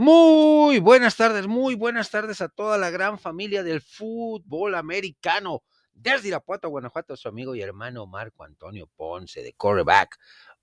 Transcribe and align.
Muy 0.00 0.78
buenas 0.78 1.16
tardes, 1.16 1.48
muy 1.48 1.74
buenas 1.74 2.08
tardes 2.08 2.40
a 2.40 2.48
toda 2.48 2.78
la 2.78 2.88
gran 2.88 3.18
familia 3.18 3.64
del 3.64 3.80
fútbol 3.80 4.76
americano. 4.76 5.64
Desde 5.92 6.28
Irapuato, 6.28 6.68
Guanajuato, 6.68 7.16
su 7.16 7.26
amigo 7.26 7.56
y 7.56 7.62
hermano 7.62 8.06
Marco 8.06 8.44
Antonio 8.44 8.88
Ponce 8.94 9.42
de 9.42 9.54
Coreback. 9.54 10.16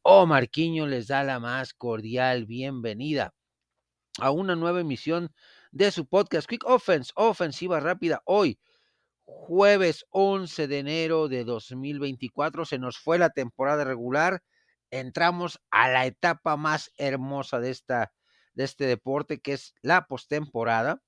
O 0.04 0.26
Marquiño 0.26 0.88
les 0.88 1.08
da 1.08 1.26
la 1.26 1.42
más 1.42 1.74
cordial 1.74 2.46
bienvenida 2.46 3.34
a 4.22 4.32
una 4.32 4.56
nueva 4.56 4.80
emisión 4.80 5.34
de 5.74 5.92
su 5.92 6.08
podcast 6.08 6.48
Quick 6.48 6.64
Offense, 6.66 7.12
ofensiva 7.18 7.82
rápida. 7.82 8.22
Hoy, 8.24 8.58
jueves 9.26 10.06
11 10.12 10.70
de 10.70 10.80
enero 10.80 11.28
de 11.28 11.44
2024, 11.44 12.64
se 12.64 12.80
nos 12.80 12.98
fue 12.98 13.20
la 13.20 13.32
temporada 13.32 13.84
regular. 13.84 14.42
Entramos 14.92 15.60
a 15.72 15.90
la 15.90 16.06
etapa 16.06 16.56
más 16.56 16.90
hermosa 16.98 17.60
de 17.60 17.72
esta 17.72 18.14
de 18.56 18.64
este 18.64 18.86
deporte, 18.86 19.40
que 19.40 19.54
es 19.54 19.76
la 19.82 20.08
postemporada, 20.08 21.02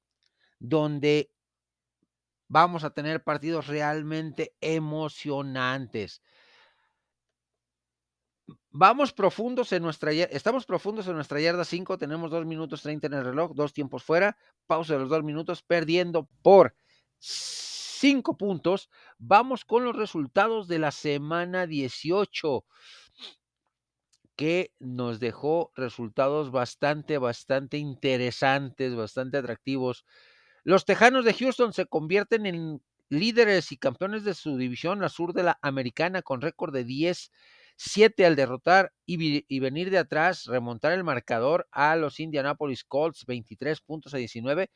donde 0.60 1.32
vamos 2.48 2.84
a 2.84 2.92
tener 2.92 3.24
partidos 3.24 3.68
realmente 3.68 4.56
emocionantes. 4.62 6.22
Vamos 8.70 9.12
profundos 9.12 9.72
en 9.74 9.82
nuestra 9.82 10.14
estamos 10.14 10.66
profundos 10.66 11.08
en 11.08 11.16
nuestra 11.16 11.40
yarda 11.40 11.66
5, 11.66 11.98
tenemos 11.98 12.32
2 12.32 12.46
minutos 12.46 12.82
30 12.84 13.08
en 13.08 13.14
el 13.14 13.26
reloj, 13.26 13.54
dos 13.56 13.74
tiempos 13.74 14.04
fuera, 14.04 14.38
pausa 14.68 14.94
de 14.94 15.00
los 15.00 15.10
dos 15.10 15.24
minutos, 15.24 15.64
perdiendo 15.64 16.30
por 16.42 16.76
5 17.20 18.38
puntos. 18.38 18.90
Vamos 19.18 19.66
con 19.66 19.84
los 19.84 19.96
resultados 19.96 20.68
de 20.68 20.80
la 20.80 20.92
semana 20.92 21.66
18 21.66 22.64
que 24.38 24.72
nos 24.80 25.20
dejó 25.20 25.72
resultados 25.76 26.52
bastante, 26.52 27.18
bastante 27.18 27.78
interesantes, 27.78 28.96
bastante 28.96 29.38
atractivos. 29.38 30.06
Los 30.64 30.86
Tejanos 30.86 31.26
de 31.26 31.34
Houston 31.34 31.74
se 31.74 31.88
convierten 31.88 32.46
en 32.46 32.82
líderes 33.10 33.72
y 33.72 33.78
campeones 33.78 34.24
de 34.24 34.36
su 34.36 34.56
división, 34.56 35.02
la 35.02 35.10
sur 35.10 35.34
de 35.34 35.44
la 35.44 35.58
americana, 35.62 36.22
con 36.22 36.42
récord 36.42 36.72
de 36.72 36.86
10-7 36.86 38.26
al 38.26 38.36
derrotar 38.36 38.94
y, 39.08 39.60
venir 39.60 39.90
de 39.90 39.98
atrás, 39.98 40.46
remontar 40.46 40.92
el 40.92 41.04
marcador 41.04 41.68
a 41.72 41.96
los 41.96 42.20
Indianapolis 42.20 42.84
Colts, 42.84 43.26
23 43.26 43.82
puntos 43.82 44.14
a 44.14 44.18
19, 44.18 44.70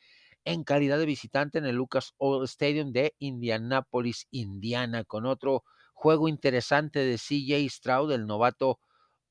en 0.44 0.64
calidad 0.64 0.98
de 0.98 1.06
visitante 1.06 1.58
en 1.58 1.66
el 1.66 1.76
Lucas 1.76 2.14
Oil 2.18 2.44
Stadium 2.44 2.90
de 2.90 3.14
Indianapolis, 3.20 4.26
Indiana, 4.32 5.04
con 5.04 5.24
otro 5.24 5.62
juego 5.92 6.26
interesante 6.26 6.98
de 6.98 7.16
CJ 7.16 7.70
Stroud, 7.70 8.10
el 8.10 8.26
novato 8.26 8.80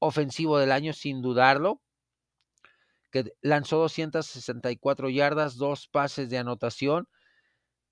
ofensivo 0.01 0.57
del 0.57 0.71
año, 0.71 0.93
sin 0.93 1.21
dudarlo, 1.21 1.81
que 3.11 3.33
lanzó 3.41 3.77
264 3.77 5.09
yardas, 5.09 5.57
dos 5.57 5.87
pases 5.87 6.29
de 6.29 6.39
anotación 6.39 7.07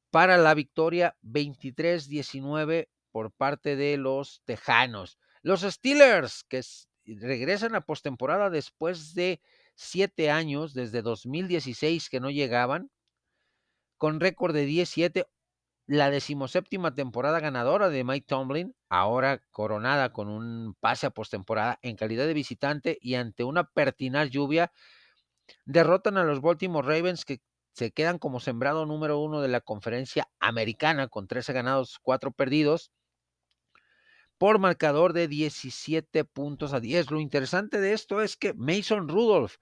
para 0.09 0.37
la 0.37 0.55
victoria 0.55 1.15
23-19 1.23 2.89
por 3.11 3.31
parte 3.31 3.75
de 3.75 3.97
los 3.97 4.41
Tejanos. 4.45 5.19
Los 5.43 5.61
Steelers, 5.61 6.43
que 6.43 6.61
regresan 7.05 7.75
a 7.75 7.81
postemporada 7.81 8.49
después 8.49 9.13
de 9.13 9.39
siete 9.75 10.31
años, 10.31 10.73
desde 10.73 11.03
2016 11.03 12.09
que 12.09 12.19
no 12.19 12.31
llegaban, 12.31 12.89
con 13.97 14.19
récord 14.19 14.55
de 14.55 14.65
17, 14.65 15.25
la 15.89 16.11
decimoséptima 16.11 16.93
temporada 16.93 17.39
ganadora 17.39 17.89
de 17.89 18.03
Mike 18.03 18.27
Tomlin, 18.27 18.75
ahora 18.89 19.41
coronada 19.49 20.13
con 20.13 20.29
un 20.29 20.75
pase 20.79 21.07
a 21.07 21.09
postemporada 21.09 21.79
en 21.81 21.95
calidad 21.95 22.27
de 22.27 22.35
visitante 22.35 22.99
y 23.01 23.15
ante 23.15 23.43
una 23.43 23.63
pertinaz 23.63 24.29
lluvia, 24.29 24.71
derrotan 25.65 26.17
a 26.17 26.23
los 26.23 26.41
Baltimore 26.41 26.87
Ravens 26.87 27.25
que 27.25 27.41
se 27.73 27.89
quedan 27.89 28.19
como 28.19 28.39
sembrado 28.39 28.85
número 28.85 29.17
uno 29.17 29.41
de 29.41 29.47
la 29.47 29.61
conferencia 29.61 30.29
americana 30.39 31.07
con 31.07 31.27
13 31.27 31.53
ganados, 31.53 31.97
4 32.03 32.33
perdidos, 32.33 32.91
por 34.37 34.59
marcador 34.59 35.13
de 35.13 35.27
17 35.27 36.23
puntos 36.23 36.71
a 36.73 36.79
10. 36.79 37.09
Lo 37.09 37.19
interesante 37.19 37.81
de 37.81 37.93
esto 37.93 38.21
es 38.21 38.37
que 38.37 38.53
Mason 38.53 39.07
Rudolph, 39.07 39.55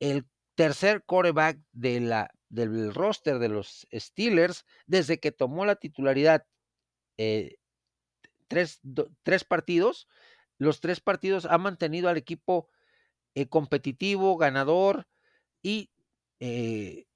el 0.00 0.26
tercer 0.56 1.04
quarterback 1.04 1.60
de 1.70 2.00
la 2.00 2.34
del 2.50 2.92
roster 2.92 3.38
de 3.38 3.48
los 3.48 3.86
Steelers 3.92 4.66
desde 4.86 5.20
que 5.20 5.32
tomó 5.32 5.64
la 5.64 5.76
titularidad 5.76 6.44
eh, 7.16 7.56
tres, 8.48 8.80
tres, 9.22 9.44
partidos. 9.44 10.08
Los 10.58 10.80
tres 10.80 11.00
partidos 11.00 11.46
ha 11.46 11.56
mantenido 11.58 12.08
al 12.08 12.16
equipo 12.16 12.68
eh, 13.34 13.46
competitivo, 13.46 14.36
ganador 14.36 15.06
y 15.62 15.90
eh, 16.40 17.06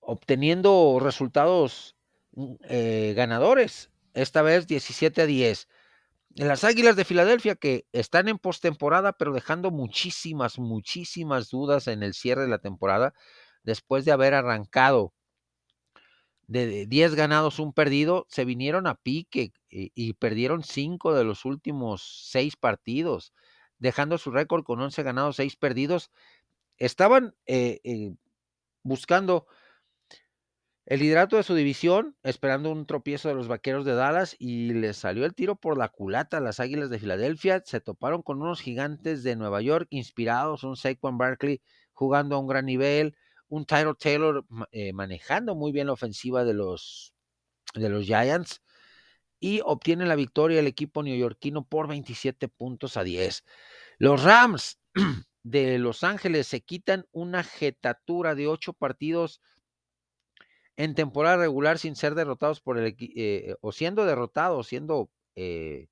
obteniendo 0.00 0.98
resultados 1.02 1.96
mm, 2.32 2.54
ganadores. 3.14 3.90
Esta 4.14 4.40
vez 4.40 4.66
17 4.66 5.22
a 5.22 5.26
10. 5.26 5.68
Las 6.36 6.64
Águilas 6.64 6.96
de 6.96 7.04
Filadelfia 7.04 7.56
que 7.56 7.86
están 7.92 8.28
en 8.28 8.38
postemporada, 8.38 9.14
pero 9.14 9.32
dejando 9.32 9.70
muchísimas, 9.70 10.58
muchísimas 10.58 11.50
dudas 11.50 11.88
en 11.88 12.02
el 12.02 12.14
cierre 12.14 12.42
de 12.42 12.48
la 12.48 12.58
temporada 12.58 13.14
después 13.66 14.06
de 14.06 14.12
haber 14.12 14.32
arrancado 14.32 15.12
de 16.46 16.86
10 16.86 17.16
ganados, 17.16 17.58
un 17.58 17.72
perdido, 17.72 18.26
se 18.30 18.44
vinieron 18.44 18.86
a 18.86 18.94
pique 18.94 19.52
y, 19.68 20.12
perdieron 20.14 20.62
5 20.62 21.12
de 21.12 21.24
los 21.24 21.44
últimos 21.44 22.28
6 22.30 22.56
partidos, 22.56 23.34
dejando 23.78 24.16
su 24.16 24.30
récord 24.30 24.62
con 24.62 24.80
11 24.80 25.02
ganados, 25.02 25.36
6 25.36 25.56
perdidos. 25.56 26.10
Estaban 26.78 27.34
eh, 27.46 27.80
eh, 27.82 28.14
buscando 28.84 29.46
el 30.84 31.00
liderato 31.00 31.36
de 31.36 31.42
su 31.42 31.56
división, 31.56 32.16
esperando 32.22 32.70
un 32.70 32.86
tropiezo 32.86 33.28
de 33.28 33.34
los 33.34 33.48
vaqueros 33.48 33.84
de 33.84 33.94
Dallas 33.94 34.36
y 34.38 34.72
les 34.72 34.96
salió 34.96 35.24
el 35.24 35.34
tiro 35.34 35.56
por 35.56 35.76
la 35.76 35.88
culata 35.88 36.36
a 36.36 36.40
las 36.40 36.60
Águilas 36.60 36.90
de 36.90 37.00
Filadelfia. 37.00 37.60
Se 37.64 37.80
toparon 37.80 38.22
con 38.22 38.40
unos 38.40 38.60
gigantes 38.60 39.24
de 39.24 39.34
Nueva 39.34 39.62
York 39.62 39.88
inspirados, 39.90 40.62
un 40.62 40.76
Saquon 40.76 41.18
Barkley 41.18 41.60
jugando 41.92 42.36
a 42.36 42.38
un 42.38 42.46
gran 42.46 42.66
nivel, 42.66 43.16
un 43.48 43.64
Tyler 43.66 43.94
Taylor 43.94 44.44
eh, 44.72 44.92
manejando 44.92 45.54
muy 45.54 45.72
bien 45.72 45.86
la 45.86 45.92
ofensiva 45.92 46.44
de 46.44 46.54
los, 46.54 47.14
de 47.74 47.88
los 47.88 48.04
Giants 48.04 48.62
y 49.40 49.60
obtiene 49.64 50.06
la 50.06 50.16
victoria 50.16 50.60
el 50.60 50.66
equipo 50.66 51.02
neoyorquino 51.02 51.64
por 51.64 51.88
27 51.88 52.48
puntos 52.48 52.96
a 52.96 53.04
10. 53.04 53.44
Los 53.98 54.22
Rams 54.22 54.78
de 55.42 55.78
Los 55.78 56.04
Ángeles 56.04 56.46
se 56.46 56.60
quitan 56.62 57.06
una 57.12 57.44
jetatura 57.44 58.34
de 58.34 58.48
ocho 58.48 58.72
partidos 58.72 59.40
en 60.76 60.94
temporada 60.94 61.38
regular 61.38 61.78
sin 61.78 61.96
ser 61.96 62.14
derrotados 62.14 62.60
por 62.60 62.78
el 62.78 62.96
eh, 62.98 63.56
o 63.60 63.72
siendo 63.72 64.04
derrotados, 64.04 64.66
siendo 64.66 65.10
eh, 65.34 65.88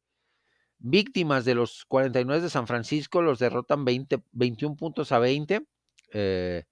víctimas 0.79 1.45
de 1.45 1.55
los 1.55 1.85
49 1.87 2.43
de 2.43 2.51
San 2.51 2.67
Francisco, 2.67 3.23
los 3.23 3.39
derrotan 3.39 3.85
20, 3.85 4.23
21 4.33 4.77
puntos 4.77 5.13
a 5.13 5.19
20. 5.19 5.67
Eh, 6.13 6.65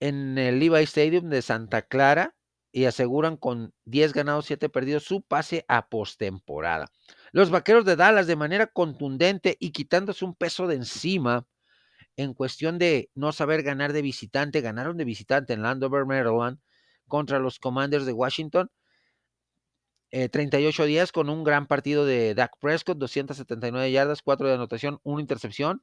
en 0.00 0.38
el 0.38 0.58
Levi 0.58 0.82
Stadium 0.82 1.28
de 1.28 1.42
Santa 1.42 1.82
Clara 1.82 2.34
y 2.72 2.86
aseguran 2.86 3.36
con 3.36 3.74
10 3.84 4.12
ganados, 4.12 4.46
7 4.46 4.68
perdidos 4.68 5.04
su 5.04 5.22
pase 5.22 5.64
a 5.68 5.88
postemporada. 5.88 6.90
Los 7.32 7.50
vaqueros 7.50 7.84
de 7.84 7.96
Dallas, 7.96 8.26
de 8.26 8.36
manera 8.36 8.66
contundente 8.66 9.56
y 9.60 9.70
quitándose 9.70 10.24
un 10.24 10.34
peso 10.34 10.66
de 10.66 10.76
encima, 10.76 11.46
en 12.16 12.34
cuestión 12.34 12.78
de 12.78 13.10
no 13.14 13.32
saber 13.32 13.62
ganar 13.62 13.92
de 13.92 14.02
visitante, 14.02 14.60
ganaron 14.60 14.96
de 14.96 15.04
visitante 15.04 15.52
en 15.52 15.62
Landover, 15.62 16.06
Maryland, 16.06 16.58
contra 17.06 17.38
los 17.38 17.58
Commanders 17.58 18.06
de 18.06 18.12
Washington. 18.12 18.70
38 20.10 20.82
eh, 20.82 20.86
días 20.86 21.12
con 21.12 21.30
un 21.30 21.44
gran 21.44 21.66
partido 21.66 22.04
de 22.04 22.34
Dak 22.34 22.58
Prescott, 22.58 22.98
279 22.98 23.92
yardas, 23.92 24.22
4 24.22 24.48
de 24.48 24.54
anotación, 24.54 24.98
1 25.04 25.20
intercepción. 25.20 25.82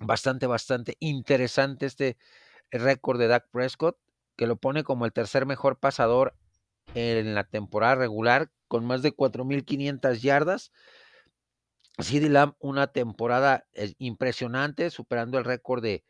Bastante, 0.00 0.46
bastante 0.46 0.96
interesante 0.98 1.86
este 1.86 2.16
récord 2.72 3.18
de 3.18 3.28
Dak 3.28 3.48
Prescott, 3.50 3.98
que 4.36 4.46
lo 4.46 4.56
pone 4.56 4.84
como 4.84 5.04
el 5.04 5.12
tercer 5.12 5.46
mejor 5.46 5.78
pasador 5.78 6.34
en 6.94 7.34
la 7.34 7.44
temporada 7.44 7.94
regular, 7.94 8.50
con 8.68 8.84
más 8.84 9.02
de 9.02 9.14
4.500 9.14 10.20
yardas. 10.20 10.72
CeeDee 11.98 12.30
Lamb, 12.30 12.54
una 12.58 12.86
temporada 12.86 13.66
eh, 13.74 13.94
impresionante, 13.98 14.90
superando 14.90 15.38
el 15.38 15.44
récord 15.44 15.82
de, 15.82 16.04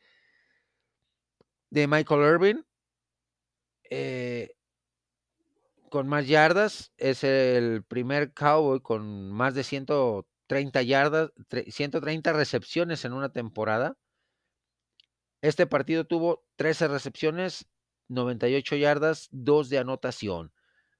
de 1.70 1.86
Michael 1.86 2.34
Irvin. 2.34 2.66
Eh, 3.90 4.54
con 5.90 6.08
más 6.08 6.26
yardas, 6.26 6.92
es 6.96 7.22
el 7.22 7.84
primer 7.84 8.32
Cowboy 8.32 8.80
con 8.80 9.30
más 9.30 9.54
de 9.54 9.62
130 9.62 10.82
yardas, 10.82 11.32
130 11.68 12.32
recepciones 12.32 13.04
en 13.04 13.12
una 13.12 13.30
temporada. 13.30 13.98
Este 15.42 15.66
partido 15.66 16.04
tuvo 16.04 16.44
13 16.54 16.86
recepciones, 16.86 17.68
98 18.06 18.76
yardas, 18.76 19.28
2 19.32 19.68
de 19.70 19.78
anotación. 19.78 20.52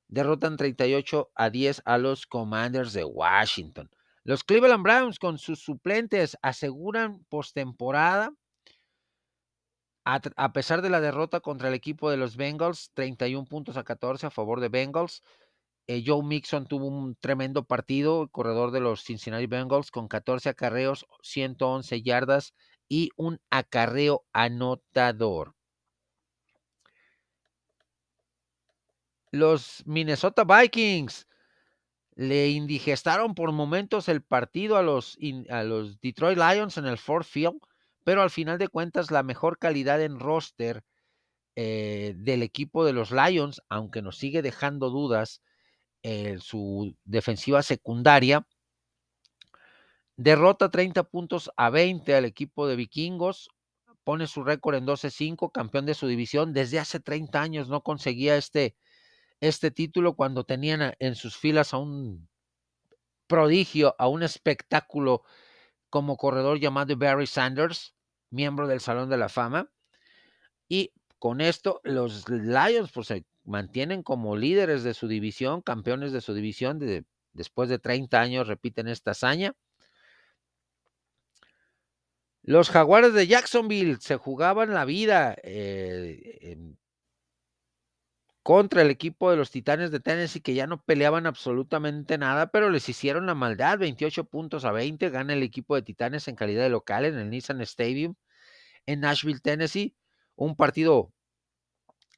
Derrotan 0.09 0.57
38 0.57 1.31
a 1.37 1.49
10 1.49 1.83
a 1.85 1.97
los 1.97 2.27
Commanders 2.27 2.93
de 2.93 3.05
Washington. 3.05 3.89
Los 4.25 4.43
Cleveland 4.43 4.83
Browns 4.83 5.21
con 5.21 5.39
sus 5.39 5.61
suplentes 5.61 6.37
aseguran 6.43 7.25
postemporada 7.29 8.35
A, 10.05 10.53
pesar 10.53 10.83
de 10.83 10.91
la 10.91 11.01
derrota 11.01 11.39
contra 11.39 11.69
el 11.69 11.75
equipo 11.75 12.11
de 12.11 12.17
los 12.17 12.37
Bengals, 12.37 12.91
31 12.95 13.45
puntos 13.45 13.77
a 13.77 13.85
14 13.85 14.27
a 14.27 14.31
favor 14.31 14.59
de 14.59 14.69
Bengals. 14.69 15.23
Eh, 15.87 16.03
Joe 16.05 16.25
Mixon 16.25 16.67
tuvo 16.67 16.89
un 16.89 17.15
tremendo 17.15 17.65
partido, 17.65 18.29
corredor 18.29 18.73
de 18.73 18.81
los 18.81 19.05
Cincinnati 19.05 19.47
Bengals, 19.47 19.93
con 19.93 20.09
14 20.09 20.49
acarreos, 20.49 21.07
111 21.23 22.03
yardas 22.03 22.55
y 22.93 23.09
un 23.17 23.41
acarreo 23.49 24.27
anotador. 24.35 25.55
Los 29.31 29.83
Minnesota 29.87 30.45
Vikings 30.45 31.27
le 32.17 32.51
indigestaron 32.51 33.35
por 33.35 33.51
momentos 33.53 34.11
el 34.11 34.21
partido 34.21 34.77
a 34.77 34.83
los, 34.83 35.17
a 35.49 35.63
los 35.63 36.03
Detroit 36.03 36.37
Lions 36.37 36.77
en 36.77 36.85
el 36.85 36.99
Ford 36.99 37.25
Field, 37.25 37.61
pero 38.05 38.21
al 38.21 38.29
final 38.29 38.59
de 38.59 38.69
cuentas 38.69 39.11
la 39.11 39.23
mejor 39.23 39.57
calidad 39.57 40.03
en 40.03 40.21
roster 40.21 40.85
eh, 41.57 42.13
del 42.19 42.43
equipo 42.43 42.85
de 42.85 42.93
los 42.93 43.11
Lions, 43.11 43.63
aunque 43.71 44.03
nos 44.03 44.19
sigue 44.19 44.43
dejando 44.43 44.91
dudas 44.91 45.41
en 46.03 46.41
su 46.41 46.95
defensiva 47.05 47.63
secundaria, 47.63 48.47
derrota 50.23 50.71
30 50.71 51.03
puntos 51.05 51.51
a 51.57 51.71
20 51.71 52.15
al 52.15 52.25
equipo 52.25 52.69
de 52.69 52.77
vikingos, 52.77 53.51
pone 54.05 54.27
su 54.27 54.45
récord 54.45 54.77
en 54.77 54.87
12-5, 54.87 55.51
campeón 55.53 55.87
de 55.87 55.95
su 55.95 56.07
división, 56.07 56.53
desde 56.53 56.79
hace 56.79 57.01
30 57.01 57.41
años 57.41 57.69
no 57.69 57.83
conseguía 57.83 58.37
este, 58.37 58.77
este 59.41 59.71
título 59.71 60.15
cuando 60.15 60.45
tenían 60.45 60.95
en 60.99 61.15
sus 61.15 61.37
filas 61.37 61.75
a 61.75 61.79
un 61.79 62.29
prodigio, 63.27 63.95
a 63.99 64.09
un 64.09 64.23
espectáculo 64.23 65.23
como 65.91 66.17
corredor 66.17 66.59
llamado 66.61 66.97
Barry 66.97 67.27
Sanders, 67.27 67.95
miembro 68.31 68.67
del 68.67 68.81
Salón 68.81 69.11
de 69.11 69.17
la 69.17 69.29
Fama. 69.29 69.71
Y 70.69 70.93
con 71.19 71.41
esto 71.41 71.81
los 71.85 72.29
Lions 72.29 72.93
pues, 72.93 73.09
se 73.09 73.25
mantienen 73.45 74.03
como 74.03 74.37
líderes 74.37 74.85
de 74.85 74.95
su 74.95 75.09
división, 75.09 75.63
campeones 75.63 76.13
de 76.13 76.21
su 76.21 76.35
división, 76.35 76.79
de, 76.79 77.05
después 77.33 77.69
de 77.69 77.79
30 77.79 78.21
años 78.21 78.49
repiten 78.49 78.89
esta 78.89 79.13
hazaña. 79.13 79.55
Los 82.43 82.71
Jaguares 82.71 83.15
de 83.15 83.27
Jacksonville 83.27 83.99
se 84.01 84.17
jugaban 84.17 84.75
la 84.75 84.85
vida 84.85 85.37
eh, 85.45 86.57
contra 88.43 88.83
el 88.83 88.91
equipo 88.91 89.31
de 89.31 89.37
los 89.37 89.51
Titanes 89.51 89.93
de 89.93 90.01
Tennessee 90.01 90.41
que 90.41 90.55
ya 90.55 90.67
no 90.67 90.83
peleaban 90.83 91.27
absolutamente 91.27 92.19
nada, 92.19 92.51
pero 92.51 92.71
les 92.71 92.89
hicieron 92.89 93.27
la 93.27 93.37
maldad, 93.37 93.79
28 93.79 94.25
puntos 94.25 94.65
a 94.65 94.73
20, 94.73 95.11
gana 95.11 95.33
el 95.35 95.43
equipo 95.45 95.77
de 95.77 95.83
Titanes 95.83 96.27
en 96.27 96.35
calidad 96.35 96.65
de 96.65 96.71
local 96.71 97.05
en 97.05 97.17
el 97.17 97.31
Nissan 97.31 97.61
Stadium 97.61 98.17
en 98.87 99.01
Nashville, 99.01 99.41
Tennessee, 99.41 99.95
un 100.35 100.57
partido 100.57 101.13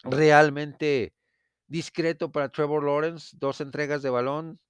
realmente 0.04 1.14
discreto 1.66 2.32
para 2.32 2.48
Trevor 2.48 2.84
Lawrence, 2.84 3.36
dos 3.38 3.60
entregas 3.60 4.02
de 4.02 4.10
balón, 4.10 4.60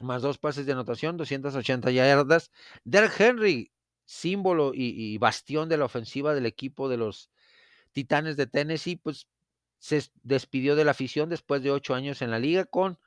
más 0.00 0.22
dos 0.22 0.38
pases 0.38 0.66
de 0.66 0.72
anotación, 0.72 1.16
280 1.16 1.90
yardas. 1.90 2.50
Derek 2.84 3.18
Henry, 3.18 3.72
símbolo 4.10 4.72
y, 4.74 5.16
bastión 5.18 5.68
de 5.68 5.76
la 5.76 5.84
ofensiva 5.84 6.34
del 6.34 6.44
equipo 6.44 6.88
de 6.88 6.96
los 6.96 7.30
Titanes 7.92 8.36
de 8.36 8.48
Tennessee, 8.48 8.96
pues 8.96 9.28
se 9.78 10.02
despidió 10.24 10.74
de 10.74 10.84
la 10.84 10.90
afición 10.90 11.28
después 11.28 11.62
de 11.62 11.70
ocho 11.70 11.94
años 11.94 12.20
en 12.20 12.32
la 12.32 12.40
liga 12.40 12.64
con 12.64 12.98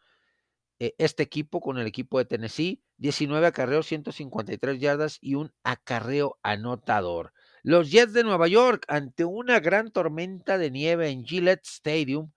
eh, 0.79 0.95
este 0.97 1.21
equipo, 1.21 1.59
con 1.59 1.77
el 1.77 1.87
equipo 1.87 2.19
de 2.19 2.25
Tennessee, 2.25 2.81
19 2.97 3.45
acarreos, 3.45 3.85
153 3.87 4.79
yardas 4.79 5.17
y 5.19 5.35
un 5.35 5.51
acarreo 5.63 6.39
anotador. 6.41 7.33
Los 7.63 7.91
Jets 7.91 8.13
de 8.13 8.23
Nueva 8.23 8.47
York, 8.47 8.85
ante 8.87 9.25
una 9.25 9.59
gran 9.59 9.91
tormenta 9.91 10.57
de 10.57 10.71
nieve 10.71 11.09
en 11.09 11.25
Gillette 11.25 11.65
Stadium, 11.65 12.31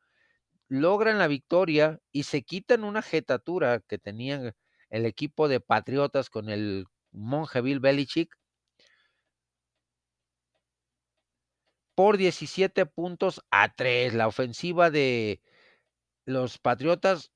logran 0.68 1.18
la 1.18 1.28
victoria 1.28 2.00
y 2.10 2.24
se 2.24 2.42
quitan 2.42 2.82
una 2.82 3.02
jetatura 3.02 3.78
que 3.78 3.98
tenían 3.98 4.54
el 4.90 5.06
equipo 5.06 5.46
de 5.46 5.60
Patriotas 5.60 6.30
con 6.30 6.48
el 6.48 6.86
monje 7.12 7.60
Bill 7.60 7.78
Belichick 7.78 8.36
por 11.96 12.18
17 12.18 12.86
puntos 12.86 13.42
a 13.50 13.74
3. 13.74 14.14
La 14.14 14.28
ofensiva 14.28 14.90
de 14.90 15.42
los 16.26 16.58
Patriotas 16.58 17.32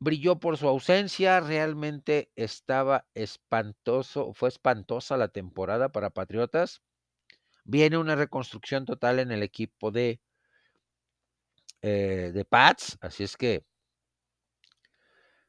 brilló 0.00 0.40
por 0.40 0.56
su 0.56 0.66
ausencia, 0.66 1.40
realmente 1.40 2.32
estaba 2.34 3.06
espantoso, 3.14 4.32
fue 4.32 4.48
espantosa 4.48 5.18
la 5.18 5.28
temporada 5.28 5.90
para 5.92 6.10
Patriotas. 6.10 6.82
Viene 7.64 7.98
una 7.98 8.16
reconstrucción 8.16 8.86
total 8.86 9.18
en 9.18 9.32
el 9.32 9.42
equipo 9.42 9.90
de, 9.90 10.22
eh, 11.82 12.30
de 12.32 12.44
Pats, 12.46 12.96
así 13.02 13.22
es 13.24 13.36
que 13.36 13.66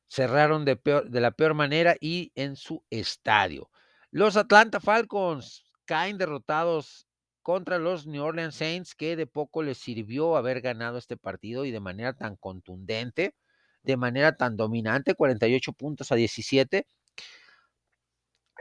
cerraron 0.10 0.66
de, 0.66 0.78
de 1.06 1.22
la 1.22 1.32
peor 1.32 1.54
manera 1.54 1.96
y 2.02 2.34
en 2.36 2.58
su 2.58 2.84
estadio. 2.90 3.72
Los 4.12 4.36
Atlanta 4.36 4.82
Falcons 4.82 5.64
caen 5.86 6.18
derrotados 6.18 7.08
contra 7.42 7.80
los 7.80 8.08
New 8.08 8.24
Orleans 8.24 8.56
Saints, 8.56 8.96
que 8.96 9.16
de 9.16 9.28
poco 9.28 9.64
les 9.64 9.78
sirvió 9.78 10.36
haber 10.38 10.62
ganado 10.62 10.98
este 10.98 11.18
partido 11.18 11.66
y 11.66 11.72
de 11.72 11.80
manera 11.80 12.14
tan 12.14 12.36
contundente, 12.36 13.36
de 13.84 13.98
manera 13.98 14.36
tan 14.38 14.58
dominante, 14.58 15.16
48 15.16 15.74
puntos 15.74 16.12
a 16.12 16.16
17. 16.16 16.88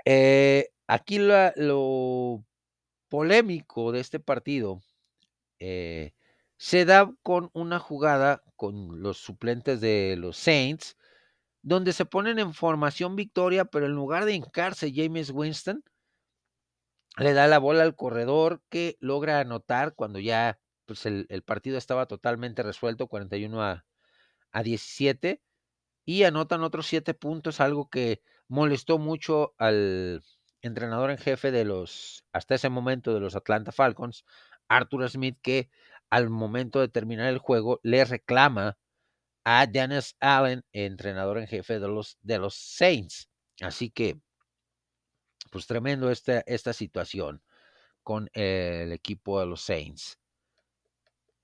Eh, 0.05 0.69
aquí 0.87 1.19
lo 1.19 2.45
polémico 3.09 3.93
de 3.93 4.01
este 4.01 4.21
partido 4.21 4.81
eh, 5.59 6.13
se 6.57 6.85
da 6.85 7.13
con 7.23 7.51
una 7.53 7.79
jugada 7.79 8.43
con 8.57 9.03
los 9.03 9.19
suplentes 9.19 9.81
de 9.81 10.17
los 10.19 10.37
Saints, 10.37 10.97
donde 11.63 11.93
se 11.93 12.07
ponen 12.07 12.39
en 12.39 12.55
formación 12.55 13.17
victoria, 13.17 13.65
pero 13.65 13.87
en 13.87 13.93
lugar 13.93 14.25
de 14.25 14.35
hincarse 14.35 14.93
James 14.95 15.31
Winston, 15.31 15.83
le 17.17 17.33
da 17.33 17.47
la 17.47 17.59
bola 17.59 17.83
al 17.83 17.97
corredor 17.97 18.63
que 18.69 18.97
logra 19.01 19.41
anotar 19.41 19.95
cuando 19.95 20.19
ya 20.19 20.61
pues 20.87 21.07
el, 21.07 21.27
partido 21.45 21.79
estaba 21.79 22.07
totalmente 22.07 22.63
resuelto, 22.65 23.07
41 23.07 23.63
a, 23.63 23.87
a 24.51 24.63
17, 24.65 25.41
y 26.05 26.25
anotan 26.25 26.65
otros 26.65 26.89
7 26.89 27.15
puntos, 27.15 27.61
algo 27.61 27.89
que 27.89 28.23
molestó 28.49 28.99
mucho 28.99 29.55
al 29.59 30.25
entrenador 30.63 31.13
en 31.13 31.19
jefe 31.19 31.53
de 31.53 31.65
los, 31.65 32.25
hasta 32.33 32.57
ese 32.57 32.69
momento, 32.69 33.15
de 33.15 33.21
los 33.21 33.37
Atlanta 33.37 33.71
Falcons, 33.71 34.25
Arthur 34.69 35.09
Smith, 35.09 35.39
que 35.43 35.71
al 36.11 36.29
momento 36.29 36.81
de 36.81 36.89
terminar 36.89 37.29
el 37.29 37.39
juego 37.39 37.79
le 37.85 38.05
reclama 38.05 38.77
a 39.45 39.67
Dennis 39.67 40.17
Allen, 40.21 40.65
entrenador 40.73 41.39
en 41.39 41.47
jefe 41.47 41.79
de 41.79 41.89
los, 41.89 42.19
de 42.23 42.39
los 42.39 42.55
Saints. 42.55 43.31
Así 43.61 43.91
que 43.91 44.21
pues 45.51 45.67
tremendo 45.67 46.11
esta, 46.11 46.41
esta 46.47 46.73
situación 46.73 47.43
con 48.03 48.31
el 48.33 48.93
equipo 48.93 49.41
de 49.41 49.47
los 49.47 49.61
Saints. 49.63 50.19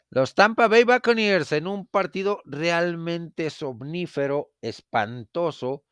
Los 0.09 0.35
Tampa 0.35 0.69
Bay 0.69 0.85
Buccaneers 0.85 1.53
en 1.53 1.67
un 1.67 1.87
partido 1.87 2.41
realmente 2.45 3.51
somnífero, 3.51 4.53
espantoso, 4.63 5.85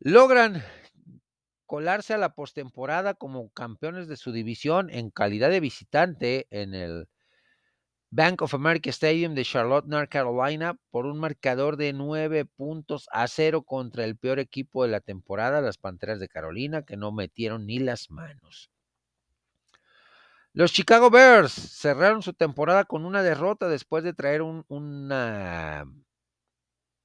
logran 0.00 0.62
colarse 1.66 2.14
a 2.14 2.18
la 2.18 2.34
postemporada 2.34 3.14
como 3.14 3.50
campeones 3.50 4.08
de 4.08 4.16
su 4.16 4.32
división 4.32 4.90
en 4.90 5.10
calidad 5.10 5.50
de 5.50 5.60
visitante 5.60 6.48
en 6.50 6.74
el 6.74 7.08
Bank 8.12 8.42
of 8.42 8.54
America 8.54 8.90
Stadium 8.90 9.34
de 9.34 9.44
Charlotte, 9.44 9.86
North 9.86 10.10
Carolina, 10.10 10.76
por 10.90 11.06
un 11.06 11.18
marcador 11.18 11.76
de 11.76 11.92
nueve 11.92 12.44
puntos 12.44 13.08
a 13.12 13.28
cero 13.28 13.62
contra 13.62 14.04
el 14.04 14.16
peor 14.16 14.40
equipo 14.40 14.82
de 14.82 14.90
la 14.90 15.00
temporada, 15.00 15.60
las 15.60 15.78
Panteras 15.78 16.18
de 16.18 16.28
Carolina, 16.28 16.82
que 16.82 16.96
no 16.96 17.12
metieron 17.12 17.66
ni 17.66 17.78
las 17.78 18.10
manos. 18.10 18.70
Los 20.52 20.72
Chicago 20.72 21.10
Bears 21.10 21.52
cerraron 21.52 22.22
su 22.22 22.32
temporada 22.32 22.84
con 22.84 23.04
una 23.04 23.22
derrota 23.22 23.68
después 23.68 24.02
de 24.02 24.12
traer 24.12 24.42
una 24.42 25.84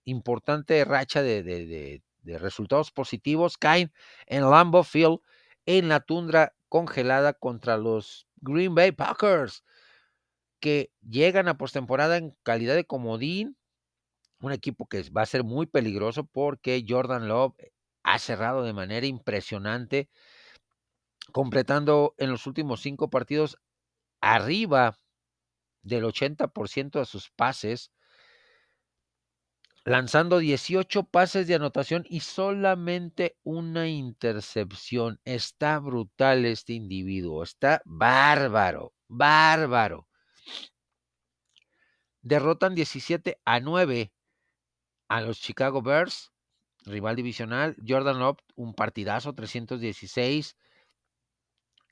importante 0.06 0.84
racha 0.86 1.22
de, 1.22 1.44
de 1.44 2.38
resultados 2.40 2.92
positivos. 2.92 3.60
Caen 3.60 3.94
en 4.26 4.50
Lambeau 4.50 4.84
Field 4.84 5.20
en 5.68 5.88
la 5.88 6.00
tundra 6.00 6.56
congelada 6.68 7.34
contra 7.34 7.78
los 7.78 8.28
Green 8.38 8.74
Bay 8.74 8.92
Packers 8.92 9.64
que 10.66 10.92
llegan 11.08 11.48
a 11.48 11.60
postemporada 11.60 12.18
en 12.18 12.36
calidad 12.42 12.74
de 12.74 12.88
comodín, 12.88 13.56
un 14.40 14.52
equipo 14.52 14.88
que 14.88 15.08
va 15.12 15.22
a 15.22 15.28
ser 15.28 15.44
muy 15.44 15.68
peligroso 15.68 16.24
porque 16.26 16.84
Jordan 16.90 17.28
Love 17.28 17.54
ha 18.02 18.18
cerrado 18.18 18.64
de 18.64 18.74
manera 18.74 19.06
impresionante, 19.06 20.10
completando 21.32 22.16
en 22.18 22.32
los 22.32 22.48
últimos 22.48 22.82
cinco 22.82 23.12
partidos 23.12 23.60
arriba 24.22 24.98
del 25.84 26.04
80% 26.04 26.98
de 26.98 27.06
sus 27.06 27.30
pases, 27.30 27.92
lanzando 29.84 30.40
18 30.40 31.04
pases 31.04 31.46
de 31.46 31.54
anotación 31.54 32.06
y 32.10 32.22
solamente 32.22 33.38
una 33.44 33.88
intercepción. 33.88 35.22
Está 35.26 35.78
brutal 35.78 36.44
este 36.44 36.74
individuo, 36.74 37.44
está 37.44 37.84
bárbaro 37.86 38.96
Bárbaro. 39.08 40.08
Derrotan 42.26 42.74
17 42.74 43.40
a 43.46 43.60
9 43.60 44.12
a 45.10 45.22
los 45.22 45.40
Chicago 45.40 45.84
Bears, 45.84 46.32
rival 46.84 47.16
divisional. 47.16 47.76
Jordan 47.88 48.18
Love, 48.18 48.40
un 48.56 48.74
partidazo, 48.74 49.34
316 49.36 50.58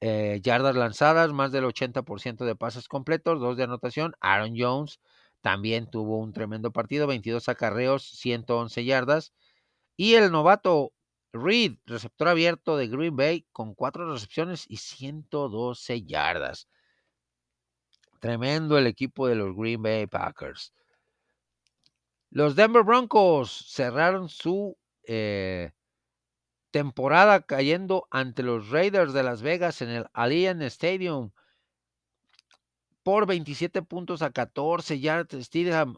eh, 0.01 0.39
yardas 0.41 0.75
lanzadas, 0.75 1.31
más 1.33 1.51
del 1.51 1.65
80% 1.65 2.45
de 2.45 2.55
pases 2.55 2.87
completos, 2.87 3.39
dos 3.39 3.57
de 3.57 3.65
anotación. 3.65 4.15
Aaron 4.21 4.55
Jones 4.57 4.99
también 5.41 5.85
tuvo 5.85 6.17
un 6.17 6.33
tremendo 6.33 6.71
partido, 6.71 7.05
22 7.05 7.47
acarreos, 7.47 8.03
111 8.03 8.85
yardas. 8.85 9.33
Y 9.95 10.15
el 10.15 10.31
novato 10.31 10.93
Reed, 11.31 11.77
receptor 11.85 12.29
abierto 12.29 12.75
de 12.75 12.87
Green 12.87 13.15
Bay, 13.15 13.45
con 13.51 13.75
cuatro 13.75 14.11
recepciones 14.11 14.65
y 14.67 14.77
112 14.77 16.03
yardas. 16.03 16.67
Tremendo 18.23 18.77
el 18.77 18.87
equipo 18.87 19.27
de 19.27 19.35
los 19.35 19.53
Green 19.53 19.81
Bay 19.81 20.07
Packers. 20.07 20.73
Los 22.29 22.55
Denver 22.55 22.81
Broncos 22.81 23.65
cerraron 23.67 24.29
su 24.29 24.77
eh, 25.03 25.71
temporada 26.71 27.41
cayendo 27.41 28.07
ante 28.11 28.41
los 28.41 28.69
Raiders 28.69 29.11
de 29.11 29.23
Las 29.23 29.41
Vegas 29.41 29.81
en 29.81 29.89
el 29.89 30.05
Allianz 30.13 30.61
Stadium 30.61 31.31
por 33.03 33.27
27 33.27 33.81
puntos 33.81 34.21
a 34.21 34.31
14 34.31 35.01
yardas. 35.01 35.49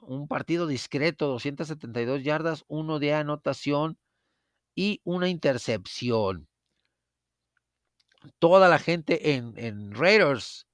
un 0.02 0.28
partido 0.28 0.66
discreto, 0.66 1.28
272 1.28 2.24
yardas, 2.24 2.66
uno 2.68 2.98
de 2.98 3.14
anotación 3.14 4.00
y 4.74 5.00
una 5.04 5.30
intercepción. 5.30 6.48
Toda 8.40 8.68
la 8.68 8.80
gente 8.80 9.36
en, 9.36 9.54
en 9.58 9.94
Raiders 9.94 10.66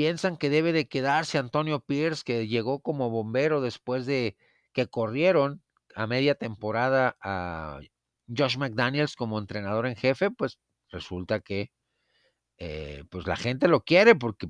piensan 0.00 0.38
que 0.38 0.48
debe 0.48 0.72
de 0.72 0.88
quedarse 0.88 1.36
Antonio 1.36 1.80
Pierce, 1.80 2.22
que 2.24 2.48
llegó 2.48 2.80
como 2.80 3.10
bombero 3.10 3.60
después 3.60 4.06
de 4.06 4.34
que 4.72 4.86
corrieron 4.86 5.62
a 5.94 6.06
media 6.06 6.34
temporada 6.34 7.18
a 7.20 7.80
Josh 8.34 8.56
McDaniels 8.56 9.14
como 9.14 9.38
entrenador 9.38 9.86
en 9.86 9.96
jefe, 9.96 10.30
pues 10.30 10.58
resulta 10.88 11.40
que 11.40 11.70
eh, 12.56 13.04
pues 13.10 13.26
la 13.26 13.36
gente 13.36 13.68
lo 13.68 13.82
quiere 13.82 14.14
porque 14.14 14.48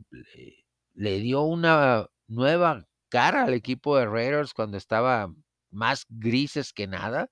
le 0.94 1.18
dio 1.18 1.42
una 1.42 2.06
nueva 2.28 2.86
cara 3.08 3.42
al 3.42 3.52
equipo 3.52 3.96
de 3.98 4.06
Raiders 4.06 4.54
cuando 4.54 4.76
estaba 4.76 5.34
más 5.72 6.06
grises 6.08 6.72
que 6.72 6.86
nada. 6.86 7.28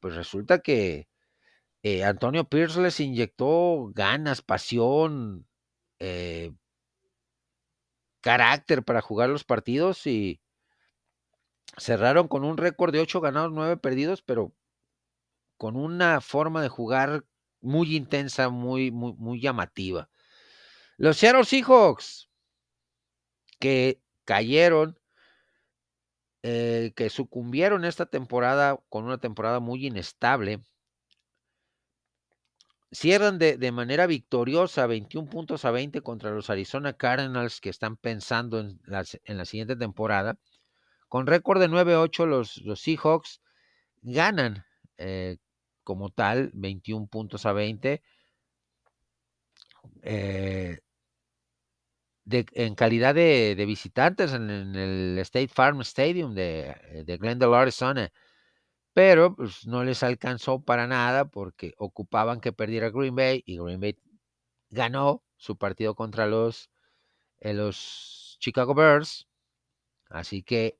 Pues 0.00 0.16
resulta 0.16 0.58
que 0.58 1.06
eh, 1.84 2.02
Antonio 2.02 2.42
Pierce 2.48 2.80
les 2.80 2.98
inyectó 2.98 3.92
ganas, 3.94 4.42
pasión, 4.42 5.46
eh, 6.00 6.50
carácter 8.26 8.82
para 8.82 9.00
jugar 9.00 9.28
los 9.28 9.44
partidos 9.44 10.04
y 10.04 10.40
cerraron 11.76 12.26
con 12.26 12.42
un 12.42 12.56
récord 12.56 12.92
de 12.92 12.98
8 12.98 13.20
ganados, 13.20 13.52
9 13.52 13.76
perdidos, 13.76 14.20
pero 14.20 14.52
con 15.56 15.76
una 15.76 16.20
forma 16.20 16.60
de 16.60 16.68
jugar 16.68 17.24
muy 17.60 17.94
intensa, 17.94 18.48
muy, 18.48 18.90
muy, 18.90 19.12
muy 19.12 19.40
llamativa. 19.40 20.10
Los 20.96 21.18
Seattle 21.18 21.44
Seahawks, 21.44 22.28
que 23.60 24.02
cayeron 24.24 24.98
eh, 26.42 26.94
que 26.96 27.10
sucumbieron 27.10 27.84
esta 27.84 28.06
temporada 28.06 28.76
con 28.88 29.04
una 29.04 29.18
temporada 29.18 29.60
muy 29.60 29.86
inestable. 29.86 30.64
Cierran 32.92 33.38
de, 33.38 33.56
de, 33.56 33.72
manera 33.72 34.06
victoriosa 34.06 34.86
21 34.86 35.28
puntos 35.28 35.64
a 35.64 35.72
20 35.72 36.02
contra 36.02 36.30
los 36.30 36.50
Arizona 36.50 36.92
Cardinals 36.92 37.60
que 37.60 37.68
están 37.68 37.96
pensando 37.96 38.60
en 38.60 38.80
la, 38.84 39.04
en 39.24 39.36
la 39.38 39.44
siguiente 39.44 39.76
temporada. 39.76 40.38
Con 41.08 41.26
récord 41.26 41.60
de 41.60 41.68
9-8 41.68 42.26
los, 42.26 42.58
los, 42.58 42.80
Seahawks 42.80 43.40
ganan 44.02 44.64
eh, 44.98 45.38
como 45.82 46.10
tal 46.10 46.50
21 46.54 47.06
puntos 47.08 47.44
a 47.46 47.52
20. 47.52 48.02
Eh, 50.02 50.78
en 52.28 52.74
calidad 52.74 53.14
de, 53.14 53.54
visitantes 53.66 54.32
en, 54.32 54.50
el 54.50 55.18
State 55.20 55.48
Farm 55.48 55.80
Stadium 55.82 56.34
de, 56.34 57.04
de 57.04 57.16
Glendale, 57.18 57.56
Arizona. 57.56 58.12
Pero 58.96 59.36
pues, 59.36 59.66
no 59.66 59.84
les 59.84 60.02
alcanzó 60.02 60.62
para 60.62 60.86
nada 60.86 61.26
porque 61.26 61.74
ocupaban 61.76 62.40
que 62.40 62.54
perdiera 62.54 62.88
Green 62.88 63.14
Bay 63.14 63.42
y 63.44 63.58
Green 63.58 63.78
Bay 63.78 63.98
ganó 64.70 65.22
su 65.36 65.58
partido 65.58 65.94
contra 65.94 66.26
los, 66.26 66.70
eh, 67.40 67.52
los 67.52 68.38
Chicago 68.40 68.74
Bears. 68.74 69.28
Así 70.08 70.42
que 70.42 70.78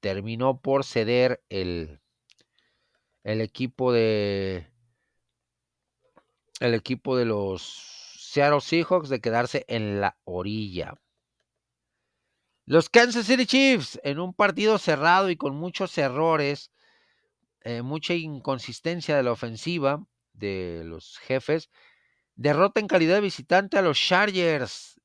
terminó 0.00 0.60
por 0.60 0.82
ceder 0.82 1.44
el, 1.48 2.00
el 3.22 3.40
equipo 3.40 3.92
de 3.92 4.66
el 6.58 6.74
equipo 6.74 7.16
de 7.16 7.26
los 7.26 7.62
Seattle 8.18 8.60
Seahawks 8.60 9.10
de 9.10 9.20
quedarse 9.20 9.64
en 9.68 10.00
la 10.00 10.18
orilla. 10.24 10.94
Los 12.64 12.90
Kansas 12.90 13.26
City 13.26 13.46
Chiefs, 13.46 14.00
en 14.02 14.18
un 14.18 14.34
partido 14.34 14.76
cerrado 14.78 15.30
y 15.30 15.36
con 15.36 15.54
muchos 15.54 15.96
errores, 15.98 16.72
eh, 17.66 17.82
mucha 17.82 18.14
inconsistencia 18.14 19.16
de 19.16 19.24
la 19.24 19.32
ofensiva 19.32 20.06
de 20.32 20.82
los 20.84 21.18
jefes, 21.18 21.68
derrota 22.36 22.78
en 22.78 22.86
calidad 22.86 23.16
de 23.16 23.22
visitante 23.22 23.76
a 23.76 23.82
los 23.82 23.98
Chargers 23.98 25.00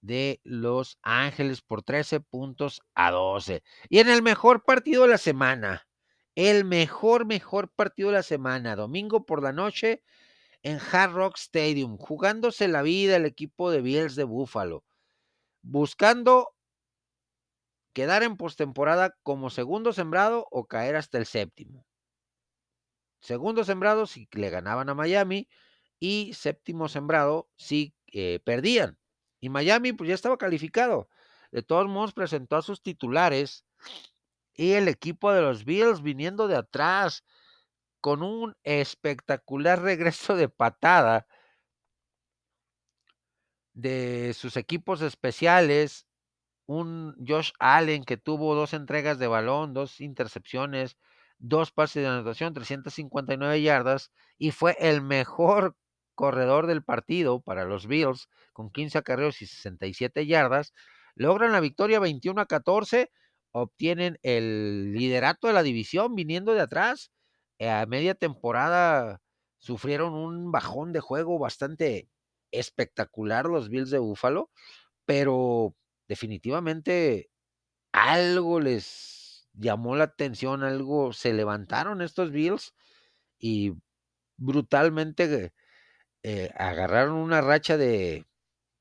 de 0.00 0.40
Los 0.42 0.98
Ángeles 1.02 1.62
por 1.62 1.84
13 1.84 2.18
puntos 2.18 2.82
a 2.96 3.12
12. 3.12 3.62
Y 3.88 4.00
en 4.00 4.08
el 4.08 4.22
mejor 4.22 4.64
partido 4.64 5.02
de 5.02 5.10
la 5.10 5.18
semana, 5.18 5.86
el 6.34 6.64
mejor, 6.64 7.26
mejor 7.26 7.70
partido 7.72 8.08
de 8.08 8.16
la 8.16 8.22
semana, 8.24 8.74
domingo 8.74 9.24
por 9.24 9.40
la 9.40 9.52
noche, 9.52 10.02
en 10.64 10.80
Hard 10.80 11.12
Rock 11.12 11.36
Stadium, 11.38 11.96
jugándose 11.96 12.66
la 12.66 12.82
vida 12.82 13.14
el 13.14 13.24
equipo 13.24 13.70
de 13.70 13.82
Bills 13.82 14.16
de 14.16 14.24
Buffalo, 14.24 14.84
buscando 15.62 16.56
quedar 17.92 18.24
en 18.24 18.36
postemporada 18.36 19.16
como 19.22 19.48
segundo 19.48 19.92
sembrado 19.92 20.48
o 20.50 20.66
caer 20.66 20.96
hasta 20.96 21.16
el 21.16 21.26
séptimo. 21.26 21.86
Segundo 23.20 23.64
sembrado 23.64 24.06
si 24.06 24.28
le 24.32 24.50
ganaban 24.50 24.88
a 24.88 24.94
Miami 24.94 25.48
y 25.98 26.32
séptimo 26.34 26.88
sembrado 26.88 27.48
si 27.56 27.94
eh, 28.12 28.40
perdían. 28.44 28.98
Y 29.40 29.48
Miami 29.50 29.92
pues 29.92 30.08
ya 30.08 30.14
estaba 30.14 30.38
calificado. 30.38 31.08
De 31.52 31.62
todos 31.62 31.86
modos 31.88 32.12
presentó 32.12 32.56
a 32.56 32.62
sus 32.62 32.82
titulares 32.82 33.64
y 34.54 34.72
el 34.72 34.88
equipo 34.88 35.32
de 35.32 35.42
los 35.42 35.64
Bills 35.64 36.02
viniendo 36.02 36.48
de 36.48 36.56
atrás 36.56 37.24
con 38.00 38.22
un 38.22 38.56
espectacular 38.62 39.82
regreso 39.82 40.36
de 40.36 40.48
patada 40.48 41.26
de 43.74 44.34
sus 44.34 44.56
equipos 44.56 45.00
especiales, 45.02 46.06
un 46.66 47.16
Josh 47.26 47.52
Allen 47.58 48.04
que 48.04 48.16
tuvo 48.16 48.54
dos 48.54 48.74
entregas 48.74 49.18
de 49.18 49.26
balón, 49.26 49.74
dos 49.74 50.00
intercepciones, 50.00 50.96
dos 51.40 51.72
pases 51.72 52.02
de 52.02 52.08
anotación, 52.08 52.54
359 52.54 53.62
yardas 53.62 54.12
y 54.38 54.52
fue 54.52 54.76
el 54.78 55.02
mejor 55.02 55.76
corredor 56.14 56.66
del 56.66 56.84
partido 56.84 57.40
para 57.40 57.64
los 57.64 57.86
Bills 57.86 58.28
con 58.52 58.70
15 58.70 58.98
acarreos 58.98 59.42
y 59.42 59.46
67 59.46 60.26
yardas. 60.26 60.72
Logran 61.16 61.52
la 61.52 61.60
victoria 61.60 61.98
21 61.98 62.40
a 62.40 62.46
14, 62.46 63.10
obtienen 63.52 64.18
el 64.22 64.92
liderato 64.92 65.48
de 65.48 65.54
la 65.54 65.62
división 65.62 66.14
viniendo 66.14 66.54
de 66.54 66.60
atrás 66.60 67.10
eh, 67.60 67.68
a 67.68 67.84
media 67.86 68.14
temporada 68.14 69.20
sufrieron 69.58 70.14
un 70.14 70.50
bajón 70.50 70.92
de 70.92 71.00
juego 71.00 71.38
bastante 71.38 72.08
espectacular 72.52 73.46
los 73.46 73.68
Bills 73.68 73.90
de 73.90 73.98
Buffalo, 73.98 74.50
pero 75.04 75.74
definitivamente 76.08 77.30
algo 77.92 78.60
les 78.60 79.19
llamó 79.54 79.96
la 79.96 80.04
atención, 80.04 80.62
algo 80.64 81.12
se 81.12 81.32
levantaron 81.32 82.02
estos 82.02 82.30
Bills 82.32 82.74
y 83.38 83.74
brutalmente 84.38 85.52
eh, 86.24 86.50
agarraron 86.56 87.14
una 87.16 87.40
racha 87.42 87.76
de 87.78 88.26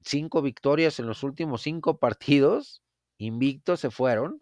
cinco 0.03 0.41
victorias 0.41 0.99
en 0.99 1.07
los 1.07 1.23
últimos 1.23 1.63
cinco 1.63 1.99
partidos, 1.99 2.83
invictos 3.19 3.81
se 3.81 3.91
fueron 3.91 4.41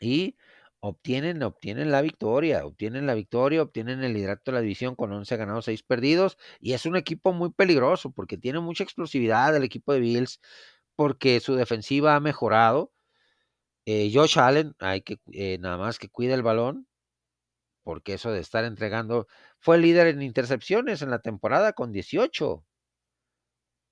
y 0.00 0.36
obtienen, 0.80 1.42
obtienen 1.42 1.90
la 1.90 2.02
victoria, 2.02 2.64
obtienen 2.66 3.06
la 3.06 3.14
victoria, 3.14 3.62
obtienen 3.62 4.02
el 4.04 4.14
liderato 4.14 4.50
de 4.50 4.56
la 4.56 4.60
división 4.60 4.94
con 4.96 5.12
11 5.12 5.36
ganados, 5.36 5.64
6 5.66 5.82
perdidos, 5.82 6.38
y 6.60 6.72
es 6.74 6.86
un 6.86 6.96
equipo 6.96 7.32
muy 7.32 7.50
peligroso 7.52 8.10
porque 8.12 8.38
tiene 8.38 8.60
mucha 8.60 8.84
explosividad 8.84 9.54
el 9.56 9.64
equipo 9.64 9.92
de 9.92 10.00
Bills, 10.00 10.40
porque 10.96 11.40
su 11.40 11.54
defensiva 11.56 12.16
ha 12.16 12.20
mejorado. 12.20 12.92
Eh, 13.86 14.10
Josh 14.12 14.38
Allen, 14.38 14.74
hay 14.80 15.02
que 15.02 15.18
eh, 15.32 15.58
nada 15.60 15.78
más 15.78 15.98
que 16.00 16.08
cuide 16.08 16.34
el 16.34 16.42
balón, 16.42 16.88
porque 17.84 18.14
eso 18.14 18.32
de 18.32 18.40
estar 18.40 18.64
entregando, 18.64 19.28
fue 19.60 19.78
líder 19.78 20.08
en 20.08 20.22
intercepciones 20.22 21.02
en 21.02 21.10
la 21.10 21.20
temporada 21.20 21.72
con 21.72 21.92
18. 21.92 22.64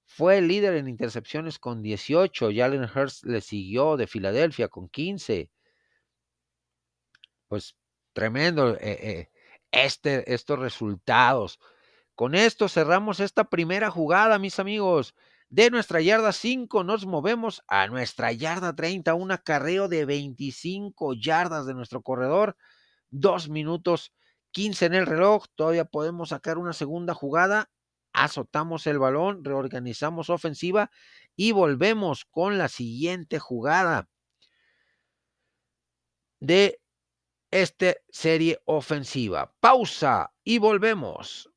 Fue 0.06 0.40
líder 0.40 0.74
en 0.74 0.88
intercepciones 0.88 1.58
con 1.58 1.82
18. 1.82 2.50
Jalen 2.54 2.84
Hurst 2.84 3.24
le 3.24 3.40
siguió 3.40 3.96
de 3.96 4.06
Filadelfia 4.06 4.68
con 4.68 4.88
15. 4.88 5.50
Pues 7.48 7.76
tremendo 8.12 8.76
eh, 8.80 9.30
este, 9.70 10.32
estos 10.32 10.58
resultados. 10.58 11.58
Con 12.14 12.34
esto 12.34 12.68
cerramos 12.68 13.20
esta 13.20 13.44
primera 13.44 13.90
jugada, 13.90 14.38
mis 14.38 14.58
amigos. 14.58 15.14
De 15.48 15.70
nuestra 15.70 16.00
yarda 16.00 16.32
5 16.32 16.84
nos 16.84 17.06
movemos 17.06 17.62
a 17.68 17.86
nuestra 17.86 18.32
yarda 18.32 18.74
30, 18.74 19.14
un 19.14 19.30
acarreo 19.30 19.88
de 19.88 20.04
25 20.04 21.14
yardas 21.14 21.66
de 21.66 21.74
nuestro 21.74 22.02
corredor. 22.02 22.56
Dos 23.10 23.48
minutos 23.48 24.12
15 24.50 24.86
en 24.86 24.94
el 24.94 25.06
reloj. 25.06 25.44
Todavía 25.54 25.84
podemos 25.84 26.30
sacar 26.30 26.58
una 26.58 26.72
segunda 26.72 27.14
jugada. 27.14 27.70
Azotamos 28.12 28.86
el 28.86 28.98
balón, 28.98 29.44
reorganizamos 29.44 30.30
ofensiva 30.30 30.90
y 31.36 31.52
volvemos 31.52 32.24
con 32.24 32.58
la 32.58 32.68
siguiente 32.68 33.38
jugada 33.38 34.08
de 36.40 36.80
esta 37.50 37.94
serie 38.10 38.60
ofensiva. 38.64 39.54
Pausa 39.60 40.32
y 40.44 40.58
volvemos. 40.58 41.53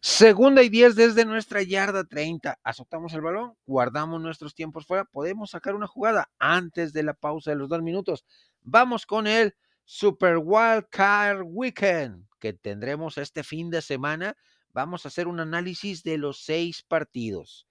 Segunda 0.00 0.62
y 0.62 0.68
10 0.68 0.94
desde 0.94 1.24
nuestra 1.24 1.62
yarda 1.62 2.04
30. 2.04 2.60
Azotamos 2.62 3.12
el 3.14 3.20
balón, 3.20 3.54
guardamos 3.66 4.20
nuestros 4.20 4.54
tiempos 4.54 4.86
fuera. 4.86 5.04
Podemos 5.04 5.50
sacar 5.50 5.74
una 5.74 5.88
jugada 5.88 6.30
antes 6.38 6.92
de 6.92 7.02
la 7.02 7.14
pausa 7.14 7.50
de 7.50 7.56
los 7.56 7.68
dos 7.68 7.82
minutos. 7.82 8.24
Vamos 8.62 9.06
con 9.06 9.26
el 9.26 9.56
Super 9.84 10.38
Wild 10.38 10.86
Card 10.88 11.42
Weekend 11.44 12.28
que 12.38 12.52
tendremos 12.52 13.18
este 13.18 13.42
fin 13.42 13.70
de 13.70 13.82
semana. 13.82 14.36
Vamos 14.72 15.04
a 15.04 15.08
hacer 15.08 15.26
un 15.26 15.40
análisis 15.40 16.04
de 16.04 16.18
los 16.18 16.44
seis 16.44 16.84
partidos. 16.84 17.66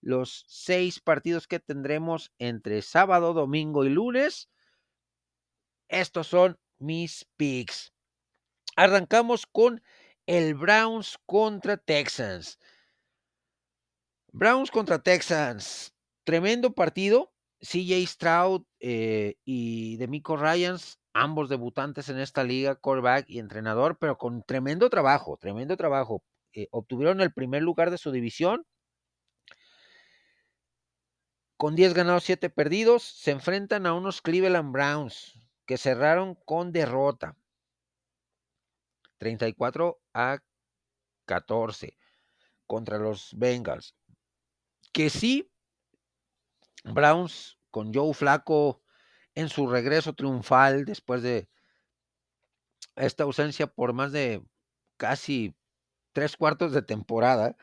Los 0.00 0.44
seis 0.46 1.00
partidos 1.00 1.48
que 1.48 1.58
tendremos 1.58 2.32
entre 2.38 2.82
sábado, 2.82 3.34
domingo 3.34 3.84
y 3.84 3.88
lunes. 3.88 4.48
Estos 5.88 6.28
son 6.28 6.58
mis 6.78 7.26
picks. 7.36 7.92
Arrancamos 8.76 9.46
con 9.46 9.82
el 10.26 10.54
Browns 10.54 11.18
contra 11.26 11.76
Texans. 11.76 12.58
Browns 14.32 14.70
contra 14.70 15.02
Texans. 15.02 15.94
Tremendo 16.24 16.72
partido. 16.72 17.32
CJ 17.62 18.06
Stroud 18.06 18.64
eh, 18.80 19.36
y 19.44 19.96
Demico 19.96 20.36
Ryans, 20.36 20.98
ambos 21.12 21.48
debutantes 21.48 22.08
en 22.08 22.18
esta 22.18 22.42
liga, 22.42 22.74
quarterback 22.74 23.24
y 23.28 23.38
entrenador, 23.38 23.98
pero 23.98 24.18
con 24.18 24.42
tremendo 24.42 24.90
trabajo, 24.90 25.38
tremendo 25.40 25.76
trabajo. 25.76 26.24
Eh, 26.52 26.66
obtuvieron 26.72 27.20
el 27.20 27.32
primer 27.32 27.62
lugar 27.62 27.90
de 27.92 27.98
su 27.98 28.10
división. 28.10 28.66
Con 31.56 31.76
10 31.76 31.94
ganados, 31.94 32.24
7 32.24 32.50
perdidos, 32.50 33.04
se 33.04 33.30
enfrentan 33.30 33.86
a 33.86 33.94
unos 33.94 34.20
Cleveland 34.20 34.72
Browns 34.72 35.38
que 35.64 35.78
cerraron 35.78 36.34
con 36.44 36.72
derrota. 36.72 37.36
34 39.22 40.02
a 40.14 40.42
14 41.26 41.96
contra 42.66 42.98
los 42.98 43.30
Bengals. 43.36 43.94
Que 44.92 45.10
sí, 45.10 45.48
Browns 46.82 47.56
con 47.70 47.94
Joe 47.94 48.14
Flaco 48.14 48.82
en 49.36 49.48
su 49.48 49.68
regreso 49.68 50.14
triunfal 50.14 50.84
después 50.84 51.22
de 51.22 51.48
esta 52.96 53.22
ausencia 53.22 53.68
por 53.68 53.92
más 53.92 54.10
de 54.10 54.42
casi 54.96 55.54
tres 56.12 56.36
cuartos 56.36 56.72
de 56.72 56.82
temporada 56.82 57.56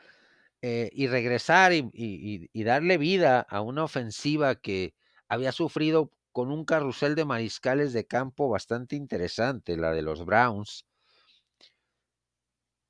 eh, 0.62 0.88
y 0.94 1.08
regresar 1.08 1.72
y 1.74 2.64
darle 2.64 2.96
vida 2.96 3.40
a 3.42 3.60
una 3.60 3.84
ofensiva 3.84 4.54
que 4.54 4.94
había 5.28 5.52
sufrido 5.52 6.10
con 6.32 6.50
un 6.50 6.64
carrusel 6.64 7.14
de 7.16 7.26
mariscales 7.26 7.92
de 7.92 8.06
campo 8.06 8.48
bastante 8.48 8.96
interesante, 8.96 9.76
la 9.76 9.92
de 9.92 10.00
los 10.00 10.24
Browns. 10.24 10.86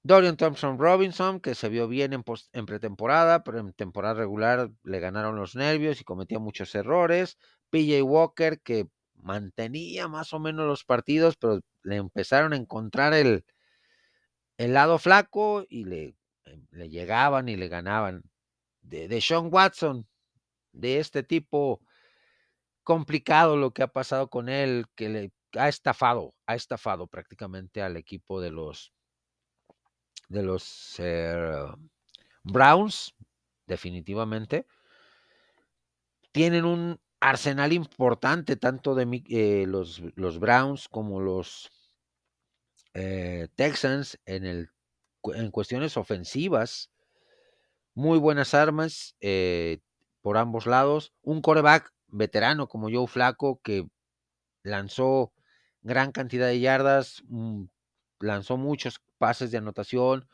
Dorian 0.02 0.36
Thompson 0.36 0.78
Robinson, 0.78 1.40
que 1.40 1.54
se 1.54 1.68
vio 1.68 1.86
bien 1.86 2.14
en, 2.14 2.24
en, 2.52 2.66
pretemporada, 2.66 3.44
pero 3.44 3.58
en 3.58 3.72
temporada 3.74 4.14
regular 4.14 4.70
le 4.82 4.98
ganaron 4.98 5.36
los 5.36 5.54
nervios 5.56 6.00
y 6.00 6.04
cometía 6.04 6.38
muchos 6.38 6.74
errores. 6.74 7.36
PJ 7.68 8.02
Walker, 8.02 8.60
que 8.60 8.88
mantenía 9.14 10.08
más 10.08 10.32
o 10.32 10.38
menos 10.38 10.66
los 10.66 10.84
partidos, 10.84 11.36
pero 11.36 11.60
le 11.82 11.96
empezaron 11.96 12.54
a 12.54 12.56
encontrar 12.56 13.12
el, 13.12 13.44
el 14.56 14.72
lado 14.72 14.98
flaco 14.98 15.66
y 15.68 15.84
le, 15.84 16.16
em, 16.46 16.66
le, 16.70 16.88
llegaban 16.88 17.48
y 17.48 17.56
le 17.56 17.68
ganaban. 17.68 18.22
De, 18.80 19.08
de 19.08 19.20
Sean 19.20 19.50
Watson, 19.52 20.08
de 20.72 20.98
este 20.98 21.22
tipo 21.22 21.82
complicado 22.82 23.56
lo 23.56 23.72
que 23.72 23.82
ha 23.82 23.88
pasado 23.88 24.30
con 24.30 24.48
él, 24.48 24.86
que 24.94 25.08
le 25.10 25.32
ha 25.58 25.68
estafado, 25.68 26.34
ha 26.46 26.54
estafado 26.54 27.06
prácticamente 27.06 27.82
al 27.82 27.96
equipo 27.98 28.40
de 28.40 28.50
los 28.50 28.92
de 30.30 30.42
los 30.42 30.94
eh, 30.98 31.66
Browns, 32.44 33.14
definitivamente. 33.66 34.66
Tienen 36.32 36.64
un 36.64 37.00
arsenal 37.18 37.72
importante, 37.72 38.56
tanto 38.56 38.94
de 38.94 39.22
eh, 39.28 39.66
los, 39.66 40.00
los, 40.14 40.38
Browns 40.38 40.88
como 40.88 41.20
los 41.20 41.70
eh, 42.94 43.48
Texans, 43.56 44.18
en, 44.24 44.46
el, 44.46 44.70
en 45.34 45.50
cuestiones 45.50 45.96
ofensivas. 45.96 46.90
Muy 47.94 48.18
buenas 48.18 48.54
armas 48.54 49.16
por 50.22 50.38
ambos 50.38 50.66
lados. 50.66 51.12
Un 51.22 51.42
coreback 51.42 51.92
veterano 52.06 52.68
como 52.68 52.88
Joe 52.88 53.08
Flaco 53.08 53.60
que 53.62 53.86
lanzó 54.62 55.32
gran 55.82 56.12
cantidad 56.12 56.46
de 56.46 56.60
yardas, 56.60 57.24
lanzó 58.20 58.56
muchos 58.56 59.00
pases 59.18 59.50
de 59.50 59.58
anotación, 59.58 60.28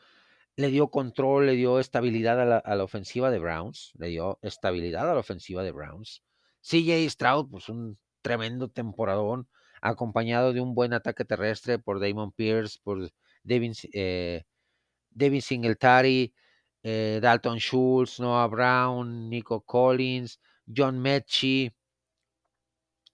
le 0.55 0.69
dio 0.69 0.89
control, 0.89 1.45
le 1.47 1.53
dio 1.53 1.79
estabilidad 1.79 2.41
a 2.41 2.75
la, 2.75 2.83
ofensiva 2.83 3.31
de 3.31 3.39
Browns, 3.39 3.93
le 3.97 4.07
dio 4.07 4.39
estabilidad 4.41 5.09
a 5.09 5.13
la 5.13 5.19
ofensiva 5.19 5.63
de 5.63 5.71
Browns. 5.71 6.23
CJ 6.61 7.09
Stroud, 7.09 7.49
pues 7.49 7.69
un 7.69 7.97
tremendo 8.21 8.67
temporadón, 8.67 9.47
acompañado 9.81 10.53
de 10.53 10.61
un 10.61 10.73
buen 10.73 10.93
ataque 10.93 11.25
terrestre 11.25 11.79
por 11.79 11.99
Damon 11.99 12.31
Pierce, 12.31 12.79
por 12.83 13.11
Devin, 13.43 13.73
eh, 13.93 14.43
Singletary, 15.41 16.33
eh, 16.83 17.19
Dalton 17.21 17.59
Schultz, 17.59 18.19
Noah 18.19 18.47
Brown, 18.47 19.29
Nico 19.29 19.61
Collins, 19.61 20.39
John 20.65 20.99
Mechie, 20.99 21.73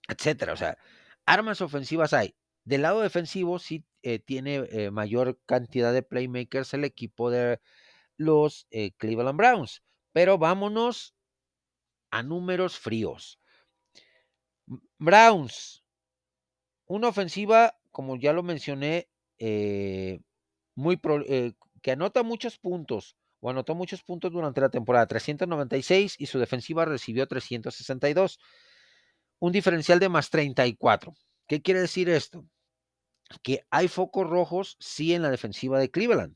etcétera. 0.07 0.53
O 0.53 0.57
sea, 0.57 0.77
armas 1.25 1.61
ofensivas 1.61 2.13
hay. 2.13 2.35
Del 2.65 2.83
lado 2.83 3.01
defensivo 3.01 3.59
sí 3.59 3.85
eh, 4.03 4.19
tiene 4.19 4.67
eh, 4.69 4.91
mayor 4.91 5.39
cantidad 5.45 5.93
de 5.93 6.03
playmakers 6.03 6.73
el 6.73 6.83
equipo 6.83 7.29
de 7.29 7.59
los 8.17 8.67
eh, 8.71 8.91
Cleveland 8.97 9.37
Browns. 9.37 9.83
Pero 10.13 10.37
vámonos 10.37 11.15
a 12.11 12.23
números 12.23 12.77
fríos. 12.77 13.39
Browns, 14.97 15.83
una 16.85 17.09
ofensiva, 17.09 17.77
como 17.91 18.15
ya 18.15 18.31
lo 18.31 18.43
mencioné, 18.43 19.09
muy 20.75 20.99
que 21.81 21.91
anota 21.91 22.23
muchos 22.23 22.57
puntos 22.59 23.17
o 23.41 23.49
anotó 23.49 23.75
muchos 23.75 24.03
puntos 24.03 24.31
durante 24.31 24.61
la 24.61 24.69
temporada, 24.69 25.05
396 25.05 26.15
y 26.17 26.27
su 26.27 26.39
defensiva 26.39 26.85
recibió 26.85 27.27
362, 27.27 28.39
un 29.39 29.51
diferencial 29.51 29.99
de 29.99 30.07
más 30.07 30.29
34. 30.29 31.13
¿Qué 31.47 31.61
quiere 31.61 31.81
decir 31.81 32.09
esto? 32.09 32.45
que 33.41 33.65
hay 33.69 33.87
focos 33.87 34.29
rojos, 34.29 34.77
sí, 34.79 35.13
en 35.13 35.21
la 35.21 35.31
defensiva 35.31 35.79
de 35.79 35.89
Cleveland. 35.89 36.35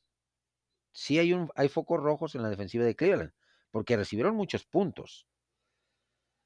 Sí 0.91 1.19
hay, 1.19 1.33
un, 1.33 1.51
hay 1.55 1.69
focos 1.69 1.99
rojos 1.99 2.33
en 2.35 2.41
la 2.41 2.49
defensiva 2.49 2.85
de 2.85 2.95
Cleveland, 2.95 3.33
porque 3.71 3.97
recibieron 3.97 4.35
muchos 4.35 4.65
puntos. 4.65 5.27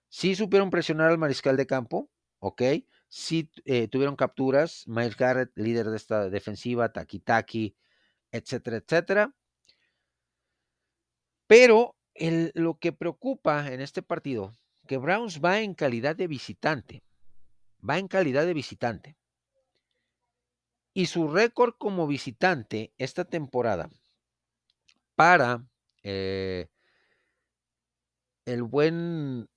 Sí 0.09 0.35
supieron 0.35 0.69
presionar 0.69 1.09
al 1.09 1.17
mariscal 1.17 1.55
de 1.55 1.67
campo, 1.67 2.09
ok. 2.39 2.61
Sí 3.07 3.49
eh, 3.65 3.87
tuvieron 3.87 4.15
capturas. 4.15 4.85
Miles 4.87 5.15
Garrett, 5.15 5.51
líder 5.55 5.89
de 5.89 5.97
esta 5.97 6.29
defensiva, 6.29 6.91
Taki 6.91 7.19
Taki, 7.19 7.75
etcétera, 8.31 8.77
etcétera. 8.77 9.33
Pero 11.47 11.95
lo 12.53 12.77
que 12.77 12.91
preocupa 12.91 13.71
en 13.71 13.81
este 13.81 14.01
partido, 14.01 14.53
que 14.87 14.97
Browns 14.97 15.41
va 15.43 15.61
en 15.61 15.73
calidad 15.73 16.15
de 16.15 16.27
visitante. 16.27 17.03
Va 17.87 17.97
en 17.97 18.07
calidad 18.07 18.45
de 18.45 18.53
visitante. 18.53 19.17
Y 20.93 21.05
su 21.05 21.29
récord 21.29 21.73
como 21.77 22.07
visitante 22.07 22.93
esta 22.97 23.25
temporada 23.25 23.89
para 25.15 25.65
eh, 26.03 26.67
el 28.45 28.63
buen 28.63 29.49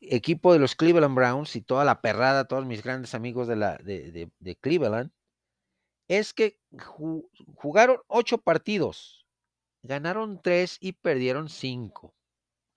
equipo 0.00 0.52
de 0.52 0.58
los 0.58 0.76
Cleveland 0.76 1.14
Browns 1.14 1.56
y 1.56 1.62
toda 1.62 1.84
la 1.84 2.00
perrada, 2.00 2.46
todos 2.46 2.66
mis 2.66 2.82
grandes 2.82 3.14
amigos 3.14 3.48
de, 3.48 3.56
la, 3.56 3.76
de, 3.78 4.58
Cleveland, 4.60 5.10
es 6.06 6.32
que 6.32 6.60
jugaron 7.56 7.98
ocho 8.06 8.38
partidos 8.38 9.26
ganaron 9.86 10.40
tres 10.42 10.78
y 10.80 10.92
perdieron 10.92 11.48
cinco. 11.48 12.14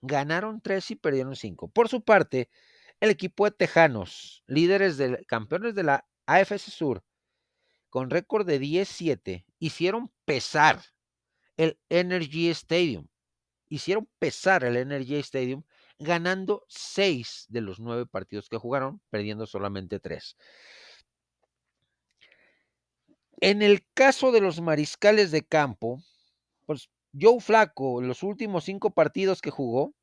Ganaron 0.00 0.60
tres 0.60 0.90
y 0.90 0.96
perdieron 0.96 1.36
cinco. 1.36 1.68
Por 1.68 1.88
su 1.88 2.02
parte, 2.02 2.48
el 3.00 3.10
equipo 3.10 3.44
de 3.46 3.50
Tejanos, 3.52 4.44
líderes 4.46 4.98
de 4.98 5.24
campeones 5.26 5.74
de 5.74 5.82
la 5.82 6.06
AFC 6.26 6.58
Sur, 6.58 7.02
con 7.88 8.10
récord 8.10 8.46
de 8.46 8.60
10-7, 8.60 9.44
hicieron 9.58 10.12
pesar 10.24 10.80
el 11.56 11.78
Energy 11.88 12.48
Stadium. 12.50 13.08
Hicieron 13.68 14.08
pesar 14.18 14.64
el 14.64 14.76
Energy 14.76 15.16
Stadium 15.16 15.64
ganando 15.98 16.64
seis 16.68 17.46
de 17.48 17.60
los 17.60 17.78
nueve 17.78 18.06
partidos 18.06 18.48
que 18.48 18.56
jugaron, 18.56 19.00
perdiendo 19.10 19.46
solamente 19.46 20.00
tres. 20.00 20.36
En 23.40 23.62
el 23.62 23.86
caso 23.94 24.32
de 24.32 24.40
los 24.40 24.60
mariscales 24.60 25.30
de 25.30 25.42
campo, 25.42 26.02
pues 26.66 26.90
Joe 27.18 27.40
Flaco, 27.40 28.00
en 28.00 28.08
los 28.08 28.22
últimos 28.22 28.64
cinco 28.64 28.90
partidos 28.90 29.40
que 29.40 29.50
jugó, 29.50 29.94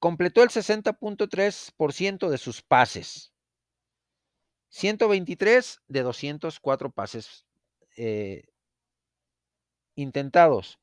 completó 0.00 0.42
el 0.42 0.48
60.3% 0.48 2.28
de 2.28 2.38
sus 2.38 2.62
pases. 2.62 3.32
123 4.70 5.82
de 5.86 6.02
204 6.02 6.90
pases 6.90 7.46
eh, 7.96 8.42
intentados. 9.94 10.80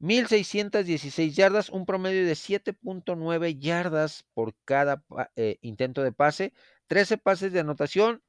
1.616 0.00 1.32
yardas, 1.32 1.70
un 1.70 1.86
promedio 1.86 2.24
de 2.24 2.34
7.9 2.34 3.58
yardas 3.58 4.24
por 4.32 4.54
cada 4.64 5.02
eh, 5.34 5.58
intento 5.60 6.04
de 6.04 6.12
pase, 6.12 6.52
13 6.86 7.18
pases 7.18 7.52
de 7.52 7.58
anotación, 7.60 8.22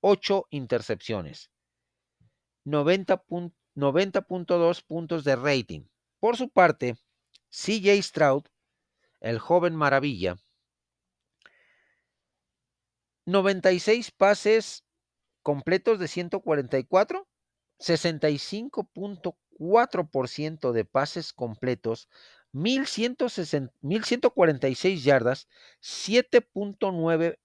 8 0.00 0.46
intercepciones, 0.50 1.50
90.2 2.64 4.82
puntos 4.84 5.24
de 5.24 5.34
rating. 5.34 5.86
Por 6.20 6.36
su 6.36 6.50
parte, 6.50 6.96
CJ 7.50 8.02
Stroud, 8.02 8.44
el 9.20 9.38
joven 9.38 9.76
maravilla, 9.76 10.38
96 13.26 14.10
pases 14.12 14.86
completos 15.42 15.98
de 15.98 16.08
144, 16.08 17.28
65.4% 17.78 20.72
de 20.72 20.84
pases 20.84 21.32
completos, 21.32 22.08
1146 22.52 25.04
yardas, 25.04 25.48
7.9 25.82 27.38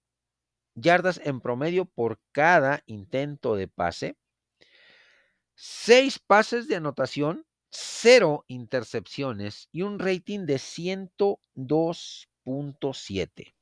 yardas 0.74 1.20
en 1.24 1.40
promedio 1.40 1.84
por 1.84 2.20
cada 2.32 2.82
intento 2.86 3.54
de 3.56 3.68
pase, 3.68 4.16
6 5.54 6.18
pases 6.20 6.68
de 6.68 6.76
anotación, 6.76 7.44
0 7.72 8.44
intercepciones 8.48 9.68
y 9.72 9.82
un 9.82 9.98
rating 9.98 10.46
de 10.46 10.54
102.7. 10.56 13.54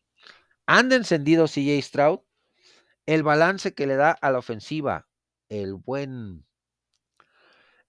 Anda 0.66 0.96
encendido 0.96 1.46
CJ 1.46 1.80
Stroud. 1.82 2.20
El 3.06 3.22
balance 3.22 3.74
que 3.74 3.86
le 3.86 3.96
da 3.96 4.10
a 4.12 4.30
la 4.30 4.38
ofensiva 4.38 5.08
el 5.48 5.74
buen 5.74 6.46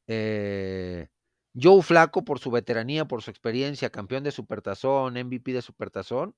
eh, 0.07 1.09
Joe 1.53 1.81
Flaco 1.81 2.23
por 2.23 2.39
su 2.39 2.49
veteranía, 2.49 3.05
por 3.05 3.21
su 3.21 3.29
experiencia, 3.29 3.91
campeón 3.91 4.23
de 4.23 4.31
Supertazón, 4.31 5.13
MVP 5.13 5.53
de 5.53 5.61
Supertazón, 5.61 6.35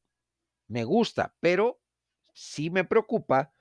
me 0.67 0.83
gusta, 0.83 1.35
pero 1.39 1.79
sí 2.33 2.69
me 2.69 2.83
preocupa 2.83 3.53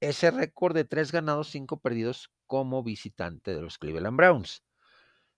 ese 0.00 0.30
récord 0.30 0.74
de 0.74 0.84
tres 0.84 1.12
ganados, 1.12 1.50
cinco 1.50 1.80
perdidos 1.80 2.32
como 2.46 2.82
visitante 2.82 3.54
de 3.54 3.60
los 3.60 3.78
Cleveland 3.78 4.16
Browns. 4.16 4.64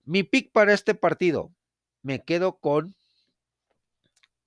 Mi 0.05 0.25
pick 0.25 0.51
para 0.53 0.75
este 0.75 0.95
partido, 0.95 1.55
me 2.03 2.25
quedo 2.25 2.59
con 2.59 2.97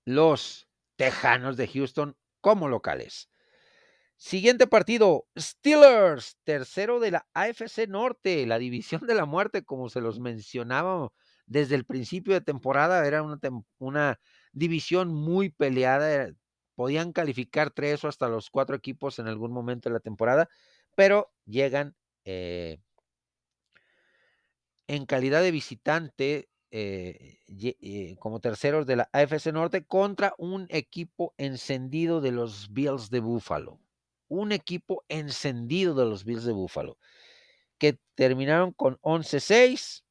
los 0.04 0.68
Tejanos 0.98 1.58
de 1.58 1.68
Houston 1.68 2.18
como 2.42 2.68
locales. 2.68 3.30
Siguiente 4.18 4.68
partido, 4.68 5.28
Steelers, 5.38 6.38
tercero 6.44 7.00
de 7.00 7.12
la 7.12 7.28
AFC 7.34 7.88
Norte, 7.88 8.46
la 8.46 8.58
división 8.58 9.06
de 9.08 9.16
la 9.16 9.26
muerte, 9.26 9.64
como 9.64 9.90
se 9.90 10.00
los 10.00 10.20
mencionaba 10.20 11.10
desde 11.48 11.76
el 11.76 11.86
principio 11.86 12.34
de 12.34 12.42
temporada, 12.42 13.06
era 13.06 13.24
una, 13.24 13.40
una 13.78 14.20
división 14.54 15.14
muy 15.14 15.50
peleada, 15.50 16.32
podían 16.76 17.12
calificar 17.12 17.72
tres 17.72 18.04
o 18.04 18.08
hasta 18.08 18.30
los 18.30 18.50
cuatro 18.50 18.76
equipos 18.76 19.20
en 19.20 19.28
algún 19.28 19.52
momento 19.52 19.90
de 19.90 19.94
la 19.94 20.00
temporada, 20.00 20.50
pero 20.96 21.34
llegan 21.46 21.96
eh, 22.24 22.80
en 24.88 25.06
calidad 25.06 25.42
de 25.42 25.52
visitante 25.52 26.50
eh, 26.72 27.40
eh, 27.48 28.16
como 28.20 28.40
terceros 28.40 28.86
de 28.86 28.98
la 28.98 29.10
AFC 29.14 29.48
Norte 29.54 29.86
contra 29.86 30.34
un 30.38 30.68
equipo 30.70 31.34
encendido 31.38 32.22
de 32.22 32.32
los 32.32 32.74
Bills 32.74 33.10
de 33.10 33.20
Buffalo. 33.20 33.80
Un 34.28 34.52
equipo 34.52 35.06
encendido 35.08 35.94
de 35.96 36.06
los 36.06 36.26
Bills 36.26 36.44
de 36.44 36.52
Buffalo, 36.52 36.98
que 37.78 38.00
terminaron 38.16 38.74
con 38.74 38.98
11-6, 39.02 40.04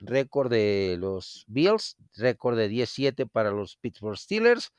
récord 0.00 0.50
de 0.50 0.96
los 0.98 1.44
Bills, 1.48 1.96
récord 2.14 2.56
de 2.56 2.68
17 2.68 3.26
para 3.26 3.50
los 3.50 3.76
Pittsburgh 3.76 4.18
Steelers. 4.18 4.72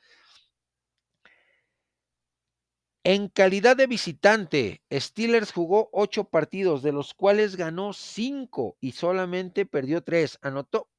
En 3.02 3.28
calidad 3.28 3.78
de 3.78 3.86
visitante, 3.86 4.82
Steelers 4.92 5.52
jugó 5.52 5.88
ocho 5.92 6.24
partidos, 6.24 6.82
de 6.82 6.92
los 6.92 7.14
cuales 7.14 7.56
ganó 7.56 7.94
cinco 7.94 8.76
y 8.78 8.92
solamente 8.92 9.64
perdió 9.64 10.02
tres. 10.02 10.38
Anotó 10.42 10.90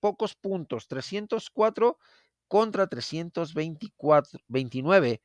pocos 0.00 0.34
puntos, 0.34 0.86
304 0.86 1.98
contra 2.46 2.86
329 2.86 5.22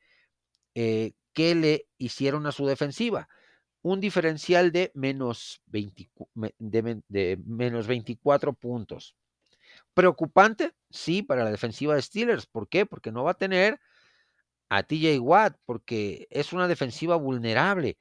eh, 0.74 1.12
que 1.34 1.54
le 1.54 1.86
hicieron 1.98 2.46
a 2.46 2.52
su 2.52 2.66
defensiva. 2.66 3.28
Un 3.82 4.00
diferencial 4.00 4.72
de 4.72 4.90
menos, 4.94 5.60
de, 5.66 7.38
menos 7.44 7.86
24 7.86 8.54
puntos. 8.54 9.16
Preocupante, 9.92 10.72
sí, 10.88 11.22
para 11.22 11.44
la 11.44 11.50
defensiva 11.50 11.94
de 11.94 12.02
Steelers. 12.02 12.46
¿Por 12.46 12.68
qué? 12.68 12.86
Porque 12.86 13.12
no 13.12 13.24
va 13.24 13.32
a 13.32 13.38
tener 13.38 13.80
a 14.72 14.84
TJ 14.84 15.18
Watt, 15.20 15.58
porque 15.66 16.26
es 16.30 16.54
una 16.54 16.66
defensiva 16.66 17.16
vulnerable. 17.16 17.98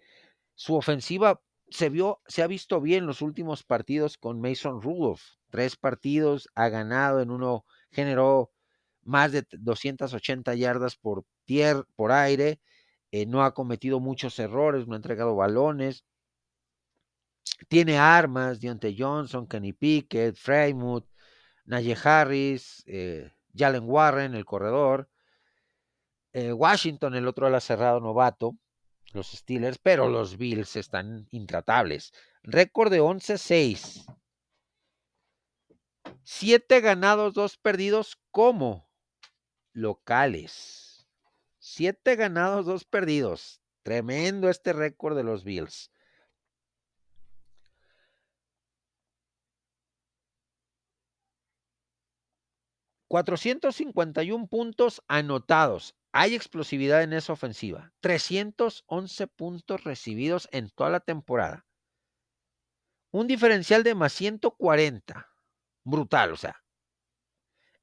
Su 0.56 0.76
ofensiva 0.76 1.42
se 1.70 1.90
vio, 1.90 2.22
se 2.28 2.44
ha 2.44 2.48
visto 2.48 2.80
bien 2.80 3.06
los 3.06 3.22
últimos 3.22 3.64
partidos 3.64 4.18
con 4.18 4.40
Mason 4.40 4.82
Rudolph. 4.82 5.22
Tres 5.50 5.76
partidos, 5.76 6.48
ha 6.56 6.70
ganado, 6.70 7.20
en 7.20 7.30
uno 7.30 7.66
generó 7.92 8.52
más 9.04 9.34
de 9.34 9.46
280 9.52 10.56
yardas 10.56 10.96
por, 10.96 11.26
tierra, 11.44 11.84
por 11.98 12.14
aire, 12.14 12.62
eh, 13.12 13.26
no 13.26 13.44
ha 13.44 13.54
cometido 13.54 14.00
muchos 14.00 14.40
errores, 14.40 14.88
no 14.88 14.94
ha 14.94 14.98
entregado 14.98 15.36
balones, 15.36 16.06
tiene 17.68 17.98
armas, 17.98 18.62
Deontay 18.62 18.96
Johnson, 18.98 19.46
Kenny 19.46 19.74
Pickett, 19.74 20.38
Freymouth, 20.38 21.06
Najee 21.66 21.98
Harris, 22.02 22.82
eh, 22.88 23.30
Jalen 23.54 23.84
Warren, 23.86 24.36
el 24.36 24.46
corredor, 24.46 25.11
eh, 26.34 26.54
Washington, 26.54 27.16
el 27.16 27.28
otro 27.28 27.48
ala 27.48 27.60
cerrado 27.60 28.00
novato, 28.00 28.56
los 29.14 29.32
Steelers, 29.32 29.78
pero 29.78 30.08
los 30.08 30.38
Bills 30.38 30.76
están 30.76 31.28
intratables. 31.32 32.14
Récord 32.44 32.92
de 32.92 33.02
11-6 33.02 34.06
Siete 36.24 36.82
ganados, 36.82 37.34
dos 37.34 37.58
perdidos 37.58 38.18
como 38.32 38.90
locales. 39.74 41.08
Siete 41.60 42.16
ganados, 42.16 42.66
dos 42.66 42.86
perdidos. 42.86 43.62
Tremendo 43.84 44.50
este 44.50 44.74
récord 44.74 45.18
de 45.18 45.24
los 45.24 45.44
Bills. 45.44 45.92
$451 53.10 54.48
puntos 54.48 55.04
anotados. 55.08 55.96
Hay 56.14 56.36
explosividad 56.36 57.04
en 57.04 57.14
esa 57.14 57.34
ofensiva. 57.34 57.94
311 58.02 59.28
puntos 59.28 59.84
recibidos 59.84 60.50
en 60.52 60.70
toda 60.70 60.90
la 60.90 61.00
temporada. 61.00 61.66
Un 63.14 63.28
diferencial 63.28 63.84
de 63.84 63.96
más 63.96 64.14
140 64.14 65.30
brutal, 65.84 66.34
o 66.34 66.38
sea. 66.38 66.62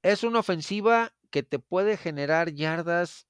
Es 0.03 0.23
una 0.23 0.38
ofensiva 0.41 1.14
que 1.31 1.43
te 1.43 1.59
puede 1.59 1.97
generar 1.97 2.53
yardas 2.53 3.27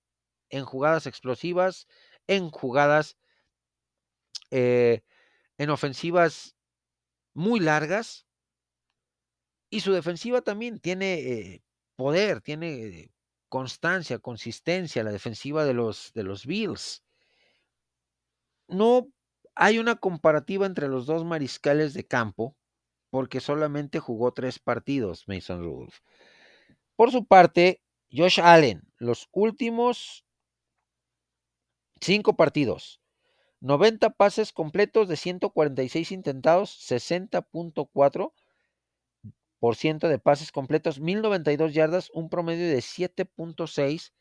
en 0.50 0.64
jugadas 0.64 1.06
explosivas, 1.06 1.86
en 2.26 2.50
jugadas, 2.50 3.16
eh, 4.50 5.02
en 5.58 5.70
ofensivas 5.70 6.56
muy 7.34 7.60
largas. 7.60 8.26
Y 9.70 9.80
su 9.80 9.92
defensiva 9.92 10.40
también 10.40 10.78
tiene 10.78 11.14
eh, 11.14 11.64
poder, 11.96 12.40
tiene 12.40 13.12
constancia, 13.48 14.18
consistencia, 14.18 15.02
la 15.02 15.12
defensiva 15.12 15.64
de 15.64 15.74
los, 15.74 16.12
de 16.14 16.22
los 16.22 16.46
Bills. 16.46 17.04
No 18.68 19.08
hay 19.54 19.78
una 19.78 19.96
comparativa 19.96 20.66
entre 20.66 20.88
los 20.88 21.06
dos 21.06 21.24
mariscales 21.24 21.94
de 21.94 22.06
campo 22.06 22.56
porque 23.10 23.40
solamente 23.40 23.98
jugó 23.98 24.32
tres 24.32 24.58
partidos 24.58 25.26
Mason 25.26 25.62
Rudolph. 25.62 25.98
Por 26.94 27.10
su 27.10 27.26
parte, 27.26 27.82
Josh 28.12 28.40
Allen, 28.40 28.82
los 28.98 29.28
últimos 29.32 30.24
cinco 32.00 32.36
partidos, 32.36 33.00
90 33.60 34.10
pases 34.10 34.52
completos 34.52 35.08
de 35.08 35.16
146 35.16 36.12
intentados, 36.12 36.70
60.4% 36.90 38.32
de 39.60 40.18
pases 40.18 40.52
completos, 40.52 41.00
1092 41.00 41.74
yardas, 41.74 42.10
un 42.14 42.28
promedio 42.28 42.68
de 42.68 42.78
7.6 42.78 44.12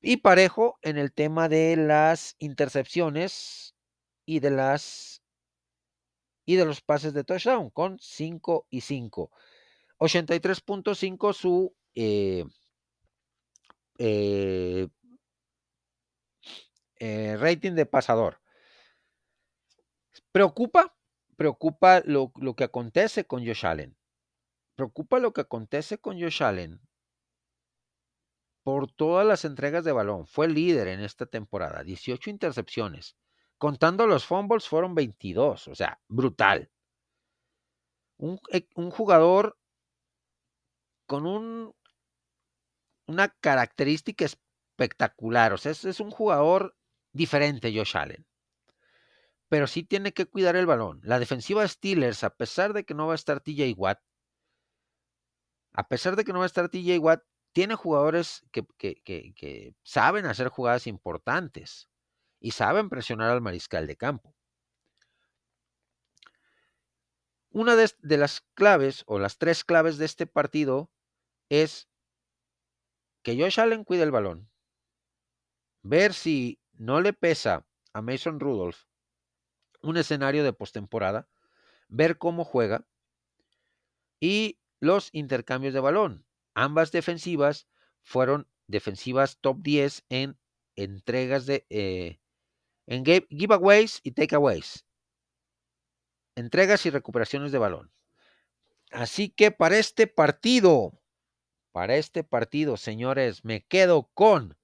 y 0.00 0.18
parejo 0.18 0.78
en 0.82 0.96
el 0.96 1.12
tema 1.12 1.48
de 1.48 1.76
las 1.76 2.36
intercepciones 2.38 3.74
y 4.24 4.40
de 4.40 4.50
las 4.50 5.22
y 6.44 6.54
de 6.54 6.64
los 6.64 6.80
pases 6.80 7.12
de 7.12 7.24
touchdown 7.24 7.70
con 7.70 7.98
5 8.00 8.66
y 8.70 8.80
5. 8.82 9.30
83.5 9.98 11.32
su 11.32 11.74
eh, 11.94 12.44
eh, 13.98 14.86
eh, 16.98 17.36
rating 17.38 17.72
de 17.72 17.86
pasador. 17.86 18.40
Preocupa, 20.30 20.95
preocupa 21.36 22.02
lo, 22.04 22.32
lo, 22.36 22.54
que 22.54 22.64
acontece 22.64 23.26
con 23.26 23.46
Josh 23.46 23.66
Allen. 23.66 23.96
Preocupa 24.74 25.18
lo 25.18 25.32
que 25.32 25.42
acontece 25.42 25.98
con 25.98 26.20
Josh 26.20 26.42
Allen 26.42 26.80
por 28.66 28.90
todas 28.90 29.24
las 29.24 29.44
entregas 29.44 29.84
de 29.84 29.92
balón. 29.92 30.26
Fue 30.26 30.48
líder 30.48 30.88
en 30.88 31.00
esta 31.00 31.26
temporada, 31.26 31.84
18 31.84 32.30
intercepciones. 32.30 33.16
Contando 33.58 34.08
los 34.08 34.26
fumbles 34.26 34.68
fueron 34.68 34.94
22, 34.94 35.68
o 35.68 35.74
sea, 35.76 36.00
brutal. 36.08 36.68
Un, 38.18 38.40
eh, 38.52 38.68
un 38.74 38.90
jugador 38.90 39.56
con 41.06 41.26
un, 41.26 41.74
una 43.06 43.28
característica 43.28 44.24
espectacular. 44.24 45.52
O 45.52 45.58
sea, 45.58 45.72
es, 45.72 45.84
es, 45.84 46.00
un 46.00 46.10
jugador 46.10 46.76
diferente, 47.12 47.72
Josh 47.72 47.96
Allen. 47.96 48.26
Pero 49.48 49.66
sí 49.66 49.84
tiene 49.84 50.12
que 50.12 50.26
cuidar 50.26 50.56
el 50.56 50.66
balón. 50.66 51.00
La 51.02 51.18
defensiva 51.18 51.62
de 51.62 51.68
Steelers, 51.68 52.24
a 52.24 52.30
pesar 52.30 52.72
de 52.72 52.84
que 52.84 52.94
no 52.94 53.06
va 53.06 53.12
a 53.12 53.16
estar 53.16 53.40
TJ 53.40 53.74
Watt, 53.76 54.00
a 55.72 55.88
pesar 55.88 56.16
de 56.16 56.24
que 56.24 56.32
no 56.32 56.40
va 56.40 56.44
a 56.44 56.46
estar 56.46 56.68
TJ 56.68 56.98
Watt, 56.98 57.22
tiene 57.52 57.74
jugadores 57.74 58.44
que 58.50 59.74
saben 59.82 60.26
hacer 60.26 60.48
jugadas 60.48 60.86
importantes 60.86 61.88
y 62.40 62.50
saben 62.52 62.88
presionar 62.88 63.30
al 63.30 63.40
mariscal 63.40 63.86
de 63.86 63.96
campo. 63.96 64.34
Una 67.50 67.74
de, 67.74 67.90
de, 68.00 68.18
las 68.18 68.42
claves 68.54 69.02
o 69.06 69.18
las 69.18 69.38
tres 69.38 69.64
claves 69.64 69.96
de 69.96 70.04
este 70.04 70.26
partido 70.26 70.90
es 71.48 71.88
que 73.22 73.40
Josh 73.40 73.58
Allen 73.58 73.84
cuide 73.84 74.02
el 74.02 74.10
balón, 74.10 74.50
ver 75.82 76.12
si 76.12 76.60
no 76.74 77.00
le 77.00 77.12
pesa 77.12 77.66
a 77.92 78.02
Mason 78.02 78.40
Rudolph 78.40 78.84
un 79.82 79.96
escenario 79.96 80.44
de 80.44 80.52
postemporada, 80.52 81.28
ver 81.88 82.18
cómo 82.18 82.44
juega 82.44 82.86
y 84.20 84.58
los 84.80 85.10
intercambios 85.12 85.74
de 85.74 85.80
balón. 85.80 86.26
Ambas 86.54 86.92
defensivas 86.92 87.66
fueron 88.02 88.48
defensivas 88.66 89.38
top 89.40 89.58
10 89.62 90.04
en 90.08 90.38
entregas 90.74 91.46
de 91.46 91.66
eh, 91.70 92.18
en 92.86 93.04
giveaways 93.04 94.00
y 94.02 94.12
takeaways. 94.12 94.86
Entregas 96.36 96.84
y 96.86 96.90
recuperaciones 96.90 97.52
de 97.52 97.58
balón. 97.58 97.92
Así 98.90 99.30
que 99.30 99.50
para 99.50 99.78
este 99.78 100.06
partido, 100.06 101.00
para 101.72 101.96
este 101.96 102.22
partido, 102.24 102.76
señores, 102.76 103.44
me 103.44 103.64
quedo 103.64 104.10
con 104.14 104.56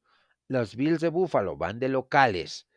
los 0.48 0.77
Bills 0.77 1.01
de 1.01 1.09
Buffalo, 1.09 1.57
van 1.57 1.81
de 1.81 1.88
locales. 1.88 2.68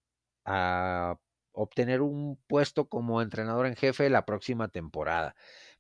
a 0.44 1.16
obtener 1.52 2.00
un 2.00 2.37
puesto 2.46 2.88
como 2.88 3.22
entrenador 3.22 3.66
en 3.66 3.76
jefe 3.76 4.11
la 4.11 4.24
próxima 4.24 4.68
temporada. 4.68 5.35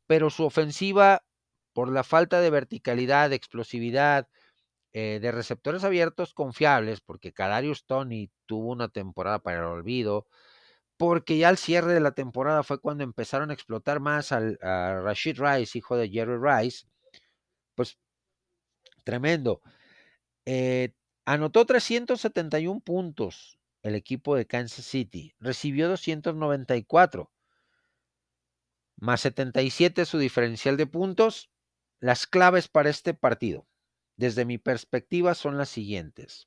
Pero 0.06 0.30
su 0.30 0.44
ofensiva, 0.44 1.24
por 1.72 1.90
la 1.90 2.04
falta 2.04 2.40
de 2.40 2.50
verticalidad, 2.50 3.30
de 3.30 3.36
explosividad, 3.36 4.28
eh, 4.92 5.20
de 5.22 5.30
receptores 5.30 5.84
abiertos 5.84 6.34
confiables, 6.34 7.00
porque 7.00 7.32
Kadarius 7.32 7.86
Tony 7.86 8.30
tuvo 8.46 8.72
una 8.72 8.88
temporada 8.88 9.38
para 9.38 9.58
el 9.58 9.64
olvido, 9.64 10.26
porque 10.96 11.38
ya 11.38 11.48
al 11.48 11.58
cierre 11.58 11.94
de 11.94 12.00
la 12.00 12.12
temporada 12.12 12.64
fue 12.64 12.80
cuando 12.80 13.04
empezaron 13.04 13.50
a 13.50 13.54
explotar 13.54 14.00
más 14.00 14.32
al, 14.32 14.58
a 14.62 15.00
Rashid 15.00 15.38
Rice, 15.40 15.78
hijo 15.78 15.96
de 15.96 16.08
Jerry 16.10 16.38
Rice, 16.42 16.86
pues 17.76 17.98
tremendo. 19.04 19.62
Eh, 20.44 20.94
anotó 21.24 21.66
371 21.66 22.80
puntos 22.80 23.60
el 23.82 23.94
equipo 23.94 24.36
de 24.36 24.46
Kansas 24.46 24.84
City, 24.84 25.34
recibió 25.38 25.88
294, 25.88 27.30
más 28.96 29.20
77 29.20 30.04
su 30.04 30.18
diferencial 30.18 30.76
de 30.76 30.86
puntos. 30.86 31.50
Las 32.00 32.26
claves 32.26 32.68
para 32.68 32.90
este 32.90 33.14
partido 33.14 33.69
desde 34.20 34.44
mi 34.44 34.58
perspectiva 34.58 35.34
son 35.34 35.56
las 35.56 35.70
siguientes. 35.70 36.46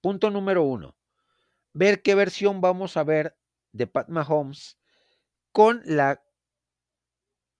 Punto 0.00 0.28
número 0.28 0.64
uno, 0.64 0.98
ver 1.72 2.02
qué 2.02 2.16
versión 2.16 2.60
vamos 2.60 2.96
a 2.96 3.04
ver 3.04 3.38
de 3.70 3.86
Pat 3.86 4.08
Mahomes 4.08 4.76
con 5.52 5.82
la, 5.84 6.24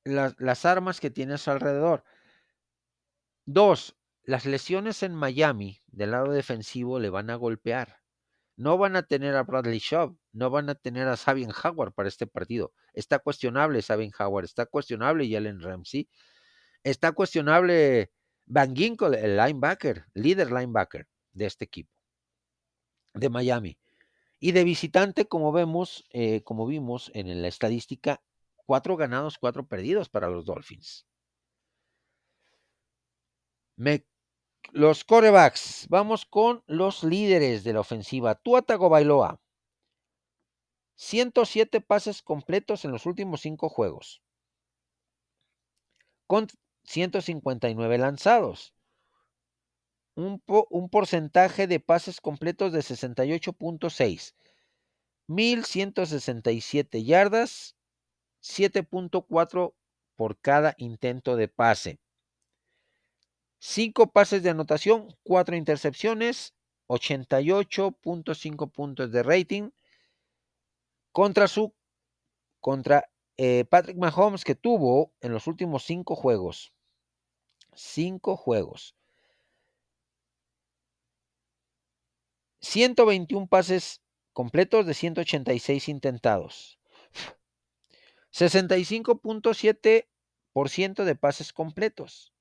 la, 0.03 0.35
las 0.37 0.65
armas 0.65 0.99
que 0.99 1.11
tiene 1.11 1.35
a 1.35 1.39
su 1.39 1.53
alrededor. 1.53 2.03
Dos, 3.47 3.97
las 4.25 4.47
lesiones 4.47 5.05
en 5.05 5.15
Miami 5.15 5.81
del 5.87 6.11
lado 6.11 6.33
defensivo 6.33 6.99
le 6.99 7.09
van 7.09 7.31
a 7.31 7.37
golpear. 7.37 8.01
No 8.57 8.79
van 8.79 8.97
a 8.97 9.05
tener 9.05 9.37
a 9.37 9.45
Bradley 9.45 9.79
Shaw, 9.79 10.19
no 10.33 10.51
van 10.51 10.69
a 10.71 10.75
tener 10.75 11.07
a 11.07 11.17
Sabin 11.17 11.53
Howard 11.53 11.93
para 11.93 12.09
este 12.09 12.27
partido. 12.27 12.73
Está 12.95 13.21
cuestionable 13.21 13.81
Sabin 13.81 14.11
Howard, 14.19 14.47
está 14.47 14.67
cuestionable 14.67 15.31
Jalen 15.31 15.61
Ramsey, 15.61 16.09
está 16.83 17.13
cuestionable 17.13 18.11
Van 18.55 18.77
Ginkle, 18.77 19.19
el 19.19 19.39
linebacker, 19.39 20.05
líder 20.13 20.53
linebacker 20.53 21.09
de 21.33 21.47
este 21.47 21.65
equipo, 21.65 21.91
de 23.15 23.31
Miami. 23.31 23.79
Y 24.41 24.53
de 24.53 24.63
visitante, 24.63 25.27
como 25.27 25.53
vemos, 25.53 26.05
eh, 26.11 26.43
como 26.43 26.67
vimos 26.67 27.11
en 27.15 27.41
la 27.41 27.49
estadística, 27.49 28.23
cuatro 28.67 28.99
ganados, 28.99 29.39
cuatro 29.39 29.67
perdidos 29.67 30.11
para 30.11 30.29
los 30.29 30.45
Dolphins. 30.45 31.07
los 34.73 35.05
corebacks, 35.05 35.87
vamos 35.89 36.27
con 36.27 36.63
los 36.67 37.05
líderes 37.05 37.65
de 37.65 37.73
la 37.73 37.81
ofensiva. 37.81 38.35
Tua 38.35 38.61
Tagovailoa, 38.61 39.41
107 40.97 41.81
pases 41.81 42.21
completos 42.21 42.85
en 42.85 42.91
los 42.91 43.07
últimos 43.07 43.41
cinco 43.41 43.71
juegos, 43.71 44.23
con 46.27 46.49
159 46.85 47.99
lanzados. 47.99 48.75
Un, 50.15 50.43
un 50.47 50.91
porcentaje 50.91 51.67
de 51.67 51.81
pases 51.81 52.21
completos 52.21 52.73
de 52.73 52.81
68.6, 52.81 54.35
1167 55.27 57.05
yardas, 57.05 57.77
7.4 58.43 59.75
por 60.17 60.39
cada 60.39 60.75
intento 60.77 61.37
de 61.37 61.49
pase. 61.49 61.99
5 63.59 64.11
pases 64.13 64.43
de 64.43 64.51
anotación, 64.51 65.17
4 65.23 65.57
intercepciones, 65.57 66.55
88.5 66.89 68.71
puntos 68.71 69.13
de 69.13 69.23
rating 69.23 69.71
contra 71.13 71.47
su 71.47 71.75
contra 72.61 73.12
eh, 73.37 73.65
Patrick 73.65 73.99
Mahomes 73.99 74.45
que 74.45 74.55
tuvo 74.55 75.13
en 75.21 75.33
los 75.33 75.47
últimos 75.47 75.85
5 75.85 76.15
juegos. 76.15 76.73
5 77.75 78.37
juegos. 78.37 78.95
121 82.61 83.49
pases 83.49 84.01
completos 84.33 84.87
de 84.87 84.95
186 84.95 85.89
intentados. 85.89 86.79
65.7% 88.33 91.05
de 91.05 91.15
pases 91.17 91.53
completos. 91.53 92.33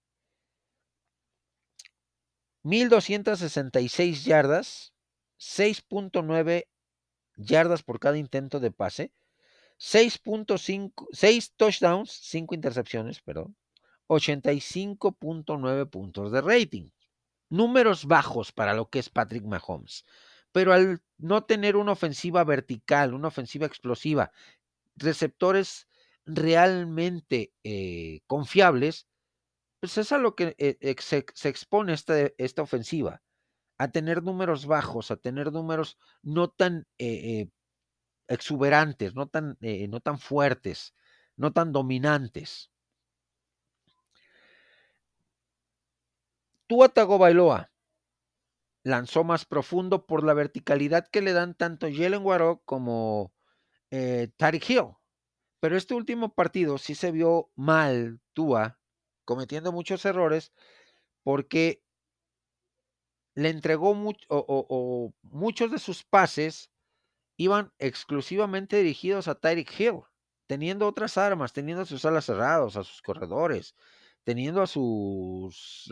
1266 2.63 4.23
yardas, 4.23 4.93
6.9 5.39 6.67
yardas 7.36 7.84
por 7.84 7.99
cada 7.99 8.17
intento 8.17 8.60
de 8.60 8.71
pase, 8.71 9.12
6.5 9.82 11.08
6 11.12 11.54
touchdowns, 11.58 12.12
5 12.12 12.54
intercepciones, 12.54 13.20
perdón, 13.20 13.56
85.9 14.08 15.89
puntos 15.89 16.32
de 16.32 16.41
rating. 16.41 16.89
Números 17.50 18.06
bajos 18.06 18.52
para 18.52 18.76
lo 18.76 18.89
que 18.89 19.00
es 19.00 19.10
Patrick 19.10 19.44
Mahomes, 19.44 20.06
pero 20.52 20.72
al 20.72 21.02
no 21.17 21.44
tener 21.44 21.76
una 21.76 21.94
ofensiva 21.94 22.44
vertical, 22.44 23.13
una 23.13 23.30
ofensiva 23.30 23.65
explosiva 23.65 24.32
receptores 24.96 25.88
realmente 26.26 27.52
eh, 27.63 28.22
confiables, 28.28 29.08
pues 29.80 29.98
es 29.98 30.12
a 30.12 30.20
lo 30.20 30.36
que 30.36 30.56
eh, 30.60 30.96
se, 31.00 31.26
expone 31.50 31.94
esta, 31.94 32.13
esta, 32.38 32.62
ofensiva, 32.62 33.24
a 33.80 33.91
tener 33.91 34.22
números 34.22 34.67
bajos, 34.67 35.10
a 35.10 35.17
tener 35.17 35.52
números 35.52 35.98
no 36.22 36.50
tan 36.50 36.86
eh, 37.00 37.50
exuberantes, 38.27 39.15
no 39.15 39.27
tan, 39.27 39.57
no 39.62 39.99
tan 39.99 40.19
fuertes, 40.19 40.93
no 41.36 41.51
tan 41.53 41.71
dominantes. 41.71 42.71
Tua 46.67 46.88
Bailoa 46.88 47.71
lanzó 48.84 49.23
más 49.23 49.45
profundo 49.45 50.05
por 50.05 50.23
la 50.23 50.34
verticalidad 50.34 51.07
que 51.07 51.21
le 51.21 51.34
dan 51.34 51.53
tanto 51.53 51.88
Jalen 51.91 52.25
Warrock 52.25 52.63
como 52.65 53.34
eh, 53.91 54.29
Tariq 54.38 54.69
Hill. 54.69 54.95
Pero 55.60 55.77
este 55.77 55.93
último 55.93 56.34
partido 56.34 56.77
sí 56.77 56.95
se 56.95 57.12
vio 57.12 57.51
mal 57.55 58.19
Tua, 58.34 58.79
cometiendo 59.25 59.71
muchos 59.71 60.05
errores, 60.05 60.53
porque 61.23 61.84
le 63.36 63.49
entregó 63.49 63.93
muchos 63.93 65.71
de 65.71 65.79
sus 65.79 66.03
pases 66.03 66.71
iban 67.43 67.73
exclusivamente 67.80 68.77
dirigidos 68.77 69.27
a 69.27 69.36
Tyreek 69.36 69.80
Hill, 69.80 70.01
teniendo 70.47 70.88
otras 70.88 71.17
armas, 71.17 71.54
teniendo 71.54 71.84
a 71.84 71.86
sus 71.86 72.06
alas 72.06 72.25
cerrados, 72.25 72.77
a 72.77 72.84
sus 72.84 73.01
corredores, 73.01 73.75
teniendo 74.23 74.62
a 74.62 74.67
sus 74.67 75.89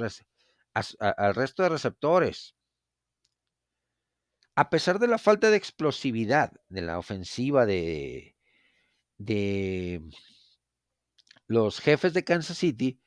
al 0.99 1.35
resto 1.35 1.63
de 1.63 1.69
receptores. 1.69 2.55
A 4.55 4.69
pesar 4.69 4.99
de 4.99 5.07
la 5.07 5.17
falta 5.17 5.49
de 5.49 5.57
explosividad 5.57 6.51
de 6.67 6.81
la 6.81 6.99
ofensiva 6.99 7.65
de, 7.65 8.35
de 9.17 10.01
los 11.47 11.79
jefes 11.79 12.13
de 12.13 12.23
Kansas 12.23 12.57
City, 12.57 13.01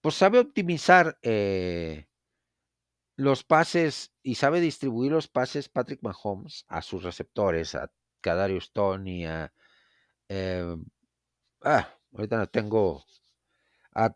pues 0.00 0.14
sabe 0.14 0.38
optimizar 0.38 1.18
eh, 1.22 2.05
los 3.16 3.44
pases 3.44 4.12
y 4.22 4.34
sabe 4.36 4.60
distribuir 4.60 5.12
los 5.12 5.28
pases 5.28 5.68
Patrick 5.68 6.02
Mahomes 6.02 6.64
a 6.68 6.82
sus 6.82 7.02
receptores, 7.02 7.74
a 7.74 7.90
Kadarius 8.20 8.72
Tony, 8.72 9.24
a... 9.26 9.52
Eh, 10.28 10.76
ah, 11.62 11.88
ahorita 12.12 12.38
no 12.38 12.48
tengo 12.48 13.04
a 13.94 14.14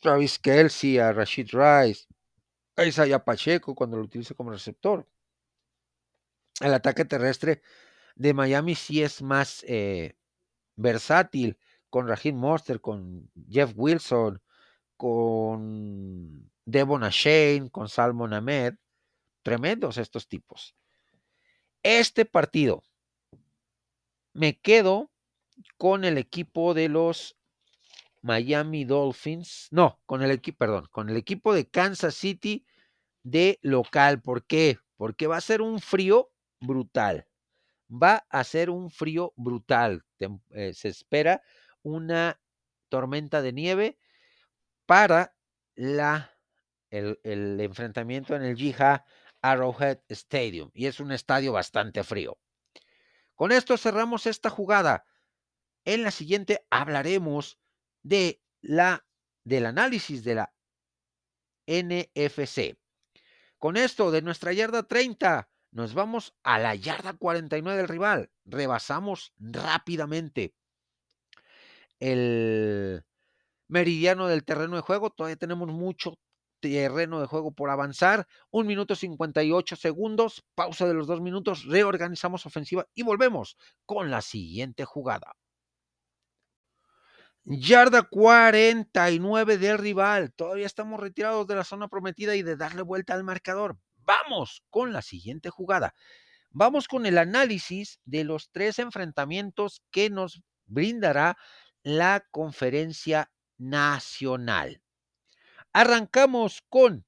Travis 0.00 0.38
Kelsey, 0.38 0.98
a 0.98 1.12
Rashid 1.12 1.48
Rice, 1.52 2.06
a 2.76 2.84
Isaiah 2.84 3.24
Pacheco 3.24 3.74
cuando 3.74 3.96
lo 3.96 4.04
utiliza 4.04 4.34
como 4.34 4.50
receptor. 4.50 5.08
El 6.60 6.74
ataque 6.74 7.04
terrestre 7.04 7.62
de 8.14 8.34
Miami 8.34 8.74
sí 8.74 9.02
es 9.02 9.22
más 9.22 9.64
eh, 9.66 10.16
versátil 10.76 11.58
con 11.88 12.06
Raheem 12.06 12.36
Monster, 12.36 12.80
con 12.80 13.30
Jeff 13.48 13.72
Wilson, 13.76 14.42
con 14.96 16.50
Devon 16.64 17.02
Shane, 17.02 17.70
con 17.70 17.88
Salmon 17.88 18.32
Ahmed. 18.32 18.74
Tremendos 19.42 19.98
estos 19.98 20.26
tipos. 20.26 20.74
Este 21.82 22.24
partido 22.24 22.82
me 24.32 24.58
quedo 24.58 25.10
con 25.76 26.04
el 26.04 26.18
equipo 26.18 26.74
de 26.74 26.88
los 26.88 27.36
Miami 28.22 28.84
Dolphins. 28.84 29.68
No, 29.70 30.00
con 30.06 30.22
el 30.22 30.30
equipo, 30.30 30.58
perdón, 30.58 30.88
con 30.90 31.10
el 31.10 31.16
equipo 31.16 31.52
de 31.54 31.68
Kansas 31.68 32.14
City 32.14 32.66
de 33.22 33.58
local. 33.62 34.22
¿Por 34.22 34.44
qué? 34.46 34.78
Porque 34.96 35.26
va 35.26 35.36
a 35.36 35.42
ser 35.42 35.60
un 35.60 35.80
frío 35.80 36.32
brutal. 36.60 37.26
Va 37.90 38.26
a 38.30 38.44
ser 38.44 38.70
un 38.70 38.90
frío 38.90 39.32
brutal. 39.36 40.04
Eh, 40.50 40.72
se 40.74 40.88
espera 40.88 41.42
una 41.82 42.40
tormenta 42.88 43.42
de 43.42 43.52
nieve 43.52 43.98
para 44.86 45.36
la, 45.74 46.33
el, 46.94 47.60
enfrentamiento 47.60 48.34
en 48.36 48.42
el 48.42 48.56
Jiha 48.56 49.04
Arrowhead 49.42 50.00
Stadium. 50.08 50.70
Y 50.74 50.86
es 50.86 51.00
un 51.00 51.12
estadio 51.12 51.52
bastante 51.52 52.04
frío. 52.04 52.38
Con 53.34 53.52
esto 53.52 53.76
cerramos 53.76 54.26
esta 54.26 54.50
jugada. 54.50 55.04
En 55.84 56.02
la 56.02 56.10
siguiente 56.10 56.66
hablaremos 56.70 57.58
de 58.02 58.40
la, 58.60 59.04
del 59.44 59.66
análisis 59.66 60.24
de 60.24 60.34
la 60.36 60.54
NFC. 61.66 62.78
Con 63.58 63.76
esto, 63.76 64.10
de 64.10 64.22
nuestra 64.22 64.52
yarda 64.52 64.82
30, 64.82 65.48
nos 65.72 65.94
vamos 65.94 66.34
a 66.42 66.58
la 66.58 66.74
yarda 66.74 67.14
49 67.14 67.78
del 67.78 67.88
rival. 67.88 68.30
Rebasamos 68.44 69.32
rápidamente 69.38 70.54
el 71.98 73.04
meridiano 73.68 74.28
del 74.28 74.44
terreno 74.44 74.76
de 74.76 74.82
juego. 74.82 75.10
Todavía 75.10 75.36
tenemos 75.36 75.68
mucho 75.68 76.18
terreno 76.70 77.20
de 77.20 77.26
juego 77.26 77.52
por 77.52 77.68
avanzar. 77.68 78.26
Un 78.50 78.66
minuto 78.66 78.94
58 78.94 79.76
segundos. 79.76 80.44
Pausa 80.54 80.86
de 80.86 80.94
los 80.94 81.06
dos 81.06 81.20
minutos. 81.20 81.64
Reorganizamos 81.66 82.46
ofensiva 82.46 82.86
y 82.94 83.02
volvemos 83.02 83.58
con 83.84 84.10
la 84.10 84.22
siguiente 84.22 84.84
jugada. 84.84 85.36
Yarda 87.44 88.02
49 88.02 89.58
del 89.58 89.76
rival. 89.76 90.32
Todavía 90.32 90.64
estamos 90.64 90.98
retirados 90.98 91.46
de 91.46 91.56
la 91.56 91.64
zona 91.64 91.88
prometida 91.88 92.34
y 92.34 92.42
de 92.42 92.56
darle 92.56 92.80
vuelta 92.80 93.12
al 93.12 93.24
marcador. 93.24 93.76
Vamos 93.96 94.64
con 94.70 94.94
la 94.94 95.02
siguiente 95.02 95.50
jugada. 95.50 95.94
Vamos 96.50 96.88
con 96.88 97.04
el 97.04 97.18
análisis 97.18 98.00
de 98.06 98.24
los 98.24 98.50
tres 98.50 98.78
enfrentamientos 98.78 99.82
que 99.90 100.08
nos 100.08 100.42
brindará 100.64 101.36
la 101.82 102.24
conferencia 102.30 103.30
nacional. 103.58 104.83
Arrancamos 105.74 106.62
con 106.68 107.04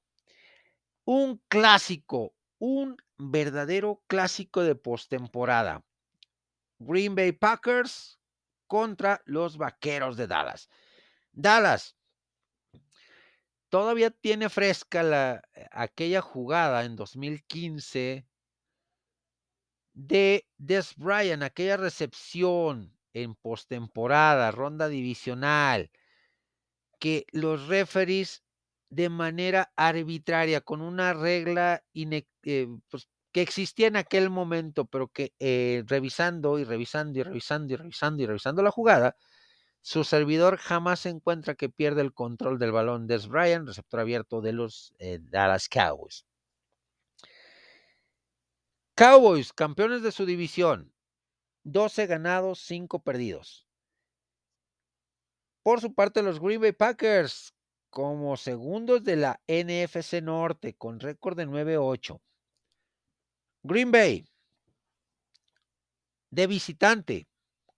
un 1.04 1.40
clásico, 1.46 2.34
un 2.58 2.96
verdadero 3.16 4.02
clásico 4.08 4.64
de 4.64 4.74
postemporada. 4.74 5.84
Green 6.80 7.14
Bay 7.14 7.30
Packers 7.30 8.18
contra 8.66 9.22
los 9.24 9.56
Vaqueros 9.56 10.16
de 10.16 10.26
Dallas. 10.26 10.68
Dallas 11.30 11.96
todavía 13.68 14.10
tiene 14.10 14.48
fresca 14.48 15.04
la, 15.04 15.42
aquella 15.70 16.20
jugada 16.20 16.84
en 16.84 16.96
2015 16.96 18.26
de 19.92 20.48
Des 20.58 20.96
Bryant, 20.96 21.44
aquella 21.44 21.76
recepción 21.76 22.98
en 23.12 23.36
postemporada, 23.36 24.50
ronda 24.50 24.88
divisional, 24.88 25.92
que 26.98 27.26
los 27.30 27.68
referees 27.68 28.42
de 28.96 29.10
manera 29.10 29.72
arbitraria, 29.76 30.62
con 30.62 30.80
una 30.80 31.12
regla 31.12 31.84
eh, 31.92 32.66
pues, 32.88 33.08
que 33.30 33.42
existía 33.42 33.88
en 33.88 33.96
aquel 33.96 34.30
momento, 34.30 34.86
pero 34.86 35.08
que 35.08 35.34
eh, 35.38 35.84
revisando 35.86 36.58
y 36.58 36.64
revisando 36.64 37.18
y 37.18 37.22
revisando 37.22 37.74
y 37.74 37.76
revisando 37.76 38.22
y 38.22 38.26
revisando 38.26 38.62
la 38.62 38.70
jugada, 38.70 39.14
su 39.82 40.02
servidor 40.02 40.56
jamás 40.56 41.04
encuentra 41.04 41.54
que 41.56 41.68
pierde 41.68 42.00
el 42.00 42.14
control 42.14 42.58
del 42.58 42.72
balón. 42.72 43.06
Des 43.06 43.28
Bryant, 43.28 43.68
receptor 43.68 44.00
abierto 44.00 44.40
de 44.40 44.54
los 44.54 44.94
eh, 44.98 45.18
Dallas 45.20 45.68
Cowboys. 45.68 46.24
Cowboys, 48.94 49.52
campeones 49.52 50.00
de 50.02 50.10
su 50.10 50.24
división. 50.24 50.90
12 51.64 52.06
ganados, 52.06 52.60
5 52.60 53.02
perdidos. 53.02 53.66
Por 55.62 55.82
su 55.82 55.94
parte, 55.94 56.22
los 56.22 56.40
Green 56.40 56.62
Bay 56.62 56.72
Packers, 56.72 57.55
como 57.90 58.36
segundos 58.36 59.04
de 59.04 59.16
la 59.16 59.40
NFC 59.46 60.22
Norte, 60.22 60.74
con 60.74 61.00
récord 61.00 61.36
de 61.36 61.46
9-8. 61.46 62.20
Green 63.62 63.90
Bay, 63.90 64.28
de 66.30 66.46
visitante, 66.46 67.28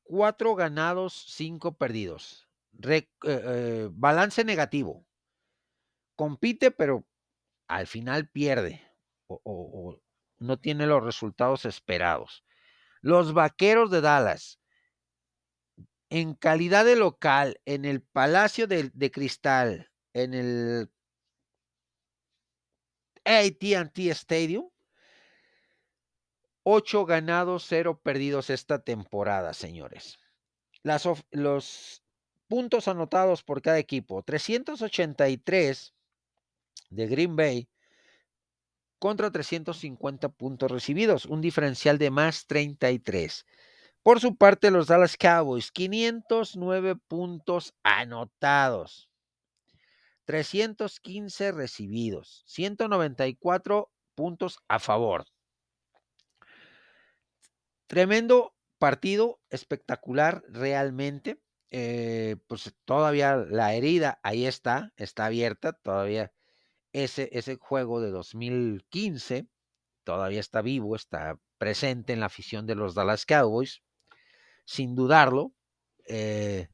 4 0.04 0.54
ganados, 0.54 1.24
5 1.28 1.76
perdidos. 1.76 2.48
Eh, 2.88 3.08
eh, 3.24 3.88
balance 3.92 4.44
negativo. 4.44 5.06
Compite, 6.16 6.70
pero 6.70 7.06
al 7.68 7.86
final 7.86 8.28
pierde 8.28 8.82
o 9.28 9.98
no 10.38 10.58
tiene 10.58 10.86
los 10.86 11.04
resultados 11.04 11.64
esperados. 11.64 12.44
Los 13.00 13.32
Vaqueros 13.32 13.90
de 13.90 14.00
Dallas, 14.00 14.60
en 16.10 16.34
calidad 16.34 16.84
de 16.84 16.96
local, 16.96 17.60
en 17.64 17.84
el 17.84 18.02
Palacio 18.02 18.66
de, 18.66 19.10
Cristal, 19.12 19.90
en 20.22 20.34
el 20.34 20.90
ATT 23.24 23.98
Stadium, 24.10 24.70
ocho 26.62 27.04
ganados, 27.04 27.66
cero 27.68 28.00
perdidos 28.02 28.50
esta 28.50 28.80
temporada, 28.80 29.54
señores. 29.54 30.18
los 31.30 32.02
puntos 32.48 32.88
anotados 32.88 33.42
por 33.42 33.62
cada 33.62 33.78
equipo, 33.78 34.22
383 34.22 35.94
de 36.90 37.06
Green 37.06 37.36
Bay, 37.36 37.68
contra 38.98 39.30
350 39.30 40.30
puntos 40.30 40.70
recibidos, 40.70 41.26
un 41.26 41.40
diferencial 41.40 41.98
de 41.98 42.10
más 42.10 42.46
33. 42.46 43.46
Por 44.02 44.20
su 44.20 44.36
parte, 44.36 44.70
los 44.70 44.86
Dallas 44.86 45.16
Cowboys, 45.16 45.70
509 45.70 46.96
puntos 46.96 47.74
anotados, 47.82 49.08
315 50.28 51.52
recibidos, 51.52 52.42
194 52.48 53.90
puntos 54.14 54.58
a 54.68 54.78
favor. 54.78 55.24
Tremendo 57.86 58.54
partido, 58.78 59.40
espectacular 59.48 60.44
realmente. 60.50 61.40
Eh, 61.70 62.36
pues 62.46 62.74
todavía 62.84 63.36
la 63.36 63.72
herida 63.72 64.20
ahí 64.22 64.44
está, 64.44 64.92
está 64.98 65.24
abierta, 65.24 65.72
todavía 65.72 66.30
ese, 66.92 67.30
ese 67.32 67.56
juego 67.56 68.02
de 68.02 68.10
2015 68.10 69.48
todavía 70.04 70.40
está 70.40 70.60
vivo, 70.60 70.94
está 70.94 71.40
presente 71.56 72.12
en 72.12 72.20
la 72.20 72.26
afición 72.26 72.66
de 72.66 72.74
los 72.74 72.94
Dallas 72.94 73.24
Cowboys, 73.24 73.82
sin 74.66 74.94
dudarlo. 74.94 75.54
Eh, 76.06 76.68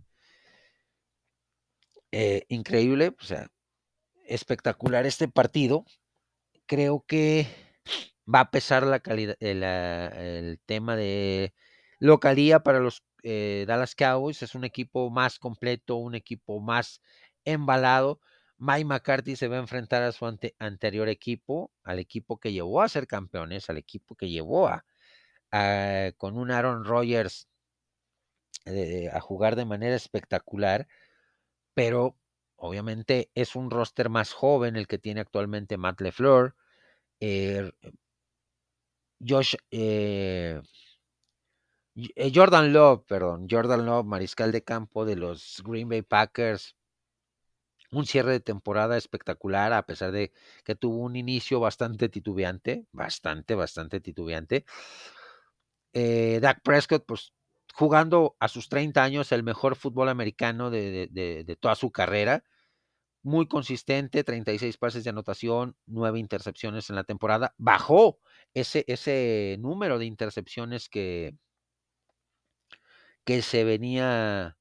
eh, 2.14 2.46
increíble, 2.48 3.14
o 3.20 3.24
sea, 3.24 3.48
espectacular 4.26 5.06
este 5.06 5.28
partido. 5.28 5.84
Creo 6.66 7.04
que 7.06 7.46
va 8.32 8.40
a 8.40 8.50
pesar 8.50 8.84
la 8.84 9.00
calidad, 9.00 9.36
el, 9.40 9.62
eh, 9.64 10.38
el 10.38 10.60
tema 10.66 10.96
de 10.96 11.54
localía 11.98 12.60
para 12.60 12.80
los 12.80 13.02
Dallas 13.22 13.94
Cowboys. 13.94 14.42
Es 14.42 14.54
un 14.54 14.64
equipo 14.64 15.10
más 15.10 15.38
completo, 15.38 15.96
un 15.96 16.14
equipo 16.14 16.60
más 16.60 17.00
embalado. 17.44 18.20
Mike 18.58 18.84
McCarthy 18.84 19.36
se 19.36 19.48
va 19.48 19.56
a 19.56 19.60
enfrentar 19.60 20.02
a 20.02 20.12
su 20.12 20.26
anterior 20.58 21.08
equipo, 21.08 21.72
al 21.82 21.98
equipo 21.98 22.38
que 22.38 22.52
llevó 22.52 22.82
a 22.82 22.88
ser 22.88 23.06
campeones, 23.06 23.68
al 23.68 23.78
equipo 23.78 24.14
que 24.14 24.28
llevó 24.28 24.68
a, 24.68 24.84
con 26.16 26.38
un 26.38 26.50
Aaron 26.50 26.84
Rodgers 26.84 27.48
eh, 28.66 29.10
a 29.12 29.20
jugar 29.20 29.56
de 29.56 29.64
manera 29.64 29.94
espectacular, 29.94 30.88
pero 31.74 32.16
obviamente 32.56 33.30
es 33.34 33.56
un 33.56 33.70
roster 33.70 34.08
más 34.08 34.32
joven 34.32 34.76
el 34.76 34.86
que 34.86 34.98
tiene 34.98 35.20
actualmente 35.20 35.76
Matt 35.76 36.00
LeFleur. 36.00 36.54
Eh, 37.20 37.70
Josh, 39.26 39.54
eh, 39.70 40.60
Jordan 42.34 42.72
Love, 42.72 43.04
perdón, 43.06 43.46
Jordan 43.50 43.86
Love, 43.86 44.06
mariscal 44.06 44.52
de 44.52 44.64
campo 44.64 45.04
de 45.04 45.16
los 45.16 45.62
Green 45.64 45.88
Bay 45.88 46.02
Packers, 46.02 46.76
un 47.90 48.06
cierre 48.06 48.32
de 48.32 48.40
temporada 48.40 48.96
espectacular, 48.96 49.72
a 49.72 49.86
pesar 49.86 50.12
de 50.12 50.32
que 50.64 50.74
tuvo 50.74 50.98
un 50.98 51.16
inicio 51.16 51.60
bastante 51.60 52.08
titubeante, 52.08 52.86
bastante, 52.92 53.54
bastante 53.54 54.00
titubeante. 54.00 54.64
Eh, 55.92 56.40
Dak 56.42 56.60
Prescott, 56.62 57.04
pues 57.06 57.32
jugando 57.74 58.36
a 58.38 58.46
sus 58.46 58.68
30 58.68 59.02
años 59.02 59.32
el 59.32 59.42
mejor 59.42 59.74
fútbol 59.74 60.08
americano 60.08 60.70
de, 60.70 61.58
toda 61.60 61.74
su 61.74 61.90
carrera, 61.90 62.44
muy 63.22 63.48
consistente, 63.48 64.22
36 64.22 64.76
pases 64.78 65.02
de 65.02 65.10
anotación, 65.10 65.76
9 65.86 66.20
intercepciones 66.20 66.88
en 66.90 66.96
la 66.96 67.02
temporada, 67.02 67.52
bajó 67.58 68.20
ese, 68.54 68.84
ese 68.86 69.56
número 69.58 69.98
de 69.98 70.04
intercepciones 70.04 70.88
que, 70.88 71.36
que 73.24 73.42
se 73.42 73.64
venía 73.64 74.56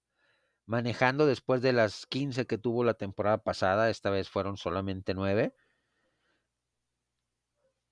manejando 0.65 1.27
después 1.27 1.61
de 1.61 1.73
las 1.73 2.07
15 2.07 2.47
que 2.47 2.57
tuvo 2.57 2.83
la 2.83 2.95
temporada 2.95 3.43
pasada, 3.43 3.91
esta 3.91 4.09
vez 4.09 4.27
fueron 4.27 4.57
solamente 4.57 5.13
9. 5.13 5.53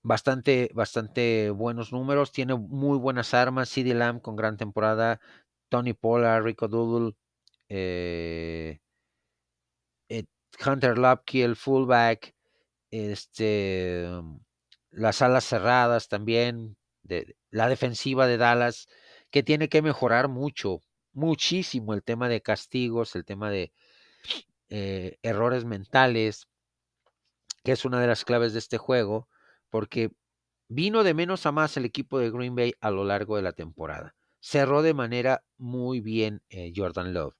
Bastante, 0.03 0.71
bastante 0.73 1.51
buenos 1.51 1.91
números, 1.93 2.31
tiene 2.31 2.55
muy 2.55 2.97
buenas 2.97 3.35
armas, 3.35 3.69
CD 3.69 3.93
Lamb 3.93 4.19
con 4.21 4.35
gran 4.35 4.57
temporada, 4.57 5.19
Tony 5.69 5.93
Pollard, 5.93 6.43
Rico 6.43 6.67
Doodle, 6.67 7.15
eh, 7.69 8.79
eh, 10.09 10.23
Hunter 10.65 10.97
Lupke, 10.97 11.43
el 11.43 11.55
fullback, 11.55 12.33
este, 12.91 14.07
las 14.91 15.21
alas 15.21 15.45
cerradas 15.45 16.07
también, 16.07 16.77
la 17.51 17.69
defensiva 17.69 18.27
de 18.27 18.37
Dallas, 18.37 18.87
que 19.29 19.43
tiene 19.43 19.69
que 19.69 19.81
mejorar 19.81 20.29
mucho, 20.29 20.79
muchísimo 21.13 21.93
el 21.93 22.03
tema 22.03 22.27
de 22.27 22.41
castigos, 22.41 23.15
el 23.15 23.25
tema 23.25 23.51
de 23.51 23.71
eh, 24.69 25.17
errores 25.21 25.65
mentales, 25.65 26.47
que 27.63 27.71
es 27.73 27.85
una 27.85 27.99
de 28.01 28.07
las 28.07 28.25
claves 28.25 28.53
de 28.53 28.59
este 28.59 28.77
juego, 28.77 29.27
porque 29.71 30.11
vino 30.67 31.03
de 31.03 31.15
menos 31.15 31.47
a 31.47 31.51
más 31.51 31.75
el 31.77 31.85
equipo 31.85 32.19
de 32.19 32.29
Green 32.29 32.55
Bay 32.55 32.73
a 32.79 32.91
lo 32.91 33.03
largo 33.03 33.35
de 33.35 33.41
la 33.41 33.53
temporada. 33.53 34.15
Cerró 34.39 34.83
de 34.83 34.93
manera 34.93 35.43
muy 35.57 36.01
bien 36.01 36.43
eh, 36.49 36.71
Jordan 36.75 37.13
Love. 37.13 37.35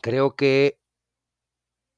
Creo 0.00 0.36
que 0.36 0.78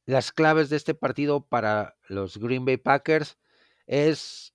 las 0.07 0.33
claves 0.33 0.71
de 0.71 0.77
este 0.77 0.95
partido 0.95 1.47
para 1.47 1.97
los 2.09 2.39
Green 2.39 2.65
Bay 2.65 2.77
Packers 2.77 3.39
es 3.87 4.55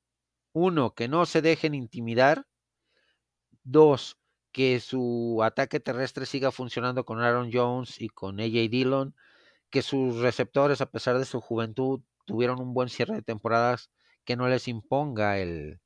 uno, 0.51 0.93
que 0.95 1.07
no 1.07 1.25
se 1.25 1.41
dejen 1.41 1.75
intimidar. 1.75 2.47
Dos, 3.63 4.17
que 4.51 4.79
su 4.79 5.41
ataque 5.43 5.79
terrestre 5.79 6.25
siga 6.25 6.51
funcionando 6.51 7.05
con 7.05 7.21
Aaron 7.21 7.51
Jones 7.53 8.01
y 8.01 8.09
con 8.09 8.39
AJ 8.39 8.69
Dillon, 8.69 9.15
que 9.69 9.81
sus 9.81 10.17
receptores, 10.17 10.81
a 10.81 10.89
pesar 10.89 11.17
de 11.19 11.25
su 11.25 11.41
juventud, 11.41 12.01
tuvieron 12.25 12.59
un 12.61 12.73
buen 12.73 12.89
cierre 12.89 13.15
de 13.15 13.21
temporadas, 13.21 13.89
que 14.27 14.35
no 14.35 14.49
les 14.49 14.67
imponga 14.67 15.39
el, 15.39 15.79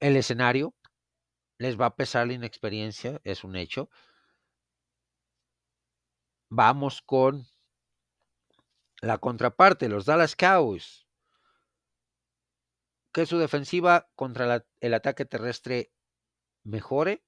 el 0.00 0.16
escenario. 0.16 0.74
Les 1.58 1.78
va 1.78 1.86
a 1.86 1.94
pesar 1.94 2.26
la 2.26 2.32
inexperiencia, 2.32 3.20
es 3.22 3.44
un 3.44 3.54
hecho. 3.54 3.90
Vamos 6.48 7.02
con 7.02 7.46
la 9.02 9.18
contraparte, 9.18 9.90
los 9.90 10.06
Dallas 10.06 10.34
Cowboys. 10.34 11.06
que 13.12 13.26
su 13.26 13.38
defensiva 13.38 14.08
contra 14.14 14.64
el 14.80 14.94
ataque 14.94 15.26
terrestre 15.26 15.92
mejore, 16.62 17.24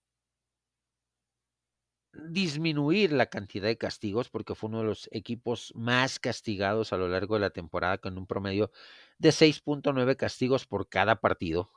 disminuir 2.13 3.13
la 3.13 3.27
cantidad 3.27 3.67
de 3.69 3.79
castigos, 3.79 4.29
porque 4.29 4.55
fue 4.55 4.69
uno 4.69 4.81
de 4.81 4.87
los 4.87 5.09
equipos 5.13 5.73
más 5.75 6.19
castigados 6.19 6.93
a 6.93 6.97
lo 6.97 7.09
largo 7.09 7.35
de 7.35 7.41
la 7.41 7.51
temporada, 7.51 7.99
con 7.99 8.19
un 8.19 8.27
promedio 8.27 8.71
de 9.19 9.33
6.9 9.33 10.17
castigos 10.17 10.67
por 10.67 10.89
cada 10.89 11.21
partido. 11.21 11.71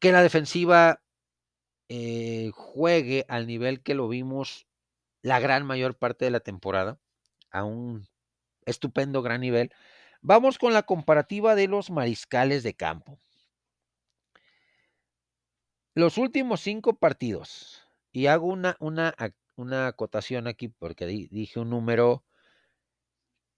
Que 0.00 0.12
la 0.12 0.22
defensiva 0.22 1.02
eh, 1.88 2.50
juegue 2.54 3.26
al 3.28 3.46
nivel 3.46 3.82
que 3.82 3.94
lo 3.94 4.08
vimos 4.08 4.66
la 5.22 5.40
gran 5.40 5.66
mayor 5.66 5.98
parte 5.98 6.24
de 6.24 6.30
la 6.30 6.40
temporada, 6.40 6.98
a 7.50 7.64
un 7.64 8.06
estupendo 8.64 9.22
gran 9.22 9.40
nivel. 9.40 9.72
Vamos 10.22 10.58
con 10.58 10.72
la 10.72 10.84
comparativa 10.84 11.54
de 11.54 11.68
los 11.68 11.90
mariscales 11.90 12.62
de 12.62 12.74
campo. 12.74 13.18
Los 15.94 16.18
últimos 16.18 16.60
cinco 16.60 16.94
partidos, 16.94 17.79
y 18.12 18.26
hago 18.26 18.46
una, 18.46 18.76
una, 18.80 19.14
una 19.56 19.86
acotación 19.86 20.46
aquí 20.46 20.68
porque 20.68 21.06
dije 21.06 21.60
un 21.60 21.70
número 21.70 22.24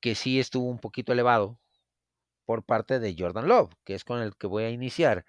que 0.00 0.14
sí 0.14 0.38
estuvo 0.40 0.68
un 0.68 0.78
poquito 0.78 1.12
elevado 1.12 1.58
por 2.44 2.64
parte 2.64 2.98
de 2.98 3.14
Jordan 3.16 3.48
Love, 3.48 3.72
que 3.84 3.94
es 3.94 4.04
con 4.04 4.20
el 4.20 4.36
que 4.36 4.46
voy 4.46 4.64
a 4.64 4.70
iniciar. 4.70 5.24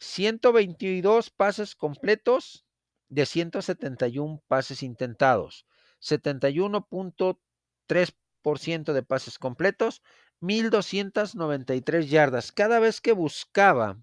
122 0.00 1.30
pases 1.30 1.76
completos 1.76 2.66
de 3.08 3.26
171 3.26 4.42
pases 4.48 4.82
intentados, 4.82 5.66
71.3% 6.00 8.92
de 8.92 9.02
pases 9.02 9.38
completos, 9.38 10.02
1293 10.40 12.10
yardas. 12.10 12.50
Cada 12.50 12.80
vez 12.80 13.00
que 13.00 13.12
buscaba 13.12 14.02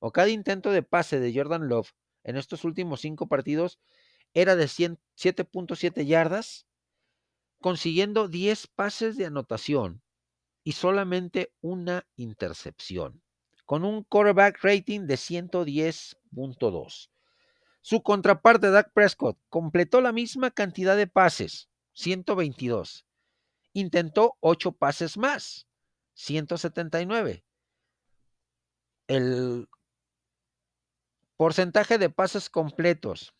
o 0.00 0.12
cada 0.12 0.28
intento 0.28 0.70
de 0.72 0.82
pase 0.82 1.20
de 1.20 1.32
Jordan 1.32 1.68
Love 1.68 1.94
en 2.24 2.36
estos 2.36 2.64
últimos 2.64 3.00
cinco 3.00 3.28
partidos 3.28 3.78
era 4.32 4.56
de 4.56 4.64
7.7 4.64 6.04
yardas, 6.04 6.66
consiguiendo 7.60 8.28
10 8.28 8.66
pases 8.68 9.16
de 9.16 9.26
anotación 9.26 10.02
y 10.64 10.72
solamente 10.72 11.52
una 11.60 12.06
intercepción, 12.16 13.22
con 13.64 13.84
un 13.84 14.02
quarterback 14.02 14.58
rating 14.62 15.02
de 15.02 15.14
110.2. 15.14 17.10
Su 17.80 18.02
contraparte, 18.02 18.70
Dak 18.70 18.92
Prescott, 18.92 19.38
completó 19.50 20.00
la 20.00 20.12
misma 20.12 20.50
cantidad 20.50 20.96
de 20.96 21.06
pases, 21.06 21.68
122. 21.92 23.06
Intentó 23.74 24.36
8 24.40 24.72
pases 24.72 25.18
más, 25.18 25.68
179. 26.14 27.44
El 29.06 29.68
Porcentaje 31.44 31.98
de 31.98 32.08
pases 32.08 32.48
completos. 32.48 33.34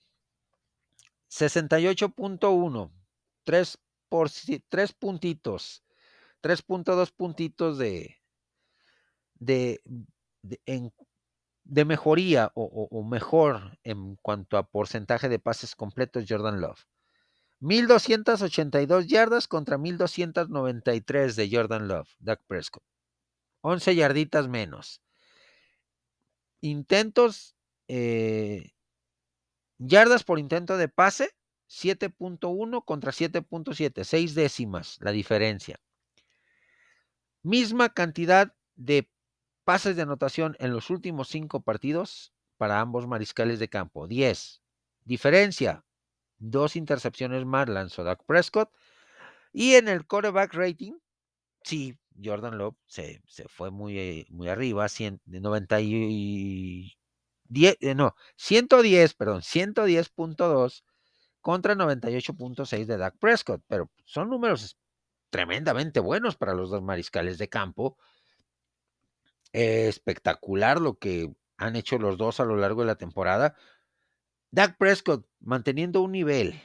68.1. 1.31 2.93
3, 3.45 3.79
por, 4.11 4.29
3 4.69 4.93
puntitos. 4.93 5.83
3.2 6.43 7.11
puntitos 7.17 7.79
de, 7.79 8.21
de, 9.37 9.81
de, 10.43 11.85
mejoría 11.87 12.53
o, 12.55 12.89
o, 12.91 13.05
mejor 13.05 13.79
en 13.85 14.17
cuanto 14.17 14.59
a 14.59 14.69
porcentaje 14.69 15.31
de 15.31 15.39
pases 15.39 15.75
completos 15.75 16.27
Jordan 16.29 16.61
Love. 16.61 16.85
1282 17.61 19.07
yardas 19.07 19.49
contra 19.49 19.79
1293 19.79 21.37
de 21.37 21.49
Jordan 21.51 21.89
Love, 21.89 22.11
Doug 22.19 22.41
Prescott. 22.47 22.85
11 23.63 23.95
yarditas 23.95 24.47
menos. 24.47 25.01
Intentos 26.61 27.54
eh, 27.89 28.73
yardas 29.79 30.25
por 30.25 30.39
intento 30.39 30.77
de 30.77 30.89
pase, 30.89 31.31
7.1 31.69 32.85
contra 32.85 33.13
7.7, 33.13 34.05
6 34.05 34.35
décimas 34.35 34.99
la 35.01 35.13
diferencia. 35.13 35.81
Misma 37.43 37.91
cantidad 37.91 38.55
de 38.77 39.11
pases 39.65 39.97
de 39.97 40.03
anotación 40.03 40.57
en 40.61 40.73
los 40.73 40.91
últimos 40.91 41.29
cinco 41.29 41.63
partidos 41.63 42.33
para 42.57 42.81
ambos 42.81 43.07
mariscales 43.07 43.59
de 43.59 43.69
campo, 43.69 44.07
10. 44.07 44.63
Diferencia, 45.05 45.85
dos 46.39 46.77
intercepciones 46.77 47.45
más 47.45 47.69
lanzó 47.69 48.05
Doug 48.05 48.25
Prescott. 48.27 48.71
Y 49.53 49.75
en 49.75 49.89
el 49.89 50.07
quarterback 50.07 50.55
rating, 50.55 50.95
sí, 51.63 51.99
Jordan 52.23 52.59
Love 52.59 52.77
se, 52.87 53.23
se 53.27 53.49
fue 53.49 53.71
muy, 53.71 54.27
muy 54.31 54.49
arriba, 54.49 54.89
100, 54.89 55.21
de 55.25 55.41
90 55.41 55.81
y, 55.81 56.97
10, 57.45 57.77
eh, 57.81 57.95
no, 57.95 58.15
110, 58.37 59.15
perdón, 59.15 59.43
110.2 59.43 60.85
contra 61.41 61.75
98.6 61.75 62.87
de 62.87 62.97
Dak 62.97 63.19
Prescott, 63.19 63.63
pero 63.69 63.91
son 64.05 64.31
números 64.31 64.79
tremendamente 65.31 66.01
buenos 66.01 66.37
para 66.37 66.55
los 66.55 66.71
dos 66.71 66.83
mariscales 66.83 67.39
de 67.39 67.49
campo. 67.49 67.99
espectacular 69.53 70.81
lo 70.81 70.99
que 70.99 71.33
han 71.57 71.77
hecho 71.77 71.99
los 71.99 72.19
dos 72.19 72.41
a 72.41 72.45
lo 72.45 72.57
largo 72.57 72.81
de 72.83 72.87
la 72.89 72.97
temporada. 72.97 73.55
Dak 74.51 74.77
Prescott 74.79 75.27
manteniendo 75.41 76.01
un 76.03 76.13
nivel, 76.13 76.61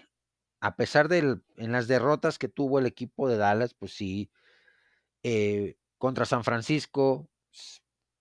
a 0.59 0.75
pesar 0.75 1.07
de 1.07 1.39
en 1.57 1.71
las 1.71 1.87
derrotas 1.87 2.37
que 2.37 2.49
tuvo 2.49 2.79
el 2.79 2.85
equipo 2.85 3.27
de 3.27 3.37
Dallas, 3.37 3.73
pues 3.73 3.93
sí, 3.93 4.31
eh, 5.23 5.77
contra 5.97 6.25
San 6.25 6.43
Francisco 6.43 7.29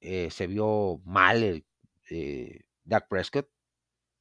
eh, 0.01 0.31
se 0.31 0.47
vio 0.47 1.01
mal 1.05 1.43
el 1.43 1.65
eh, 2.11 2.61
Dak 2.85 3.09
Prescott, 3.09 3.49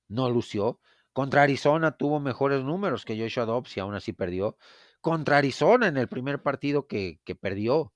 no 0.07 0.29
lució. 0.29 0.79
Contra 1.13 1.43
Arizona 1.43 1.97
tuvo 1.97 2.19
mejores 2.19 2.63
números 2.63 3.05
que 3.05 3.19
Joshua 3.19 3.45
Dobbs 3.45 3.75
y 3.77 3.79
aún 3.79 3.95
así 3.95 4.13
perdió. 4.13 4.57
Contra 5.01 5.37
Arizona 5.37 5.87
en 5.87 5.97
el 5.97 6.07
primer 6.07 6.41
partido 6.43 6.87
que, 6.87 7.19
que 7.23 7.35
perdió, 7.35 7.93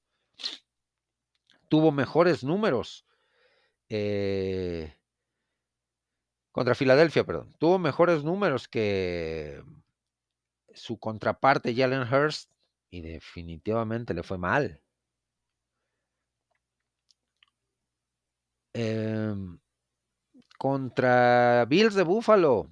tuvo 1.67 1.91
mejores 1.91 2.43
números. 2.43 3.05
Eh, 3.89 4.93
contra 6.51 6.75
Filadelfia, 6.75 7.23
perdón. 7.25 7.53
Tuvo 7.59 7.79
mejores 7.79 8.23
números 8.23 8.67
que 8.67 9.63
su 10.73 10.99
contraparte 10.99 11.75
Jalen 11.75 12.11
Hurst 12.11 12.51
y 12.89 13.01
definitivamente 13.01 14.13
le 14.13 14.23
fue 14.23 14.37
mal. 14.37 14.81
Eh, 18.73 19.35
contra 20.61 21.65
Bills 21.67 21.95
de 21.95 22.03
Buffalo. 22.03 22.69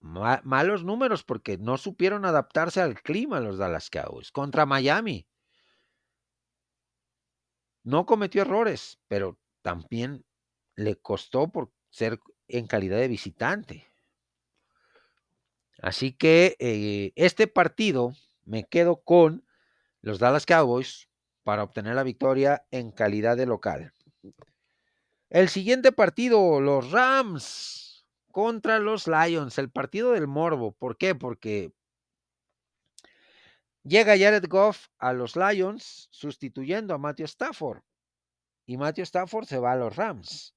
malos 0.00 0.82
números 0.82 1.22
porque 1.22 1.58
no 1.58 1.78
supieron 1.78 2.24
adaptarse 2.24 2.80
al 2.80 3.00
clima 3.00 3.38
los 3.38 3.56
Dallas 3.56 3.88
Cowboys. 3.88 4.32
Contra 4.32 4.66
Miami. 4.66 5.28
No 7.84 8.04
cometió 8.04 8.42
errores, 8.42 8.98
pero 9.06 9.38
también 9.62 10.24
le 10.74 10.96
costó 10.96 11.52
por 11.52 11.70
ser 11.88 12.18
en 12.48 12.66
calidad 12.66 12.98
de 12.98 13.06
visitante. 13.06 13.86
Así 15.80 16.10
que 16.10 16.56
eh, 16.58 17.12
este 17.14 17.46
partido 17.46 18.12
me 18.44 18.64
quedo 18.64 19.04
con 19.04 19.46
los 20.00 20.18
Dallas 20.18 20.46
Cowboys 20.46 21.08
para 21.44 21.62
obtener 21.62 21.94
la 21.94 22.02
victoria 22.02 22.66
en 22.72 22.90
calidad 22.90 23.36
de 23.36 23.46
local. 23.46 23.94
El 25.30 25.48
siguiente 25.48 25.92
partido, 25.92 26.60
los 26.60 26.90
Rams 26.90 28.04
contra 28.32 28.80
los 28.80 29.06
Lions, 29.06 29.58
el 29.58 29.70
partido 29.70 30.10
del 30.10 30.26
morbo. 30.26 30.72
¿Por 30.72 30.96
qué? 30.96 31.14
Porque 31.14 31.72
llega 33.84 34.18
Jared 34.18 34.44
Goff 34.48 34.88
a 34.98 35.12
los 35.12 35.36
Lions 35.36 36.08
sustituyendo 36.10 36.94
a 36.94 36.98
Matthew 36.98 37.26
Stafford. 37.26 37.82
Y 38.66 38.76
Matthew 38.76 39.04
Stafford 39.04 39.46
se 39.46 39.60
va 39.60 39.72
a 39.72 39.76
los 39.76 39.94
Rams. 39.94 40.52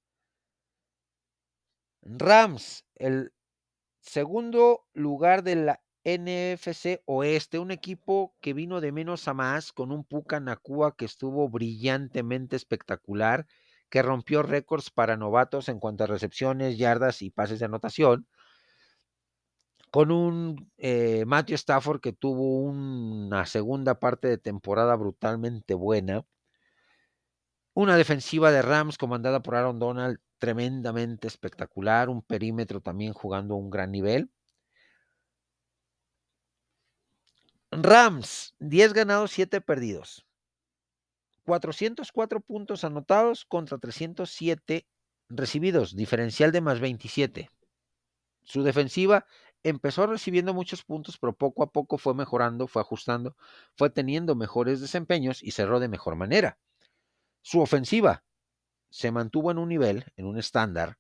Rams, 2.02 2.84
el 2.96 3.32
segundo 4.00 4.88
lugar 4.94 5.44
de 5.44 5.56
la 5.56 5.84
NFC 6.04 7.04
Oeste, 7.06 7.60
un 7.60 7.70
equipo 7.70 8.36
que 8.42 8.54
vino 8.54 8.82
de 8.82 8.92
menos 8.92 9.28
a 9.28 9.36
más 9.36 9.72
con 9.72 9.92
un 9.92 10.04
Puka 10.04 10.40
Nakua 10.40 10.96
que 10.98 11.06
estuvo 11.06 11.48
brillantemente 11.48 12.56
espectacular 12.56 13.46
que 13.94 14.02
rompió 14.02 14.42
récords 14.42 14.90
para 14.90 15.18
novatos 15.18 15.70
en 15.70 15.80
cuanto 15.80 16.04
a 16.04 16.08
recepciones, 16.08 16.80
yardas 16.80 17.22
y 17.22 17.30
pases 17.30 17.60
de 17.60 17.66
anotación, 17.66 18.28
con 19.92 20.10
un 20.10 20.72
eh, 20.78 21.26
Matthew 21.28 21.54
Stafford 21.58 22.02
que 22.02 22.12
tuvo 22.12 22.58
una 22.64 23.46
segunda 23.46 24.00
parte 24.00 24.28
de 24.28 24.40
temporada 24.40 24.96
brutalmente 24.96 25.76
buena, 25.76 26.26
una 27.76 27.96
defensiva 27.96 28.52
de 28.52 28.64
Rams 28.64 28.98
comandada 28.98 29.44
por 29.44 29.54
Aaron 29.54 29.78
Donald 29.78 30.18
tremendamente 30.40 31.28
espectacular, 31.28 32.10
un 32.10 32.24
perímetro 32.24 32.82
también 32.82 33.14
jugando 33.14 33.54
a 33.54 33.58
un 33.58 33.70
gran 33.70 33.92
nivel. 33.92 34.32
Rams, 37.70 38.56
10 38.58 38.94
ganados, 38.94 39.30
7 39.30 39.62
perdidos. 39.62 40.26
404 41.44 42.42
puntos 42.42 42.84
anotados 42.84 43.46
contra 43.46 43.78
307 43.78 44.88
recibidos, 45.30 45.96
diferencial 45.96 46.52
de 46.52 46.62
más 46.62 46.80
27. 46.80 47.50
Su 48.44 48.64
defensiva 48.64 49.26
empezó 49.64 50.06
recibiendo 50.08 50.54
muchos 50.54 50.84
puntos, 50.84 51.18
pero 51.18 51.34
poco 51.34 51.64
a 51.64 51.72
poco 51.72 51.98
fue 51.98 52.14
mejorando, 52.14 52.68
fue 52.68 52.82
ajustando, 52.82 53.36
fue 53.76 53.90
teniendo 53.90 54.36
mejores 54.36 54.82
desempeños 54.82 55.42
y 55.42 55.52
cerró 55.52 55.80
de 55.80 55.88
mejor 55.88 56.16
manera. 56.16 56.60
Su 57.42 57.62
ofensiva 57.62 58.24
se 58.90 59.12
mantuvo 59.12 59.52
en 59.52 59.58
un 59.58 59.70
nivel, 59.70 60.06
en 60.16 60.26
un 60.26 60.38
estándar, 60.38 60.98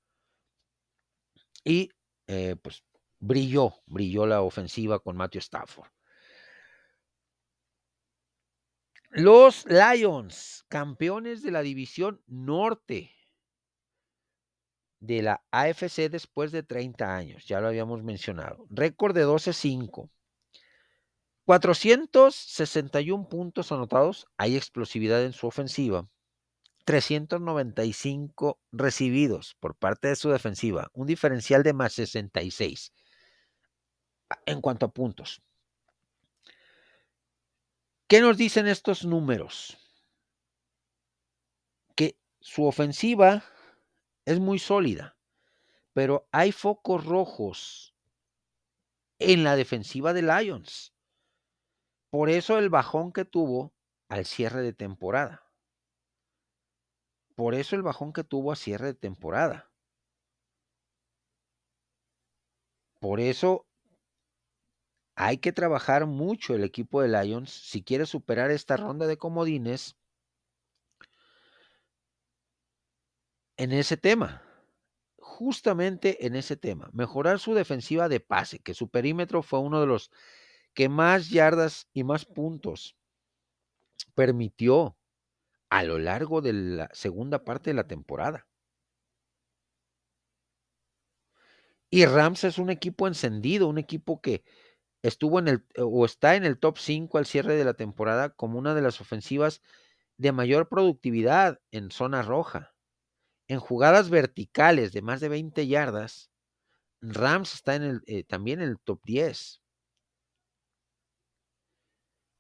y 1.64 1.90
eh, 2.28 2.56
pues 2.62 2.84
brilló, 3.20 3.76
brilló 3.86 4.26
la 4.26 4.42
ofensiva 4.42 5.00
con 5.00 5.16
Matthew 5.16 5.40
Stafford. 5.40 5.90
Los 9.16 9.68
Lions, 9.68 10.66
campeones 10.70 11.44
de 11.44 11.52
la 11.52 11.62
división 11.62 12.24
norte 12.26 13.12
de 15.00 15.22
la 15.22 15.44
AFC 15.52 16.10
después 16.10 16.52
de 16.52 16.64
30 16.64 17.16
años, 17.16 17.46
ya 17.46 17.62
lo 17.62 17.68
habíamos 17.68 18.02
mencionado. 18.02 18.66
Récord 18.72 19.14
de 19.14 19.24
12-5. 19.28 20.10
461 21.46 23.30
puntos 23.30 23.72
anotados, 23.72 24.26
hay 24.36 24.56
explosividad 24.56 25.24
en 25.24 25.34
su 25.34 25.46
ofensiva. 25.46 26.10
395 26.86 28.60
recibidos 28.72 29.56
por 29.60 29.76
parte 29.76 30.08
de 30.08 30.16
su 30.16 30.32
defensiva, 30.32 30.90
un 30.92 31.06
diferencial 31.06 31.62
de 31.62 31.74
más 31.74 31.94
66 31.94 32.92
en 34.48 34.60
cuanto 34.60 34.88
a 34.88 34.92
puntos. 34.92 35.44
¿Qué 38.14 38.22
nos 38.22 38.38
dicen 38.38 38.68
estos 38.68 39.06
números? 39.06 39.76
Que 41.96 42.16
su 42.40 42.64
ofensiva 42.64 43.44
es 44.24 44.40
muy 44.40 44.60
sólida, 44.60 45.18
pero 45.94 46.28
hay 46.32 46.52
focos 46.52 47.08
rojos 47.08 47.96
en 49.18 49.44
la 49.44 49.56
defensiva 49.56 50.14
de 50.14 50.22
Lions. 50.22 50.94
Por 52.12 52.30
eso 52.30 52.60
el 52.60 52.70
bajón 52.70 53.14
que 53.14 53.26
tuvo 53.26 53.74
al 54.10 54.26
cierre 54.26 54.62
de 54.62 54.74
temporada. 54.74 55.52
Por 57.34 57.56
eso 57.56 57.76
el 57.76 57.82
bajón 57.82 58.14
que 58.14 58.24
tuvo 58.24 58.52
a 58.52 58.56
cierre 58.56 58.86
de 58.86 58.94
temporada. 58.94 59.72
Por 63.00 63.20
eso 63.20 63.66
hay 65.16 65.38
que 65.38 65.52
trabajar 65.52 66.06
mucho 66.06 66.56
el 66.56 66.64
equipo 66.64 67.02
de 67.02 67.10
Lions 67.10 67.52
si 67.52 67.84
quiere 67.84 68.06
superar 68.06 68.52
esta 68.52 68.78
ronda 68.78 69.08
de 69.08 69.18
comodines 69.18 69.96
en 73.58 73.72
ese 73.72 73.98
tema. 73.98 74.42
Justamente 75.18 76.26
en 76.26 76.36
ese 76.36 76.58
tema. 76.58 76.90
Mejorar 76.94 77.40
su 77.40 77.54
defensiva 77.54 78.10
de 78.10 78.20
pase, 78.20 78.60
que 78.60 78.74
su 78.74 78.90
perímetro 78.90 79.42
fue 79.42 79.60
uno 79.60 79.80
de 79.80 79.88
los 79.88 80.12
que 80.74 80.90
más 80.90 81.30
yardas 81.30 81.88
y 81.94 82.04
más 82.04 82.26
puntos 82.26 82.98
permitió 84.16 84.98
a 85.70 85.84
lo 85.84 85.98
largo 85.98 86.42
de 86.42 86.54
la 86.54 86.90
segunda 86.94 87.44
parte 87.44 87.70
de 87.70 87.76
la 87.76 87.88
temporada. 87.88 88.48
Y 91.90 92.06
Rams 92.06 92.44
es 92.44 92.58
un 92.58 92.70
equipo 92.72 93.08
encendido, 93.08 93.68
un 93.68 93.78
equipo 93.78 94.20
que 94.20 94.44
estuvo 95.04 95.40
en 95.40 95.48
el 95.50 95.66
o 95.78 96.06
está 96.06 96.36
en 96.36 96.46
el 96.46 96.60
top 96.60 96.80
5 96.80 97.18
al 97.20 97.26
cierre 97.28 97.56
de 97.56 97.66
la 97.66 97.76
temporada 97.76 98.32
como 98.32 98.58
una 98.58 98.74
de 98.74 98.82
las 98.82 99.02
ofensivas 99.02 99.62
de 100.18 100.32
mayor 100.32 100.70
productividad 100.70 101.62
en 101.72 101.92
zona 101.92 102.24
roja. 102.24 102.74
En 103.48 103.60
jugadas 103.60 104.10
verticales 104.10 104.94
de 104.94 105.02
más 105.02 105.22
de 105.22 105.30
20 105.30 105.68
yardas, 105.68 106.32
Rams 107.02 107.54
está 107.56 107.76
en 107.76 107.84
el, 107.84 108.02
eh, 108.08 108.24
también 108.24 108.62
en 108.62 108.70
el 108.70 108.80
top 108.80 109.02
10. 109.06 109.62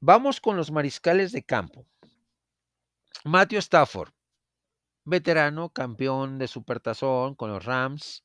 Vamos 0.01 0.39
con 0.39 0.55
los 0.57 0.71
mariscales 0.71 1.31
de 1.31 1.43
campo. 1.43 1.87
Matthew 3.25 3.59
Stafford, 3.59 4.11
veterano, 5.05 5.69
campeón 5.71 6.39
de 6.39 6.47
Supertazón 6.47 7.35
con 7.35 7.51
los 7.51 7.65
Rams 7.65 8.23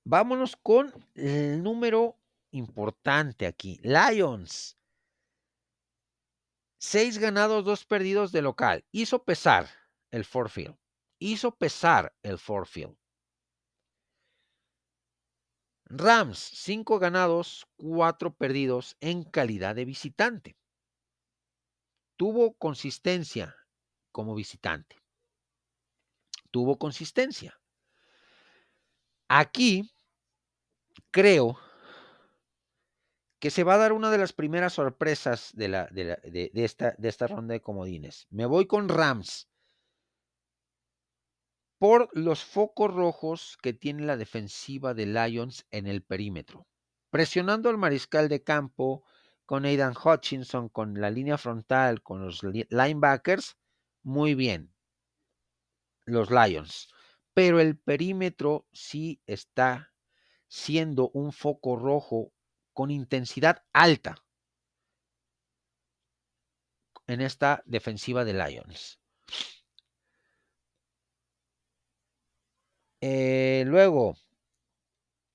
Vámonos 0.05 0.57
con 0.57 0.93
el 1.15 1.63
número 1.63 2.17
importante 2.53 3.47
aquí. 3.47 3.81
Lions 3.83 4.79
Seis 6.89 7.19
ganados, 7.19 7.65
dos 7.65 7.85
perdidos 7.85 8.31
de 8.31 8.43
local. 8.43 8.85
Hizo 8.93 9.25
pesar 9.25 9.69
el 10.13 10.25
Forfield. 10.25 10.79
Hizo 11.19 11.51
pesar 11.51 12.15
el 12.23 12.39
Forfield. 12.39 12.97
Rams, 15.87 16.39
cinco 16.39 17.01
ganados, 17.01 17.67
cuatro 17.75 18.33
perdidos 18.33 18.97
en 19.01 19.25
calidad 19.25 19.75
de 19.75 19.85
visitante. 19.85 20.57
Tuvo 22.17 22.55
consistencia 22.55 23.57
como 24.13 24.37
visitante. 24.37 24.97
Tuvo 26.53 26.79
consistencia. 26.79 27.61
Aquí 29.27 29.91
creo 31.11 31.59
que 33.39 33.51
se 33.51 33.65
va 33.65 33.75
a 33.75 33.79
dar 33.79 33.93
una 33.93 34.11
de 34.11 34.19
las 34.19 34.33
primeras 34.33 34.75
sorpresas 34.75 35.51
de, 35.55 35.69
la, 35.69 35.87
de, 35.87 36.51
esta, 36.55 36.97
esta 37.03 37.27
ronda 37.27 37.53
de 37.53 37.61
comodines. 37.61 38.27
Me 38.31 38.47
voy 38.47 38.67
con 38.67 38.89
Rams 38.89 39.49
por 41.79 42.09
los 42.17 42.43
focos 42.43 42.93
rojos 42.95 43.59
que 43.61 43.75
tiene 43.75 44.07
la 44.07 44.17
defensiva 44.17 44.95
de 44.95 45.07
Lions 45.07 45.67
en 45.71 45.87
el 45.87 46.03
perímetro. 46.03 46.67
presionando 47.11 47.71
al 47.71 47.79
mariscal 47.79 48.29
de 48.29 48.43
campo 48.43 49.05
con 49.47 49.65
Aidan 49.65 49.95
Hutchinson, 49.97 50.69
con 50.69 51.01
la 51.01 51.11
línea 51.11 51.39
frontal, 51.39 52.03
con 52.03 52.21
los 52.23 52.43
linebackers, 52.43 53.57
muy 54.03 54.35
bien. 54.35 54.75
Los 56.05 56.31
Lions. 56.31 56.89
Pero 57.33 57.61
el 57.61 57.79
perímetro 57.79 58.67
sí 58.73 59.23
está 59.27 59.95
siendo 60.49 61.11
un 61.11 61.33
foco 61.33 61.77
rojo 61.77 62.33
con 62.77 62.91
intensidad 62.91 63.65
alta 63.73 64.23
en 67.07 67.23
esta 67.23 67.63
defensiva 67.65 68.23
de 68.27 68.35
Lions. 68.35 69.01
Eh, 73.01 73.65
luego, 73.67 74.19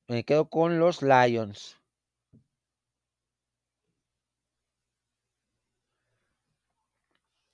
me 0.07 0.23
quedo 0.23 0.49
con 0.49 0.77
los 0.77 1.01
Lions. 1.01 1.77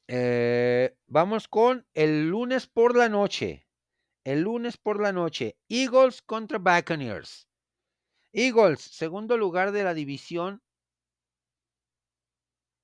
Eh, 0.09 0.97
vamos 1.07 1.47
con 1.47 1.87
el 1.93 2.27
lunes 2.27 2.67
por 2.67 2.97
la 2.97 3.07
noche. 3.07 3.65
El 4.25 4.41
lunes 4.41 4.75
por 4.75 5.01
la 5.01 5.13
noche. 5.13 5.57
Eagles 5.69 6.21
contra 6.21 6.57
Buccaneers. 6.57 7.46
Eagles, 8.33 8.81
segundo 8.81 9.37
lugar 9.37 9.71
de 9.71 9.83
la 9.83 9.93
división 9.93 10.61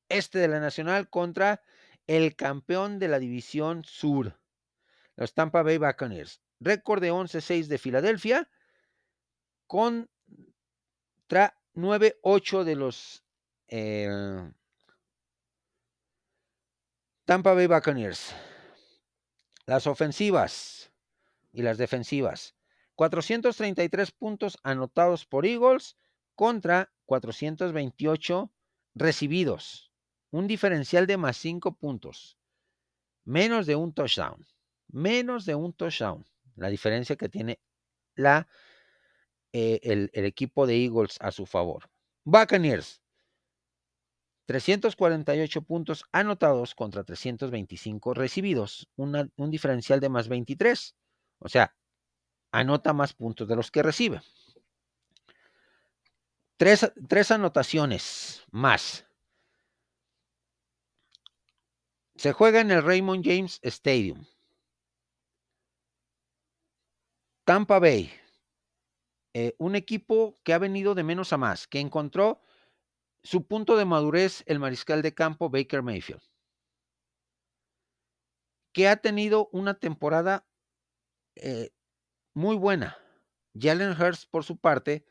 este 0.09 0.39
de 0.39 0.47
la 0.47 0.59
Nacional 0.59 1.09
contra 1.09 1.61
el 2.07 2.35
campeón 2.35 2.99
de 2.99 3.07
la 3.07 3.19
división 3.19 3.83
sur, 3.83 4.39
los 5.15 5.33
Tampa 5.33 5.63
Bay 5.63 5.77
Buccaneers. 5.77 6.41
Récord 6.59 7.01
de 7.01 7.11
11-6 7.11 7.67
de 7.67 7.77
Filadelfia 7.77 8.49
contra 9.67 10.07
9-8 11.73 12.63
de 12.63 12.75
los 12.75 13.23
eh, 13.67 14.51
Tampa 17.25 17.53
Bay 17.53 17.67
Buccaneers. 17.67 18.35
Las 19.65 19.87
ofensivas 19.87 20.91
y 21.51 21.61
las 21.61 21.77
defensivas. 21.77 22.55
433 22.95 24.11
puntos 24.11 24.57
anotados 24.63 25.25
por 25.25 25.45
Eagles 25.45 25.97
contra 26.35 26.91
428 27.05 28.51
recibidos. 28.95 29.91
Un 30.31 30.47
diferencial 30.47 31.07
de 31.07 31.17
más 31.17 31.37
5 31.37 31.75
puntos. 31.77 32.37
Menos 33.23 33.65
de 33.65 33.75
un 33.75 33.93
touchdown. 33.93 34.45
Menos 34.87 35.45
de 35.45 35.55
un 35.55 35.73
touchdown. 35.73 36.25
La 36.55 36.69
diferencia 36.69 37.15
que 37.15 37.29
tiene 37.29 37.59
la, 38.15 38.47
eh, 39.51 39.79
el, 39.83 40.09
el 40.13 40.25
equipo 40.25 40.67
de 40.67 40.83
Eagles 40.83 41.17
a 41.19 41.31
su 41.31 41.45
favor. 41.45 41.89
Buccaneers. 42.23 43.01
348 44.45 45.61
puntos 45.61 46.03
anotados 46.11 46.75
contra 46.75 47.03
325 47.03 48.13
recibidos, 48.13 48.89
un 48.97 49.49
diferencial 49.49 50.01
de 50.01 50.09
más 50.09 50.27
23. 50.27 50.95
O 51.39 51.47
sea, 51.47 51.73
anota 52.53 52.93
más 52.93 53.13
puntos 53.13 53.47
de 53.47 53.55
los 53.55 53.71
que 53.71 53.83
recibe. 53.83 54.21
Tres, 56.55 56.93
tres 57.09 57.31
anotaciones 57.31 58.45
más. 58.51 59.05
Se 62.15 62.31
juega 62.31 62.61
en 62.61 62.69
el 62.69 62.83
Raymond 62.83 63.25
James 63.25 63.59
Stadium. 63.63 64.23
Tampa 67.43 67.79
Bay, 67.79 68.09
eh, 69.33 69.53
un 69.57 69.75
equipo 69.75 70.39
que 70.43 70.53
ha 70.53 70.59
venido 70.59 70.95
de 70.95 71.03
menos 71.03 71.33
a 71.33 71.37
más, 71.37 71.67
que 71.67 71.79
encontró 71.79 72.39
su 73.23 73.47
punto 73.47 73.75
de 73.75 73.83
madurez 73.83 74.43
el 74.45 74.59
mariscal 74.59 75.01
de 75.01 75.13
campo 75.13 75.49
Baker 75.49 75.81
Mayfield, 75.81 76.21
que 78.71 78.87
ha 78.87 78.95
tenido 78.97 79.49
una 79.51 79.73
temporada 79.73 80.47
eh, 81.35 81.71
muy 82.34 82.55
buena. 82.55 82.97
Jalen 83.53 83.91
Hurts, 83.91 84.25
por 84.25 84.43
su 84.43 84.57
parte, 84.57 85.05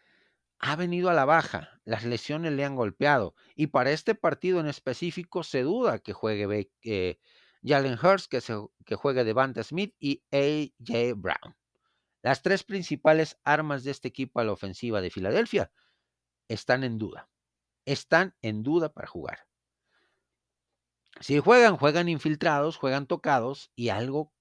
ha 0.58 0.76
venido 0.76 1.10
a 1.10 1.14
la 1.14 1.24
baja. 1.24 1.80
Las 1.84 2.04
lesiones 2.04 2.52
le 2.52 2.64
han 2.64 2.76
golpeado. 2.76 3.34
Y 3.54 3.68
para 3.68 3.90
este 3.92 4.14
partido 4.14 4.60
en 4.60 4.66
específico 4.66 5.42
se 5.42 5.62
duda 5.62 5.98
que 5.98 6.12
juegue 6.12 6.70
eh, 6.84 7.18
Jalen 7.64 7.98
Hurts, 7.98 8.28
que, 8.28 8.40
que 8.84 8.94
juegue 8.94 9.24
Devante 9.24 9.62
Smith 9.64 9.94
y 9.98 10.22
A.J. 10.32 11.14
Brown. 11.16 11.56
Las 12.22 12.42
tres 12.42 12.62
principales 12.62 13.38
armas 13.44 13.84
de 13.84 13.90
este 13.90 14.08
equipo 14.08 14.40
a 14.40 14.44
la 14.44 14.52
ofensiva 14.52 15.00
de 15.00 15.10
Filadelfia 15.10 15.72
están 16.48 16.84
en 16.84 16.98
duda 16.98 17.28
están 17.84 18.34
en 18.42 18.62
duda 18.62 18.92
para 18.92 19.08
jugar. 19.08 19.46
Si 21.20 21.38
juegan, 21.38 21.76
juegan 21.76 22.08
infiltrados, 22.08 22.76
juegan 22.76 23.06
tocados 23.06 23.70
y 23.76 23.90
algo 23.90 24.32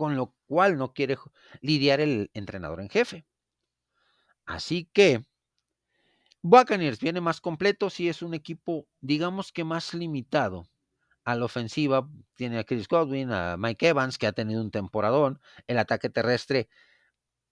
con 0.00 0.16
lo 0.16 0.34
cual 0.46 0.78
no 0.78 0.94
quiere 0.94 1.18
lidiar 1.60 2.00
el 2.00 2.30
entrenador 2.32 2.80
en 2.80 2.88
jefe. 2.88 3.26
Así 4.46 4.88
que 4.94 5.26
Buccaneers 6.40 7.00
viene 7.00 7.20
más 7.20 7.42
completo, 7.42 7.90
si 7.90 8.08
es 8.08 8.22
un 8.22 8.32
equipo, 8.32 8.88
digamos 9.02 9.52
que 9.52 9.62
más 9.62 9.92
limitado 9.92 10.64
a 11.24 11.34
la 11.34 11.44
ofensiva. 11.44 12.08
Tiene 12.34 12.60
a 12.60 12.64
Chris 12.64 12.88
Godwin, 12.88 13.30
a 13.30 13.58
Mike 13.58 13.88
Evans, 13.88 14.16
que 14.16 14.26
ha 14.26 14.32
tenido 14.32 14.62
un 14.62 14.70
temporadón. 14.70 15.38
El 15.66 15.78
ataque 15.78 16.08
terrestre 16.08 16.70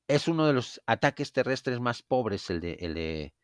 es 0.06 0.26
uno 0.26 0.46
de 0.46 0.54
los 0.54 0.80
ataques 0.86 1.34
terrestres 1.34 1.80
más 1.80 2.00
pobres, 2.02 2.48
el 2.48 2.62
de, 2.62 3.34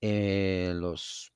eh, 0.00 0.72
los 0.76 1.32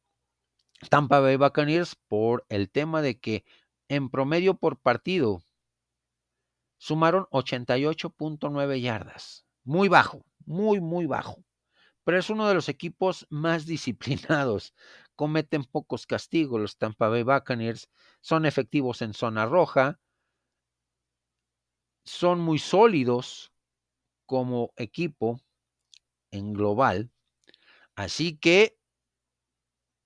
Tampa 0.88 1.18
Bay 1.18 1.34
Buccaneers 1.34 1.96
por 1.96 2.46
el 2.48 2.70
tema 2.70 3.02
de 3.02 3.18
que 3.18 3.44
en 3.88 4.08
promedio 4.08 4.54
por 4.54 4.78
partido 4.78 5.42
sumaron 6.82 7.28
88.9 7.30 8.80
yardas. 8.80 9.46
Muy 9.62 9.86
bajo, 9.88 10.26
muy, 10.46 10.80
muy 10.80 11.06
bajo. 11.06 11.44
Pero 12.02 12.18
es 12.18 12.28
uno 12.28 12.48
de 12.48 12.54
los 12.54 12.68
equipos 12.68 13.24
más 13.30 13.66
disciplinados. 13.66 14.74
Cometen 15.14 15.62
pocos 15.62 16.08
castigos 16.08 16.60
los 16.60 16.76
Tampa 16.78 17.06
Bay 17.08 17.22
Buccaneers. 17.22 17.88
Son 18.20 18.46
efectivos 18.46 19.00
en 19.00 19.14
zona 19.14 19.46
roja. 19.46 20.00
Son 22.04 22.40
muy 22.40 22.58
sólidos 22.58 23.52
como 24.26 24.72
equipo 24.74 25.40
en 26.32 26.52
global. 26.52 27.12
Así 27.94 28.36
que, 28.36 28.76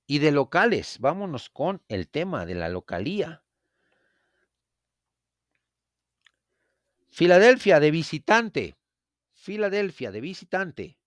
y 0.06 0.18
de 0.18 0.30
locales, 0.30 0.98
vámonos 1.00 1.48
con 1.48 1.82
el 1.88 2.10
tema 2.10 2.44
de 2.44 2.54
la 2.54 2.68
localía. 2.68 3.45
Filadelfia 7.16 7.80
de 7.80 7.90
visitante. 7.90 8.76
Filadelfia 9.32 10.12
de 10.12 10.20
visitante. 10.20 10.98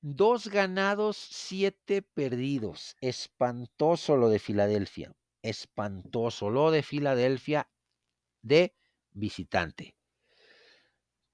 Dos 0.00 0.48
ganados, 0.48 1.18
siete 1.18 2.00
perdidos. 2.00 2.96
Espantoso 3.02 4.16
lo 4.16 4.30
de 4.30 4.38
Filadelfia. 4.38 5.14
Espantoso 5.42 6.48
lo 6.48 6.70
de 6.70 6.82
Filadelfia 6.82 7.68
de 8.40 8.74
visitante. 9.10 9.94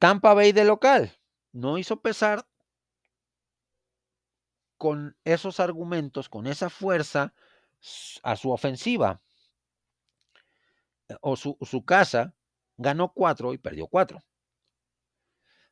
Tampa 0.00 0.34
Bay 0.34 0.50
de 0.50 0.64
local. 0.64 1.16
No 1.52 1.78
hizo 1.78 2.00
pesar 2.00 2.48
con 4.78 5.16
esos 5.22 5.60
argumentos, 5.60 6.28
con 6.28 6.48
esa 6.48 6.70
fuerza 6.70 7.34
a 8.24 8.34
su 8.34 8.50
ofensiva 8.50 9.22
o 11.20 11.36
su, 11.36 11.84
casa, 11.84 12.34
ganó 12.76 13.12
cuatro 13.12 13.52
y 13.52 13.58
perdió 13.58 13.86
cuatro. 13.86 14.20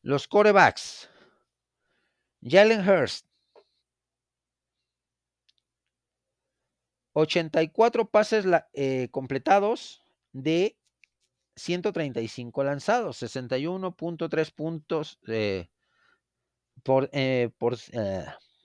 Los 0.02 0.26
corebacks. 0.28 1.08
Jalen 2.42 2.88
Hurst. 2.88 3.26
84 7.12 8.08
pases 8.08 8.46
eh, 8.72 9.08
completados 9.10 10.02
de 10.32 10.78
135 11.56 12.64
lanzados, 12.64 13.22
61.3 13.22 14.54
puntos 14.54 15.18
eh, 15.26 15.68
por, 16.82 17.10
por 17.58 17.76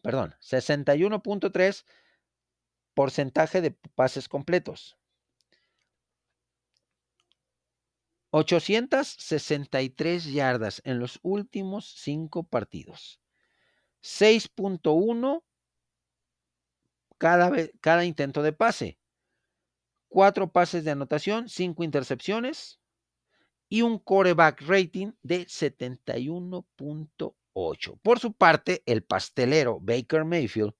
perdón, 0.03 0.35
61.3 0.39 1.85
porcentaje 2.93 3.61
de 3.61 3.71
pases 3.71 4.29
completos. 4.29 4.97
863 8.37 10.25
yardas 10.33 10.81
en 10.83 10.99
los 10.99 11.19
últimos 11.23 11.93
cinco 11.95 12.43
partidos. 12.43 13.21
6.1 14.03 15.41
cada, 17.17 17.51
cada 17.79 18.03
intento 18.03 18.43
de 18.43 18.51
pase. 18.51 18.99
Cuatro 20.09 20.51
pases 20.51 20.83
de 20.83 20.91
anotación, 20.91 21.47
cinco 21.47 21.85
intercepciones 21.85 22.81
y 23.69 23.83
un 23.83 23.99
coreback 23.99 24.61
rating 24.63 25.13
de 25.21 25.45
71.1. 25.45 27.35
8. 27.55 27.99
Por 28.03 28.19
su 28.19 28.33
parte, 28.33 28.83
el 28.85 29.01
pastelero 29.01 29.79
Baker 29.79 30.25
Mayfield 30.25 30.73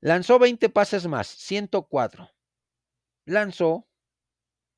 lanzó 0.00 0.38
20 0.38 0.68
pases 0.68 1.06
más, 1.06 1.28
104. 1.28 2.30
Lanzó 3.24 3.88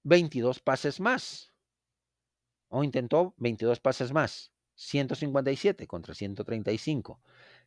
22 0.04 0.60
pases 0.60 1.00
más. 1.00 1.52
O 2.68 2.84
intentó 2.84 3.34
22 3.38 3.80
pases 3.80 4.12
más, 4.12 4.52
157 4.74 5.86
contra 5.86 6.14
135. 6.14 7.20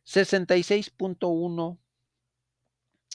66.1 0.04 1.78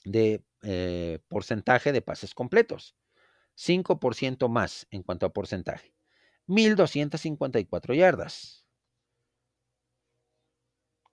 de 0.05 0.43
eh, 0.63 1.19
porcentaje 1.27 1.91
de 1.91 2.01
pases 2.01 2.33
completos. 2.33 2.95
5% 3.55 4.49
más 4.49 4.87
en 4.89 5.03
cuanto 5.03 5.25
a 5.25 5.33
porcentaje. 5.33 5.93
1.254 6.47 7.95
yardas. 7.95 8.65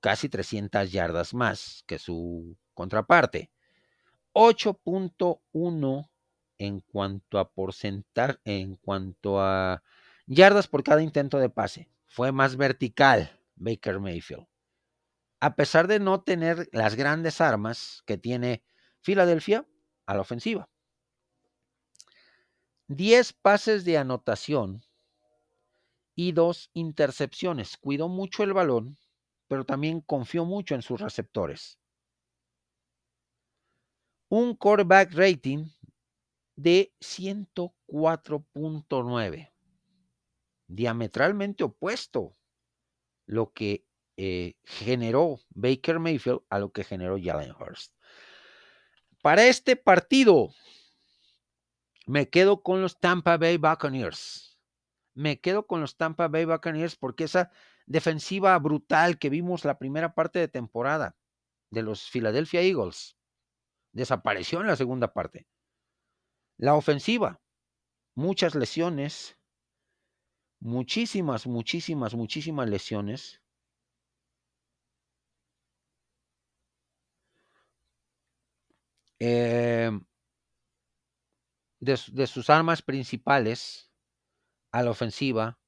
Casi 0.01 0.29
300 0.29 0.91
yardas 0.91 1.35
más 1.35 1.85
que 1.87 1.99
su 1.99 2.57
contraparte. 2.75 3.51
8.1 4.33 6.10
en 6.61 6.81
cuanto 6.81 7.39
a 7.39 7.51
porcentaje, 7.51 8.39
en 8.45 8.77
cuanto 8.77 9.41
a 9.41 9.83
yardas 10.27 10.69
por 10.69 10.85
cada 10.85 11.03
intento 11.03 11.39
de 11.39 11.49
pase. 11.49 11.89
Fue 12.07 12.33
más 12.33 12.57
vertical 12.57 13.41
Baker 13.57 13.99
Mayfield. 13.99 14.47
A 15.41 15.57
pesar 15.57 15.89
de 15.89 15.99
no 15.99 16.23
tener 16.23 16.69
las 16.73 16.97
grandes 16.97 17.41
armas 17.41 18.03
que 18.05 18.19
tiene 18.19 18.63
Filadelfia 19.01 19.67
a 20.05 20.15
la 20.15 20.21
ofensiva. 20.21 20.69
10 22.89 23.33
pases 23.33 23.87
de 23.87 23.97
anotación 23.97 24.83
y 26.15 26.33
dos 26.33 26.69
intercepciones. 26.75 27.79
Cuidó 27.79 28.09
mucho 28.09 28.43
el 28.43 28.53
balón, 28.53 28.99
pero 29.49 29.65
también 29.65 30.03
confió 30.03 30.45
mucho 30.45 30.75
en 30.75 30.83
sus 30.83 31.01
receptores. 31.01 31.79
Un 34.29 34.55
quarterback 34.55 35.15
rating 35.15 35.71
de 36.63 36.95
104.9. 37.01 39.53
Diametralmente 40.67 41.65
opuesto 41.65 42.37
lo 43.27 43.53
que 43.53 43.87
eh, 44.17 44.55
generó 44.65 45.41
Baker 45.51 45.99
Mayfield 45.99 46.41
a 46.51 46.59
lo 46.59 46.73
que 46.73 46.85
generó 46.85 47.19
Jalen 47.21 47.55
Hurst. 47.59 47.95
Para 49.23 49.47
este 49.47 49.77
partido, 49.77 50.55
me 52.07 52.29
quedo 52.29 52.63
con 52.63 52.83
los 52.83 53.01
Tampa 53.01 53.39
Bay 53.39 53.57
Buccaneers. 53.57 54.59
Me 55.15 55.41
quedo 55.41 55.67
con 55.67 55.81
los 55.81 55.97
Tampa 55.97 56.29
Bay 56.29 56.45
Buccaneers 56.45 56.97
porque 56.97 57.25
esa 57.25 57.51
defensiva 57.87 58.59
brutal 58.59 59.19
que 59.19 59.31
vimos 59.31 59.65
la 59.65 59.79
primera 59.79 60.15
parte 60.15 60.39
de 60.39 60.49
temporada 60.49 61.17
de 61.71 61.83
los 61.83 62.11
Philadelphia 62.11 62.61
Eagles 62.61 63.17
desapareció 63.93 64.61
en 64.61 64.67
la 64.67 64.77
segunda 64.77 65.13
parte. 65.13 65.47
La 66.61 66.75
ofensiva, 66.75 67.41
muchas 68.15 68.55
lesiones, 68.55 69.39
muchísimas, 70.61 71.47
muchísimas, 71.47 72.15
muchísimas 72.15 72.69
lesiones. 72.69 73.41
Eh, 79.19 79.91
de, 81.81 82.27
sus 82.27 82.51
armas 82.51 82.83
principales 82.83 83.91
a 84.71 84.83
la 84.83 84.91
ofensiva, 84.91 85.59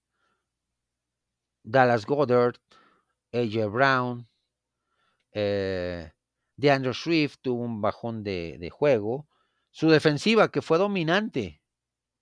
Dallas 1.62 2.04
Goddard, 2.04 2.56
AJ 3.32 3.66
Brown, 3.70 4.28
eh, 5.32 6.12
DeAndre 6.56 6.92
Swift 6.92 7.38
tuvo 7.40 7.62
un 7.62 7.80
bajón 7.80 8.22
de, 8.22 8.58
de, 8.58 8.68
juego. 8.68 9.26
Su 9.72 9.88
defensiva, 9.88 10.50
que 10.50 10.60
fue 10.62 10.78
dominante, 10.78 11.62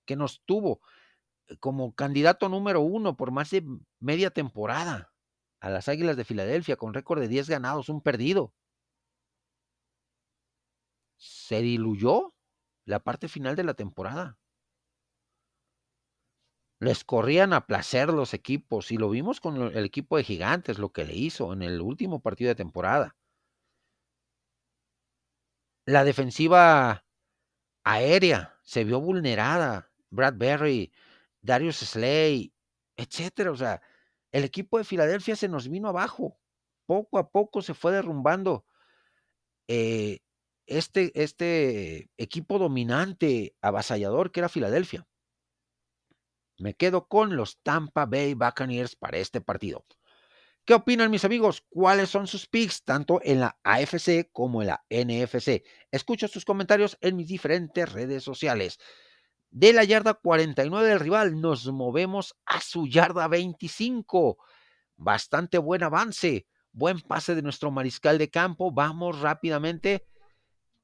que 0.07 0.17
nos 0.17 0.43
tuvo 0.47 0.81
eh, 1.49 1.59
como 1.59 1.95
candidato 1.95 2.49
número 2.49 2.81
uno 2.81 3.17
por 3.17 3.33
más 3.33 3.51
de 3.51 3.65
media 3.99 4.31
temporada 4.31 5.13
a 5.61 5.71
las 5.71 5.89
Águilas 5.89 6.17
de 6.17 6.25
Filadelfia, 6.25 6.77
con 6.77 6.95
récord 6.95 7.21
de 7.21 7.29
10 7.29 7.51
ganados, 7.51 7.89
un 7.89 8.01
perdido. 8.03 8.55
Se 11.19 11.61
diluyó 11.61 12.35
la 12.87 13.01
parte 13.01 13.29
final 13.29 13.57
de 13.57 13.65
la 13.65 13.75
temporada. 13.75 14.39
Les 16.81 17.05
corrían 17.05 17.53
a 17.53 17.67
placer 17.67 18.09
los 18.09 18.33
equipos 18.33 18.91
y 18.91 18.97
lo 18.97 19.11
vimos 19.11 19.41
con 19.41 19.57
el 19.57 19.85
equipo 19.85 20.17
de 20.17 20.25
Gigantes, 20.25 20.79
lo 20.79 20.93
que 20.93 21.05
le 21.05 21.15
hizo 21.15 21.53
en 21.53 21.63
el 21.63 21.81
último 21.81 22.21
partido 22.21 22.49
de 22.49 22.55
temporada. 22.55 23.17
La 25.85 26.05
defensiva 26.05 27.05
aérea 27.85 28.59
se 28.63 28.85
vio 28.85 29.01
vulnerada. 29.01 29.91
Bradbury, 30.11 30.93
Darius 31.41 31.77
Slay, 31.77 32.53
etcétera. 32.97 33.53
O 33.53 33.57
sea, 33.57 33.81
el 34.33 34.45
equipo 34.45 34.79
de 34.79 34.85
Filadelfia 34.85 35.37
se 35.37 35.49
nos 35.49 35.69
vino 35.69 35.89
abajo. 35.89 36.39
Poco 36.87 37.19
a 37.19 37.31
poco 37.31 37.63
se 37.63 37.75
fue 37.75 37.93
derrumbando. 37.93 38.65
Eh, 39.69 40.21
este, 40.67 41.13
este 41.21 42.11
equipo 42.17 42.59
dominante, 42.59 43.57
avasallador 43.61 44.33
que 44.33 44.41
era 44.41 44.49
Filadelfia. 44.49 45.07
Me 46.59 46.75
quedo 46.75 47.09
con 47.09 47.37
los 47.37 47.61
Tampa 47.63 48.07
Bay 48.07 48.35
Buccaneers 48.35 48.95
para 48.95 49.19
este 49.19 49.41
partido. 49.41 49.85
¿Qué 50.71 50.75
opinan 50.75 51.11
mis 51.11 51.25
amigos? 51.25 51.65
¿Cuáles 51.69 52.11
son 52.11 52.29
sus 52.29 52.47
picks 52.47 52.85
tanto 52.85 53.21
en 53.25 53.41
la 53.41 53.59
AFC 53.65 54.31
como 54.31 54.63
en 54.63 54.69
la 54.69 54.85
NFC? 54.89 55.65
Escucho 55.91 56.29
sus 56.29 56.45
comentarios 56.45 56.97
en 57.01 57.17
mis 57.17 57.27
diferentes 57.27 57.93
redes 57.93 58.23
sociales. 58.23 58.79
De 59.51 59.73
la 59.73 59.83
yarda 59.83 60.15
49 60.15 60.89
del 60.89 61.01
rival 61.01 61.41
nos 61.41 61.67
movemos 61.67 62.37
a 62.47 62.61
su 62.61 62.87
yarda 62.87 63.27
25. 63.27 64.39
Bastante 64.95 65.59
buen 65.59 65.83
avance, 65.83 66.47
buen 66.71 67.01
pase 67.01 67.35
de 67.35 67.43
nuestro 67.43 67.73
mariscal 67.73 68.17
de 68.17 68.31
campo. 68.31 68.71
Vamos 68.71 69.21
rápidamente 69.21 70.07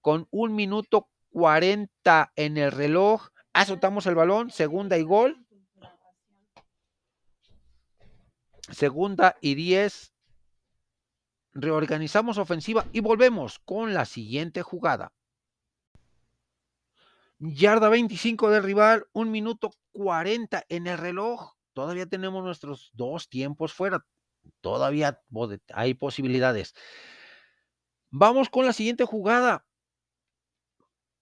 con 0.00 0.26
un 0.32 0.56
minuto 0.56 1.10
40 1.30 2.32
en 2.34 2.56
el 2.56 2.72
reloj. 2.72 3.28
Azotamos 3.52 4.06
el 4.06 4.16
balón, 4.16 4.50
segunda 4.50 4.98
y 4.98 5.04
gol. 5.04 5.45
Segunda 8.70 9.36
y 9.40 9.54
10. 9.54 10.12
Reorganizamos 11.52 12.38
ofensiva 12.38 12.86
y 12.92 13.00
volvemos 13.00 13.58
con 13.60 13.94
la 13.94 14.04
siguiente 14.04 14.62
jugada. 14.62 15.12
Yarda 17.38 17.88
25 17.88 18.50
del 18.50 18.62
rival, 18.62 19.06
un 19.12 19.30
minuto 19.30 19.70
40 19.92 20.64
en 20.68 20.86
el 20.86 20.98
reloj. 20.98 21.52
Todavía 21.74 22.06
tenemos 22.06 22.42
nuestros 22.42 22.90
dos 22.94 23.28
tiempos 23.28 23.72
fuera. 23.72 24.04
Todavía 24.60 25.20
hay 25.74 25.94
posibilidades. 25.94 26.74
Vamos 28.10 28.48
con 28.48 28.64
la 28.64 28.72
siguiente 28.72 29.04
jugada. 29.04 29.65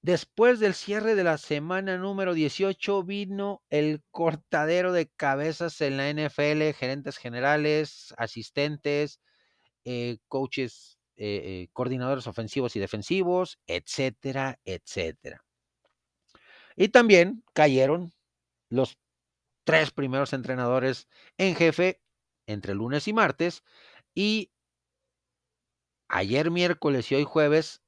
Después 0.05 0.61
del 0.61 0.75
cierre 0.75 1.15
de 1.15 1.25
la 1.25 1.39
semana 1.39 1.97
número 1.97 2.35
18 2.35 3.05
vino 3.05 3.63
el 3.71 4.03
cortadero 4.11 4.93
de 4.93 5.09
cabezas 5.09 5.81
en 5.81 5.97
la 5.97 6.11
NFL, 6.11 6.75
gerentes 6.75 7.17
generales, 7.17 8.13
asistentes, 8.19 9.19
eh, 9.87 10.19
coaches, 10.29 10.99
eh, 11.17 11.41
eh, 11.45 11.69
coordinadores 11.73 12.27
ofensivos 12.27 12.77
y 12.77 12.81
defensivos, 12.81 13.59
etcétera, 13.67 14.61
etcétera. 14.67 15.43
Y 16.77 16.89
también 16.89 17.43
cayeron 17.55 18.13
los 18.69 18.99
tres 19.65 19.91
primeros 19.91 20.35
entrenadores 20.35 21.09
en 21.39 21.57
jefe 21.57 22.03
entre 22.47 22.75
lunes 22.75 23.09
y 23.09 23.15
martes 23.15 23.63
y 24.15 24.51
ayer 26.09 26.51
miércoles 26.51 27.11
y 27.11 27.15
hoy 27.15 27.25
jueves 27.25 27.84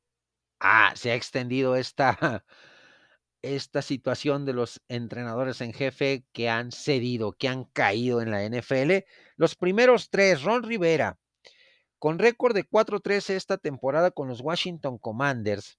ah, 0.61 0.93
se 0.97 1.11
ha 1.11 1.15
extendido 1.15 1.77
esta, 1.77 2.45
esta 3.43 3.83
situación 3.83 4.45
de 4.45 4.53
los 4.53 4.81
entrenadores 4.89 5.61
en 5.61 5.73
jefe 5.73 6.25
que 6.33 6.49
han 6.49 6.73
cedido, 6.73 7.33
que 7.33 7.49
han 7.49 7.65
caído 7.65 8.21
en 8.21 8.31
la 8.31 8.45
NFL. 8.45 9.05
Los 9.37 9.55
primeros 9.55 10.11
tres, 10.11 10.43
Ron 10.43 10.63
Rivera, 10.63 11.19
con 11.99 12.19
récord 12.19 12.55
de 12.55 12.69
4-13 12.69 13.35
esta 13.35 13.59
temporada 13.59 14.11
con 14.11 14.29
los 14.29 14.41
Washington 14.41 14.99
Commanders, 14.99 15.79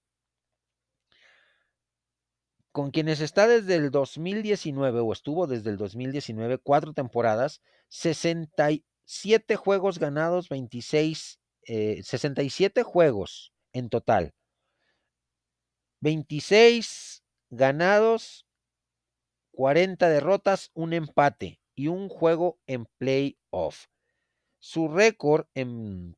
con 2.72 2.90
quienes 2.90 3.20
está 3.20 3.48
desde 3.48 3.74
el 3.76 3.90
2019 3.90 5.00
o 5.00 5.12
estuvo 5.12 5.46
desde 5.46 5.70
el 5.70 5.76
2019, 5.76 6.58
cuatro 6.58 6.92
temporadas, 6.92 7.60
67 7.88 9.56
juegos 9.56 9.98
ganados, 9.98 10.48
26, 10.48 11.40
67 11.64 12.80
eh, 12.80 12.84
juegos 12.84 13.52
en 13.72 13.88
total, 13.88 14.34
26 16.00 17.24
ganados, 17.50 18.46
40 19.52 20.08
derrotas, 20.08 20.70
un 20.74 20.92
empate 20.92 21.60
y 21.74 21.88
un 21.88 22.08
juego 22.08 22.58
en 22.66 22.86
playoff. 22.98 23.86
Su 24.60 24.88
récord 24.88 25.46
en, 25.54 26.16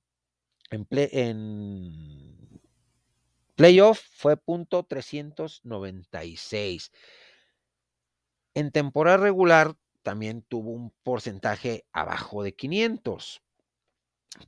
en, 0.70 0.86
en 0.90 2.60
playoff 3.54 4.00
fue 4.14 4.36
punto 4.36 4.84
396. 4.84 6.92
En 8.54 8.72
temporada 8.72 9.18
regular 9.18 9.76
también 10.02 10.42
tuvo 10.42 10.72
un 10.72 10.92
porcentaje 11.02 11.86
abajo 11.92 12.42
de 12.42 12.54
500. 12.54 13.42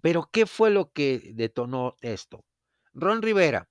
Pero 0.00 0.28
¿qué 0.32 0.46
fue 0.46 0.70
lo 0.70 0.92
que 0.92 1.32
detonó 1.34 1.96
esto? 2.00 2.44
Ron 2.94 3.22
Rivera 3.22 3.68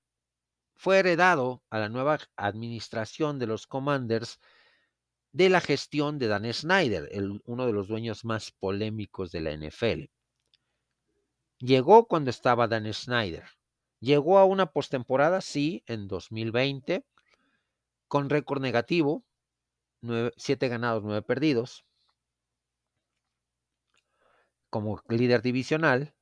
fue 0.82 0.98
heredado 0.98 1.62
a 1.70 1.78
la 1.78 1.90
nueva 1.90 2.18
administración 2.36 3.38
de 3.38 3.46
los 3.46 3.68
Commanders 3.68 4.40
de 5.32 5.48
la 5.48 5.62
gestión 5.62 6.18
de 6.18 6.28
Dan 6.28 6.52
Snyder, 6.52 7.08
uno 7.46 7.68
de 7.68 7.72
los 7.72 7.88
dueños 7.88 8.26
más 8.26 8.50
polémicos 8.50 9.32
de 9.32 9.42
la 9.42 9.52
NFL. 9.52 10.10
Llegó 11.60 12.08
cuando 12.08 12.32
estaba 12.32 12.68
Dan 12.68 12.92
Snyder. 12.92 13.44
Llegó 14.00 14.40
a 14.40 14.46
una 14.46 14.72
postemporada, 14.72 15.42
sí, 15.42 15.84
en 15.86 16.08
2020, 16.08 17.06
con 18.08 18.32
récord 18.32 18.60
negativo, 18.60 19.24
7 20.36 20.68
ganados, 20.68 21.04
9 21.04 21.22
perdidos, 21.22 21.86
como 24.72 25.00
líder 25.10 25.44
divisional. 25.44 26.16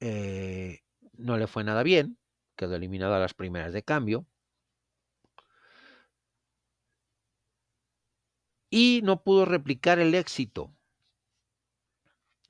Eh, 0.00 0.80
no 1.12 1.36
le 1.38 1.46
fue 1.46 1.62
nada 1.62 1.84
bien, 1.84 2.18
quedó 2.56 2.74
eliminado 2.76 3.14
a 3.14 3.18
las 3.20 3.34
primeras 3.34 3.72
de 3.72 3.82
cambio. 3.82 4.26
Y 8.70 9.00
no 9.04 9.22
pudo 9.22 9.44
replicar 9.44 9.98
el 9.98 10.14
éxito 10.14 10.72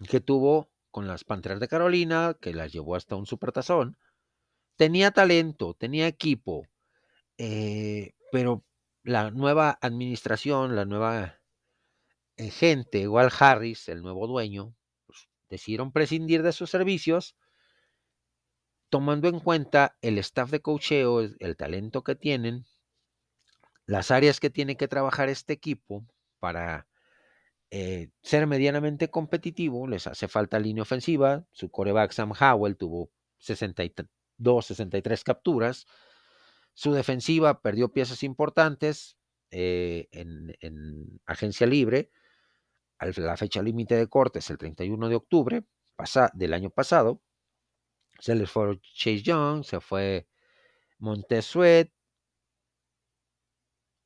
que 0.08 0.20
tuvo 0.20 0.70
con 0.90 1.06
las 1.06 1.24
Panteras 1.24 1.60
de 1.60 1.68
Carolina, 1.68 2.36
que 2.40 2.54
las 2.54 2.72
llevó 2.72 2.96
hasta 2.96 3.16
un 3.16 3.26
supertazón. 3.26 3.98
Tenía 4.76 5.10
talento, 5.10 5.74
tenía 5.74 6.06
equipo, 6.06 6.66
eh, 7.38 8.14
pero 8.32 8.64
la 9.02 9.30
nueva 9.30 9.78
administración, 9.80 10.74
la 10.74 10.84
nueva 10.84 11.38
eh, 12.36 12.50
gente, 12.50 12.98
igual 13.00 13.30
Harris, 13.38 13.88
el 13.88 14.02
nuevo 14.02 14.26
dueño, 14.26 14.74
pues, 15.06 15.28
decidieron 15.48 15.92
prescindir 15.92 16.42
de 16.42 16.52
sus 16.52 16.70
servicios, 16.70 17.36
tomando 18.88 19.28
en 19.28 19.40
cuenta 19.40 19.96
el 20.02 20.18
staff 20.18 20.50
de 20.50 20.60
cocheo, 20.60 21.20
el 21.20 21.56
talento 21.56 22.02
que 22.02 22.14
tienen, 22.14 22.66
las 23.86 24.10
áreas 24.10 24.40
que 24.40 24.50
tiene 24.50 24.76
que 24.76 24.88
trabajar 24.88 25.28
este 25.28 25.52
equipo 25.52 26.04
para 26.38 26.86
eh, 27.70 28.10
ser 28.22 28.46
medianamente 28.46 29.10
competitivo, 29.10 29.86
les 29.88 30.06
hace 30.06 30.28
falta 30.28 30.58
línea 30.58 30.82
ofensiva, 30.82 31.46
su 31.52 31.70
coreback 31.70 32.12
Sam 32.12 32.32
Howell 32.38 32.76
tuvo 32.76 33.10
62, 33.38 34.66
63 34.66 35.24
capturas, 35.24 35.86
su 36.74 36.92
defensiva 36.92 37.62
perdió 37.62 37.92
piezas 37.92 38.22
importantes 38.22 39.16
eh, 39.50 40.08
en, 40.12 41.20
agencia 41.24 41.66
libre. 41.66 42.10
La 42.98 43.36
fecha 43.36 43.62
límite 43.62 43.94
de 43.94 44.06
cortes 44.08 44.48
el 44.50 44.58
31 44.58 45.08
de 45.08 45.14
octubre 45.14 45.64
del 46.34 46.54
año 46.54 46.70
pasado. 46.70 47.22
Se 48.18 48.34
les 48.34 48.50
fue 48.50 48.78
Chase 48.80 49.22
Young, 49.22 49.64
se 49.64 49.80
fue 49.80 50.26
Montesuet. 50.98 51.92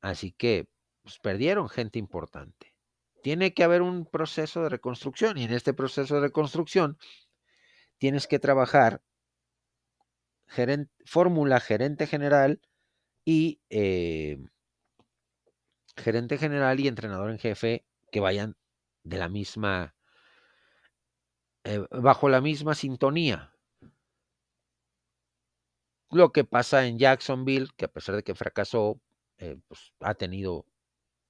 Así 0.01 0.33
que 0.33 0.69
pues, 1.03 1.19
perdieron 1.19 1.69
gente 1.69 1.99
importante. 1.99 2.75
Tiene 3.23 3.53
que 3.53 3.65
haber 3.65 3.83
un 3.83 4.07
proceso 4.07 4.63
de 4.63 4.71
reconstrucción 4.71 5.37
y 5.39 5.45
en 5.45 5.53
este 5.53 5.75
proceso 5.75 6.15
de 6.15 6.23
reconstrucción 6.23 6.99
tienes 7.99 8.27
que 8.27 8.39
trabajar 8.39 9.03
fórmula 11.05 11.61
gerente 11.61 12.07
general 12.07 12.61
y 13.25 13.61
eh, 13.71 14.39
gerente 15.97 16.39
general 16.39 16.81
y 16.81 16.89
entrenador 16.89 17.31
en 17.31 17.39
jefe 17.39 17.85
que 18.11 18.21
vayan 18.21 18.57
de 19.05 19.19
la 19.19 19.29
misma, 19.29 19.95
eh, 21.65 21.81
bajo 21.91 22.29
la 22.29 22.41
misma 22.41 22.75
sintonía. 22.75 23.49
Lo 26.11 26.33
que 26.33 26.45
pasa 26.45 26.87
en 26.87 26.99
Jacksonville, 26.99 27.69
que 27.77 27.85
a 27.87 27.93
pesar 27.93 28.17
de 28.17 28.23
que 28.23 28.35
fracasó, 28.35 29.01
eh, 29.39 29.57
pues, 29.69 29.93
ha 30.01 30.15
tenido 30.15 30.67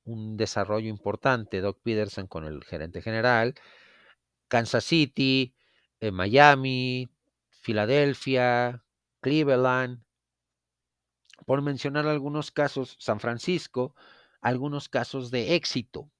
un 0.04 0.36
desarrollo 0.36 0.88
importante, 0.88 1.60
Doc 1.60 1.80
Peterson 1.82 2.26
con 2.26 2.44
el 2.44 2.64
gerente 2.64 3.02
general, 3.02 3.54
Kansas 4.48 4.84
City, 4.84 5.54
Miami, 6.00 7.08
Filadelfia, 7.50 8.82
Cleveland, 9.20 10.02
por 11.46 11.62
mencionar 11.62 12.06
algunos 12.06 12.50
casos, 12.50 12.96
San 12.98 13.20
Francisco, 13.20 13.94
algunos 14.40 14.88
casos 14.88 15.30
de 15.30 15.54
éxito. 15.54 16.10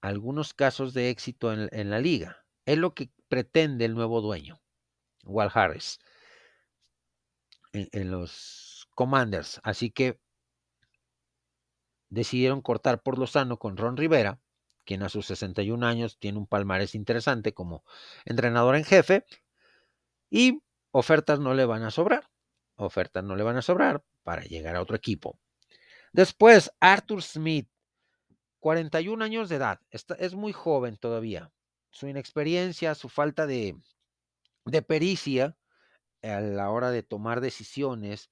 Algunos 0.00 0.54
casos 0.54 0.94
de 0.94 1.10
éxito 1.10 1.52
en, 1.52 1.90
la 1.90 2.00
liga. 2.00 2.44
Es 2.66 2.78
lo 2.78 2.94
que 2.94 3.10
pretende 3.28 3.84
el 3.84 3.94
nuevo 3.94 4.20
dueño, 4.20 4.60
Walt 5.24 5.54
Harris, 5.54 5.98
en, 7.72 8.10
los 8.10 8.88
Commanders. 8.94 9.60
Así 9.62 9.90
que 9.90 10.20
decidieron 12.08 12.62
cortar 12.62 13.02
por 13.02 13.18
lo 13.18 13.26
sano 13.26 13.58
con 13.58 13.76
Ron 13.76 13.96
Rivera, 13.96 14.40
quien 14.84 15.02
a 15.02 15.08
sus 15.08 15.26
61 15.26 15.86
años 15.86 16.18
tiene 16.18 16.38
un 16.38 16.46
palmarés 16.46 16.94
interesante 16.94 17.52
como 17.52 17.84
entrenador 18.24 18.76
en 18.76 18.84
jefe, 18.84 19.26
y 20.30 20.62
ofertas 20.90 21.38
no 21.40 21.54
le 21.54 21.66
van 21.66 21.82
a 21.82 21.90
sobrar. 21.90 22.30
Ofertas 22.76 23.24
no 23.24 23.36
le 23.36 23.42
van 23.42 23.56
a 23.56 23.62
sobrar 23.62 24.02
para 24.22 24.42
llegar 24.42 24.76
a 24.76 24.82
otro 24.82 24.96
equipo. 24.96 25.38
Después, 26.12 26.70
Arthur 26.80 27.22
Smith, 27.22 27.68
41 28.60 29.22
años 29.24 29.48
de 29.48 29.56
edad. 29.56 29.80
es 29.90 30.34
muy 30.34 30.52
joven 30.52 30.96
todavía. 30.96 31.52
Su 31.90 32.06
inexperiencia, 32.08 32.94
su 32.94 33.08
falta 33.08 33.46
de, 33.46 33.76
de 34.64 34.82
pericia 34.82 35.56
a 36.22 36.40
la 36.40 36.70
hora 36.70 36.90
de 36.90 37.02
tomar 37.02 37.40
decisiones, 37.40 38.30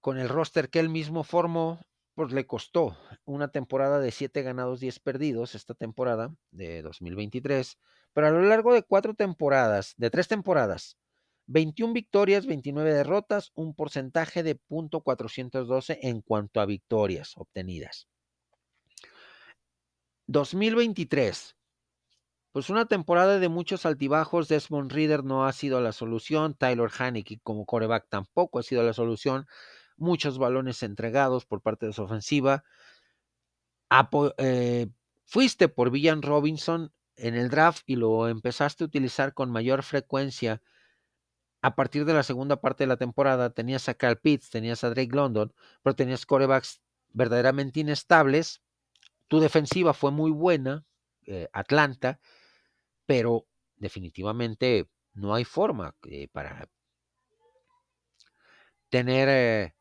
con 0.00 0.18
el 0.18 0.28
roster 0.28 0.70
que 0.70 0.80
él 0.80 0.88
mismo 0.88 1.24
formó, 1.24 1.80
pues 2.14 2.32
le 2.32 2.46
costó 2.46 2.96
una 3.24 3.48
temporada 3.48 4.00
de 4.00 4.10
7 4.10 4.42
ganados, 4.42 4.80
10 4.80 5.00
perdidos, 5.00 5.54
esta 5.54 5.74
temporada 5.74 6.34
de 6.50 6.82
2023, 6.82 7.78
pero 8.12 8.26
a 8.26 8.30
lo 8.30 8.42
largo 8.42 8.74
de 8.74 8.82
cuatro 8.82 9.14
temporadas, 9.14 9.94
de 9.96 10.10
tres 10.10 10.28
temporadas, 10.28 10.98
21 11.46 11.92
victorias, 11.92 12.46
29 12.46 12.94
derrotas, 12.94 13.50
un 13.54 13.74
porcentaje 13.74 14.42
de 14.42 14.60
.412 14.68 15.98
en 16.02 16.20
cuanto 16.20 16.60
a 16.60 16.66
victorias 16.66 17.32
obtenidas. 17.36 18.08
2023. 20.26 21.56
Pues 22.52 22.68
una 22.68 22.86
temporada 22.86 23.38
de 23.38 23.48
muchos 23.48 23.86
altibajos. 23.86 24.48
Desmond 24.48 24.92
Reader 24.92 25.24
no 25.24 25.46
ha 25.46 25.52
sido 25.52 25.80
la 25.80 25.92
solución. 25.92 26.54
Tyler 26.54 26.90
Haneke 26.98 27.40
como 27.42 27.64
coreback 27.64 28.08
tampoco 28.08 28.58
ha 28.58 28.62
sido 28.62 28.82
la 28.82 28.92
solución. 28.92 29.46
Muchos 29.96 30.38
balones 30.38 30.82
entregados 30.82 31.44
por 31.46 31.60
parte 31.60 31.86
de 31.86 31.92
su 31.92 32.02
ofensiva. 32.02 32.64
Eh, 34.38 34.88
fuiste 35.24 35.68
por 35.68 35.90
Villan 35.90 36.22
Robinson 36.22 36.92
en 37.16 37.34
el 37.34 37.50
draft 37.50 37.82
y 37.86 37.96
lo 37.96 38.28
empezaste 38.28 38.84
a 38.84 38.86
utilizar 38.86 39.34
con 39.34 39.50
mayor 39.50 39.82
frecuencia 39.82 40.62
a 41.62 41.74
partir 41.74 42.04
de 42.04 42.14
la 42.14 42.22
segunda 42.22 42.60
parte 42.60 42.84
de 42.84 42.88
la 42.88 42.96
temporada, 42.96 43.50
tenías 43.50 43.88
a 43.88 43.94
Carl 43.94 44.18
Pitts, 44.18 44.50
tenías 44.50 44.82
a 44.82 44.90
Drake 44.90 45.14
London, 45.14 45.52
pero 45.82 45.94
tenías 45.94 46.24
corebacks 46.24 46.80
verdaderamente 47.12 47.80
inestables. 47.80 48.62
Tu 49.28 49.40
defensiva 49.40 49.92
fue 49.92 50.10
muy 50.10 50.30
buena, 50.30 50.84
eh, 51.26 51.48
Atlanta, 51.52 52.18
pero 53.10 53.48
definitivamente 53.74 54.88
no 55.14 55.34
hay 55.34 55.42
forma 55.44 55.96
eh, 56.08 56.28
para 56.28 56.70
tener 58.88 59.74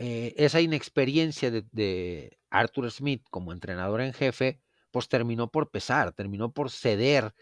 eh, 0.00 0.34
esa 0.36 0.60
inexperiencia 0.60 1.52
de, 1.52 2.36
Arthur 2.50 2.90
Smith 2.90 3.22
como 3.30 3.52
entrenador 3.52 4.00
en 4.00 4.12
jefe 4.12 4.60
pues 4.90 5.08
terminó 5.08 5.48
por 5.48 5.70
pesar, 5.70 6.12
terminó 6.12 6.50
por 6.52 6.72
ceder 6.72 7.32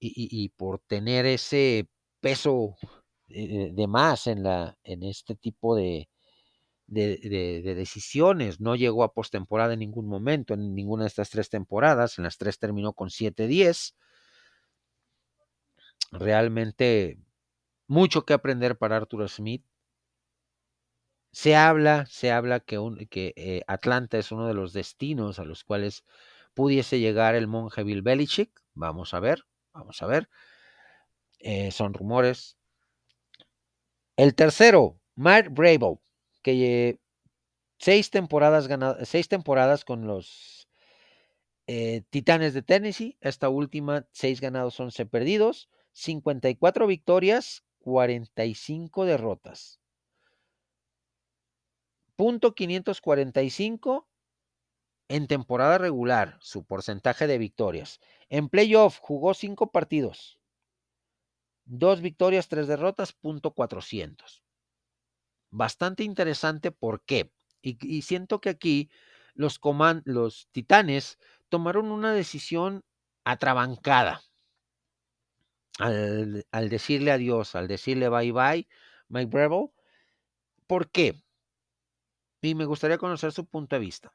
y, 0.00 0.48
por 0.56 0.80
tener 0.80 1.24
ese 1.24 1.86
peso 2.18 2.74
eh, 3.28 3.70
de 3.72 3.86
más 3.86 4.26
en, 4.26 4.42
la, 4.42 4.76
en 4.82 5.04
este 5.04 5.36
tipo 5.36 5.76
de, 5.76 6.08
de, 6.86 7.74
decisiones. 7.76 8.60
No 8.60 8.76
llegó 8.76 9.04
a 9.04 9.12
postemporada 9.12 9.74
en 9.74 9.80
ningún 9.80 10.08
momento, 10.08 10.54
en 10.54 10.74
ninguna 10.74 11.04
de 11.04 11.08
estas 11.08 11.30
tres 11.30 11.48
temporadas. 11.48 12.18
En 12.18 12.24
las 12.24 12.38
tres 12.38 12.58
terminó 12.58 12.92
con 12.92 13.08
7-10. 13.08 13.94
Realmente 16.12 17.18
mucho 17.86 18.24
que 18.24 18.34
aprender 18.34 18.76
para 18.76 18.96
Arthur 18.96 19.28
Smith. 19.28 19.64
Se 21.32 21.56
habla, 21.56 22.06
se 22.06 22.30
habla 22.30 22.60
que, 22.60 22.78
un, 22.78 23.06
que 23.06 23.32
eh, 23.36 23.62
Atlanta 23.66 24.18
es 24.18 24.32
uno 24.32 24.46
de 24.46 24.54
los 24.54 24.74
destinos 24.74 25.38
a 25.38 25.44
los 25.44 25.64
cuales 25.64 26.04
pudiese 26.54 27.00
llegar 27.00 27.34
el 27.34 27.46
monje 27.48 27.82
Bill 27.84 28.02
Belichick. 28.02 28.50
Vamos 28.74 29.14
a 29.14 29.20
ver, 29.20 29.44
vamos 29.72 30.02
a 30.02 30.06
ver. 30.06 30.28
Eh, 31.38 31.70
son 31.70 31.94
rumores. 31.94 32.56
El 34.16 34.34
tercero, 34.34 35.00
Mark 35.16 35.50
Brable, 35.50 35.98
que 36.42 37.00
seis 37.78 38.10
temporadas 38.10 38.68
seis 39.04 39.28
temporadas 39.28 39.84
con 39.84 40.06
los 40.06 40.68
eh, 41.66 42.02
Titanes 42.10 42.54
de 42.54 42.62
Tennessee. 42.62 43.16
Esta 43.20 43.48
última, 43.48 44.06
seis 44.12 44.40
ganados, 44.40 44.78
11 44.78 45.06
perdidos, 45.06 45.68
54 45.92 46.86
victorias, 46.86 47.64
45 47.80 49.04
derrotas. 49.04 49.80
Punto 52.16 52.54
545 52.54 54.08
en 55.08 55.26
temporada 55.26 55.78
regular, 55.78 56.38
su 56.40 56.64
porcentaje 56.64 57.26
de 57.26 57.38
victorias. 57.38 58.00
En 58.28 58.48
playoff 58.48 58.98
jugó 59.00 59.34
cinco 59.34 59.70
partidos. 59.70 60.38
Dos 61.64 62.00
victorias, 62.00 62.48
tres 62.48 62.66
derrotas, 62.66 63.12
punto 63.12 63.52
400. 63.52 64.41
Bastante 65.52 66.02
interesante, 66.02 66.72
¿por 66.72 67.04
qué? 67.04 67.30
Y, 67.60 68.02
siento 68.02 68.40
que 68.40 68.48
aquí 68.48 68.90
los, 69.34 69.60
los 70.04 70.48
titanes 70.50 71.18
tomaron 71.50 71.92
una 71.92 72.14
decisión 72.14 72.84
atrabancada. 73.22 74.22
Al, 75.78 76.68
decirle 76.70 77.12
adiós, 77.12 77.54
al 77.54 77.68
decirle 77.68 78.08
bye 78.08 78.32
bye, 78.32 78.66
Mike 79.08 79.30
Breville. 79.30 79.72
¿Por 80.66 80.90
qué? 80.90 81.22
Y 82.40 82.54
me 82.54 82.64
gustaría 82.64 82.96
conocer 82.96 83.30
su 83.32 83.44
punto 83.44 83.76
de 83.76 83.80
vista. 83.80 84.14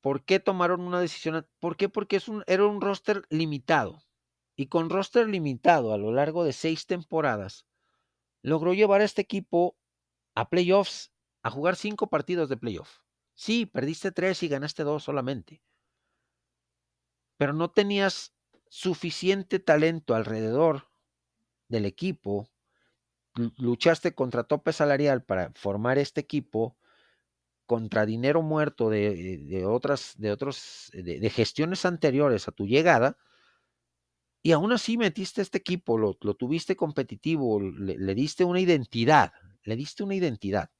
¿Por 0.00 0.24
qué 0.24 0.40
tomaron 0.40 0.80
una 0.80 1.00
decisión? 1.00 1.46
¿Por 1.60 1.76
qué? 1.76 1.90
Porque 1.90 2.16
es 2.16 2.28
un, 2.28 2.44
era 2.46 2.64
un 2.64 2.80
roster 2.80 3.24
limitado. 3.28 4.02
Y 4.56 4.68
con 4.68 4.88
roster 4.88 5.28
limitado 5.28 5.92
a 5.92 5.98
lo 5.98 6.12
largo 6.12 6.44
de 6.44 6.54
seis 6.54 6.86
temporadas, 6.86 7.66
logró 8.44 8.74
llevar 8.74 9.00
a 9.00 9.04
este 9.04 9.22
equipo 9.22 9.76
a 10.36 10.48
playoffs, 10.48 11.12
a 11.42 11.50
jugar 11.50 11.74
cinco 11.74 12.08
partidos 12.08 12.48
de 12.48 12.56
playoff. 12.56 13.00
Sí, 13.34 13.66
perdiste 13.66 14.12
tres 14.12 14.42
y 14.44 14.48
ganaste 14.48 14.84
dos 14.84 15.02
solamente. 15.02 15.62
Pero 17.36 17.52
no 17.52 17.70
tenías 17.70 18.36
suficiente 18.68 19.58
talento 19.58 20.14
alrededor 20.14 20.90
del 21.68 21.86
equipo 21.86 22.48
luchaste 23.34 24.14
contra 24.14 24.44
tope 24.44 24.72
salarial 24.72 25.24
para 25.24 25.52
formar 25.54 25.98
este 25.98 26.20
equipo, 26.20 26.76
contra 27.66 28.06
dinero 28.06 28.42
muerto 28.42 28.90
de, 28.90 29.64
otras, 29.66 30.14
de 30.18 30.30
otros, 30.30 30.90
de, 30.92 31.30
gestiones 31.30 31.84
anteriores 31.84 32.46
a 32.46 32.52
tu 32.52 32.66
llegada, 32.66 33.16
y 34.46 34.52
aún 34.52 34.72
así 34.72 34.98
metiste 34.98 35.40
este 35.40 35.56
equipo, 35.56 35.96
lo, 35.96 36.14
tuviste 36.14 36.76
competitivo, 36.76 37.62
le, 37.62 38.14
diste 38.14 38.44
una 38.44 38.60
identidad, 38.60 39.32
le 39.62 39.74
diste 39.74 40.02
una 40.02 40.16
identidad. 40.16 40.70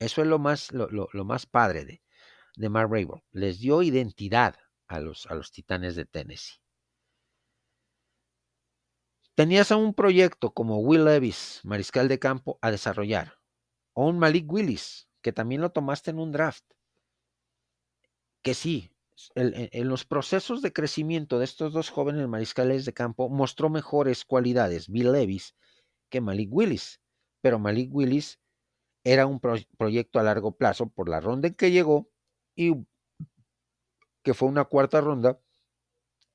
Eso 0.00 0.20
es 0.20 0.26
lo 0.26 0.40
más, 0.40 0.72
lo, 0.72 1.08
más 1.24 1.46
padre 1.46 1.84
de, 1.84 2.02
de 2.56 2.68
Mark 2.68 2.90
Rabel. 2.90 3.22
Les 3.30 3.60
dio 3.60 3.84
identidad 3.84 4.56
a 4.88 4.98
los, 4.98 5.26
a 5.26 5.36
los 5.36 5.52
Titanes 5.52 5.94
de 5.94 6.06
Tennessee. 6.06 6.58
Tenías 9.36 9.70
a 9.70 9.76
un 9.76 9.94
proyecto 9.94 10.52
como 10.52 10.78
Will 10.80 11.04
Levis, 11.04 11.60
mariscal 11.62 12.08
de 12.08 12.18
campo, 12.18 12.58
a 12.62 12.72
desarrollar, 12.72 13.38
o 13.92 14.08
un 14.08 14.18
Malik 14.18 14.52
Willis, 14.52 15.08
que 15.22 15.32
también 15.32 15.60
lo 15.60 15.70
tomaste 15.70 16.10
en 16.10 16.18
un 16.18 16.32
draft. 16.32 16.64
Que 18.42 18.54
sí, 18.54 18.90
en 19.34 19.88
los 19.88 20.04
procesos 20.04 20.62
de 20.62 20.72
crecimiento 20.72 21.38
de 21.38 21.44
estos 21.44 21.72
dos 21.72 21.90
jóvenes 21.90 22.26
mariscales 22.28 22.84
de 22.84 22.92
campo 22.92 23.28
mostró 23.28 23.68
mejores 23.68 24.24
cualidades 24.24 24.88
Bill 24.88 25.12
Levis 25.12 25.54
que 26.08 26.20
Malik 26.20 26.50
Willis, 26.52 27.00
pero 27.40 27.58
Malik 27.58 27.90
Willis 27.92 28.40
era 29.04 29.26
un 29.26 29.40
proyecto 29.40 30.18
a 30.18 30.22
largo 30.22 30.56
plazo 30.56 30.88
por 30.88 31.08
la 31.08 31.20
ronda 31.20 31.48
en 31.48 31.54
que 31.54 31.70
llegó 31.70 32.10
y 32.54 32.74
que 34.22 34.34
fue 34.34 34.48
una 34.48 34.64
cuarta 34.64 35.00
ronda 35.00 35.40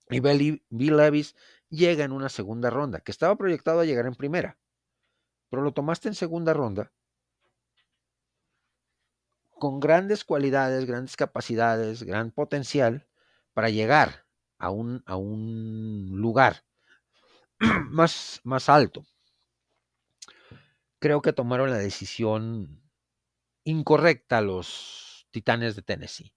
y 0.10 0.20
Bill 0.20 0.98
Levis 0.98 1.36
llega 1.70 2.04
en 2.04 2.12
una 2.12 2.30
segunda 2.30 2.70
ronda, 2.70 3.00
que 3.00 3.12
estaba 3.12 3.36
proyectado 3.36 3.80
a 3.80 3.86
llegar 3.86 4.06
en 4.06 4.16
primera, 4.16 4.58
pero 5.50 5.64
lo 5.64 5.74
tomaste 5.74 6.08
en 6.08 6.16
segunda 6.16 6.54
ronda 6.54 6.92
con 9.60 9.80
grandes 9.80 10.24
cualidades, 10.24 10.86
grandes 10.86 11.16
capacidades, 11.16 12.04
gran 12.04 12.32
potencial 12.32 13.08
para 13.54 13.70
llegar 13.70 14.26
a 14.58 14.70
un, 14.70 15.04
a 15.06 15.16
un 15.16 16.12
lugar 16.14 16.64
más, 17.90 18.42
más 18.44 18.70
alto. 18.70 19.06
Creo 21.00 21.22
que 21.22 21.34
tomaron 21.34 21.70
la 21.70 21.78
decisión 21.78 22.82
incorrecta 23.64 24.42
los 24.42 25.28
Titanes 25.32 25.76
de 25.76 25.82
Tennessee. 25.82 26.34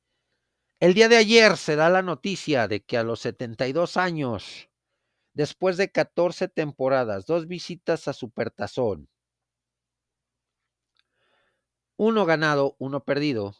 El 0.81 0.95
día 0.95 1.09
de 1.09 1.17
ayer 1.17 1.57
se 1.57 1.77
da 1.77 1.91
la 1.91 2.03
noticia 2.03 2.69
de 2.69 2.85
que 2.85 2.97
a 2.97 3.03
los 3.03 3.21
72 3.21 3.97
años 3.97 4.69
después 5.39 5.77
de 5.77 5.93
14 5.93 6.49
temporadas, 6.49 7.25
dos 7.25 7.47
visitas 7.47 8.09
a 8.09 8.13
Supertazón, 8.13 9.09
uno 11.99 12.25
ganado, 12.25 12.77
uno 12.79 13.05
perdido, 13.05 13.55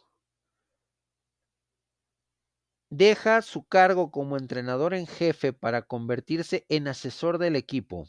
deja 2.91 3.41
su 3.41 3.63
cargo 3.67 4.11
como 4.11 4.37
entrenador 4.37 4.93
en 4.93 5.07
jefe 5.07 5.53
para 5.53 5.81
convertirse 5.83 6.65
en 6.69 6.87
asesor 6.87 7.37
del 7.37 7.55
equipo. 7.55 8.07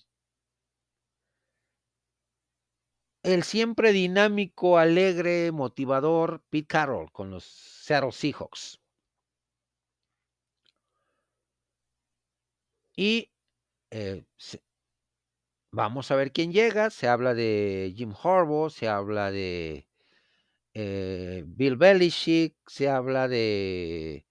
El 3.23 3.45
siempre 3.45 3.93
dinámico, 3.93 4.77
alegre, 4.77 5.53
motivador 5.53 6.43
Pete 6.51 6.67
Carroll 6.67 7.11
con 7.13 7.31
los 7.31 7.45
Seattle 7.45 8.13
Seahawks. 8.13 8.79
Y 12.97 13.31
eh, 13.91 14.25
vamos 15.73 16.11
a 16.11 16.17
ver 16.17 16.33
quién 16.33 16.53
llega. 16.53 16.91
Se 16.91 17.09
habla 17.09 17.35
de 17.35 17.93
Jim 17.97 18.15
Harbaugh, 18.23 18.71
se 18.71 18.89
habla 18.89 19.31
de 19.31 19.90
eh, 20.83 21.45
Bill 21.47 21.77
Belichick, 21.77 22.57
se 22.67 22.89
habla 22.89 23.29
de 23.29 24.27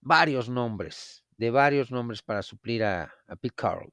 varios 0.00 0.48
nombres, 0.48 1.24
de 1.36 1.50
varios 1.50 1.90
nombres 1.90 2.22
para 2.22 2.42
suplir 2.42 2.84
a, 2.84 3.12
Pete 3.40 3.54
Carroll. 3.56 3.92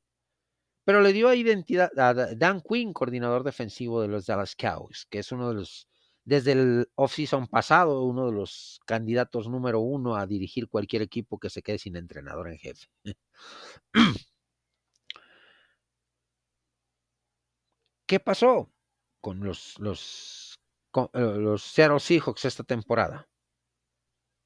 Pero 0.86 1.02
le 1.02 1.14
dio 1.14 1.34
identidad 1.34 1.92
a 2.00 2.14
Dan 2.36 2.62
Quinn, 2.62 2.94
coordinador 2.94 3.44
defensivo 3.44 4.02
de 4.02 4.08
los 4.10 4.26
Dallas 4.28 4.56
Cowboys, 4.56 5.06
que 5.10 5.20
es 5.20 5.32
uno 5.32 5.50
de 5.50 5.56
los, 5.56 5.88
desde 6.24 6.54
el 6.54 6.90
offseason 6.96 7.48
pasado, 7.48 8.04
uno 8.04 8.28
de 8.28 8.34
los 8.34 8.80
candidatos 8.86 9.50
número 9.50 9.80
uno 9.82 10.16
a 10.16 10.28
dirigir 10.28 10.70
cualquier 10.70 11.02
equipo 11.02 11.40
que 11.40 11.50
se 11.50 11.62
quede 11.64 11.80
sin 11.80 11.96
entrenador 11.98 12.50
en 12.50 12.58
jefe. 12.60 12.88
¿Qué 18.06 18.20
pasó 18.20 18.72
con 19.20 19.44
los, 19.44 19.78
los, 19.80 20.47
los 21.14 21.64
Seattle 21.64 22.00
Seahawks 22.00 22.46
esta 22.46 22.64
temporada? 22.64 23.28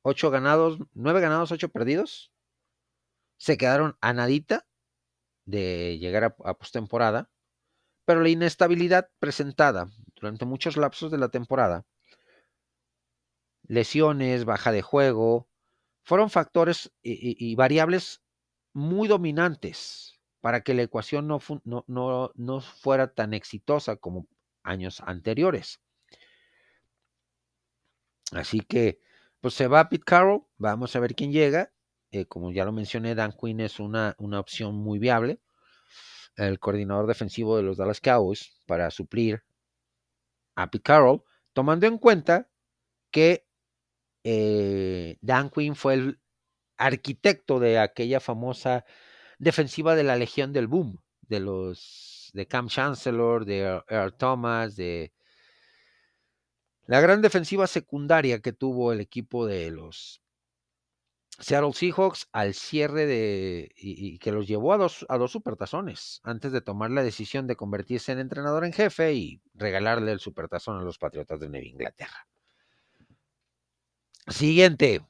Ocho 0.03 0.31
ganados, 0.31 0.79
nueve 0.93 1.21
ganados, 1.21 1.51
ocho 1.51 1.69
perdidos. 1.69 2.31
Se 3.37 3.57
quedaron 3.57 3.97
a 4.01 4.13
nadita 4.13 4.67
de 5.45 5.97
llegar 5.99 6.35
a, 6.43 6.53
postemporada, 6.53 7.29
pero 8.05 8.21
la 8.21 8.29
inestabilidad 8.29 9.09
presentada 9.19 9.89
durante 10.15 10.45
muchos 10.45 10.77
lapsos 10.77 11.11
de 11.11 11.17
la 11.17 11.29
temporada, 11.29 11.85
lesiones, 13.63 14.45
baja 14.45 14.71
de 14.71 14.81
juego, 14.81 15.47
fueron 16.03 16.29
factores 16.29 16.91
y 17.03 17.55
variables 17.55 18.21
muy 18.73 19.07
dominantes 19.07 20.19
para 20.41 20.61
que 20.61 20.73
la 20.73 20.81
ecuación 20.81 21.27
no, 21.27 21.39
no, 21.65 22.61
fuera 22.61 23.13
tan 23.13 23.33
exitosa 23.33 23.95
como 23.95 24.27
años 24.63 25.01
anteriores. 25.01 25.79
Así 28.31 28.61
que, 28.61 28.99
pues 29.41 29.53
se 29.53 29.67
va 29.67 29.89
Pete 29.89 30.03
Carroll, 30.05 30.43
vamos 30.57 30.95
a 30.95 30.99
ver 30.99 31.15
quién 31.15 31.31
llega. 31.31 31.71
Eh, 32.11 32.25
como 32.25 32.51
ya 32.51 32.65
lo 32.65 32.71
mencioné, 32.71 33.15
Dan 33.15 33.33
Quinn 33.33 33.61
es 33.61 33.79
una, 33.79 34.15
una 34.17 34.39
opción 34.39 34.75
muy 34.75 34.99
viable, 34.99 35.39
el 36.35 36.59
coordinador 36.59 37.07
defensivo 37.07 37.57
de 37.57 37.63
los 37.63 37.77
Dallas 37.77 38.01
Cowboys, 38.01 38.53
para 38.65 38.91
suplir 38.91 39.43
a 40.55 40.69
Pete 40.69 40.83
Carroll, 40.83 41.23
tomando 41.53 41.87
en 41.87 41.97
cuenta 41.97 42.49
que 43.11 43.45
eh, 44.23 45.17
Dan 45.21 45.49
Quinn 45.49 45.75
fue 45.75 45.93
el 45.95 46.19
arquitecto 46.77 47.59
de 47.59 47.79
aquella 47.79 48.19
famosa 48.19 48.85
defensiva 49.39 49.95
de 49.95 50.03
la 50.03 50.15
Legión 50.15 50.53
del 50.53 50.67
Boom, 50.67 51.01
de 51.21 51.39
los 51.39 52.31
de 52.33 52.47
Cam 52.47 52.67
Chancellor, 52.67 53.45
de 53.45 53.81
Earl 53.87 54.15
Thomas, 54.17 54.75
de 54.75 55.13
La 56.91 56.99
gran 56.99 57.21
defensiva 57.21 57.67
secundaria 57.67 58.41
que 58.41 58.51
tuvo 58.51 58.91
el 58.91 58.99
equipo 58.99 59.45
de 59.45 59.71
los 59.71 60.21
Seattle 61.39 61.71
Seahawks 61.71 62.27
al 62.33 62.53
cierre 62.53 63.05
de 63.05 63.71
y, 63.77 64.19
que 64.19 64.33
los 64.33 64.45
llevó 64.45 64.73
a 64.73 64.77
dos, 64.77 65.05
a 65.07 65.17
dos 65.17 65.31
supertazones 65.31 66.19
antes 66.25 66.51
de 66.51 66.59
tomar 66.59 66.91
la 66.91 67.01
decisión 67.01 67.47
de 67.47 67.55
convertirse 67.55 68.11
en 68.11 68.19
entrenador 68.19 68.65
en 68.65 68.73
jefe 68.73 69.13
y 69.13 69.41
regalarle 69.53 70.11
el 70.11 70.19
supertazón 70.19 70.81
a 70.81 70.83
los 70.83 70.97
Patriotas 70.97 71.39
de 71.39 71.47
Nueva 71.47 71.65
Inglaterra. 71.65 72.27
Siguiente 74.27 75.01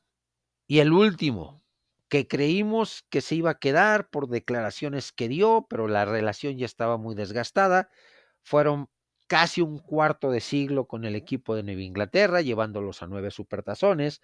y 0.68 0.82
el 0.82 0.94
último, 0.94 1.64
que 2.10 2.28
creímos 2.28 3.08
que 3.10 3.22
se 3.22 3.34
iba 3.34 3.49
a 3.49 3.60
quedar 3.60 4.12
por 4.12 4.28
declaraciones 4.28 5.12
que 5.12 5.30
dio, 5.30 5.66
pero 5.68 5.88
la 5.88 6.06
relación 6.06 6.60
ya 6.60 6.68
estaba 6.68 6.98
muy 6.98 7.16
desgastada. 7.16 7.90
Fueron 8.44 8.88
casi 9.32 9.62
un 9.62 9.80
cuarto 9.80 10.30
de 10.30 10.41
siglo 10.41 10.90
con 10.90 11.06
el 11.06 11.16
equipo 11.16 11.56
de 11.56 11.64
Nueva 11.64 11.84
Inglaterra, 11.84 12.41
llevándolos 12.41 13.02
a 13.02 13.08
nueve 13.08 13.32
supertazones 13.32 14.22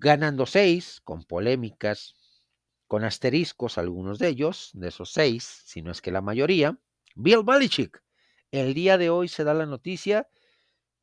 ganando 0.00 0.44
seis, 0.44 1.00
con 1.04 1.22
polémicas, 1.22 2.16
con 2.88 3.04
asteriscos 3.04 3.78
algunos 3.78 4.18
de 4.18 4.26
ellos, 4.26 4.70
de 4.72 4.88
esos 4.88 5.12
seis, 5.12 5.62
si 5.66 5.82
no 5.82 5.92
es 5.92 6.02
que 6.02 6.10
la 6.10 6.20
mayoría. 6.20 6.80
Bill 7.14 7.44
Belichick. 7.44 8.02
El 8.50 8.74
día 8.74 8.98
de 8.98 9.08
hoy 9.08 9.28
se 9.28 9.44
da 9.44 9.54
la 9.54 9.66
noticia 9.66 10.28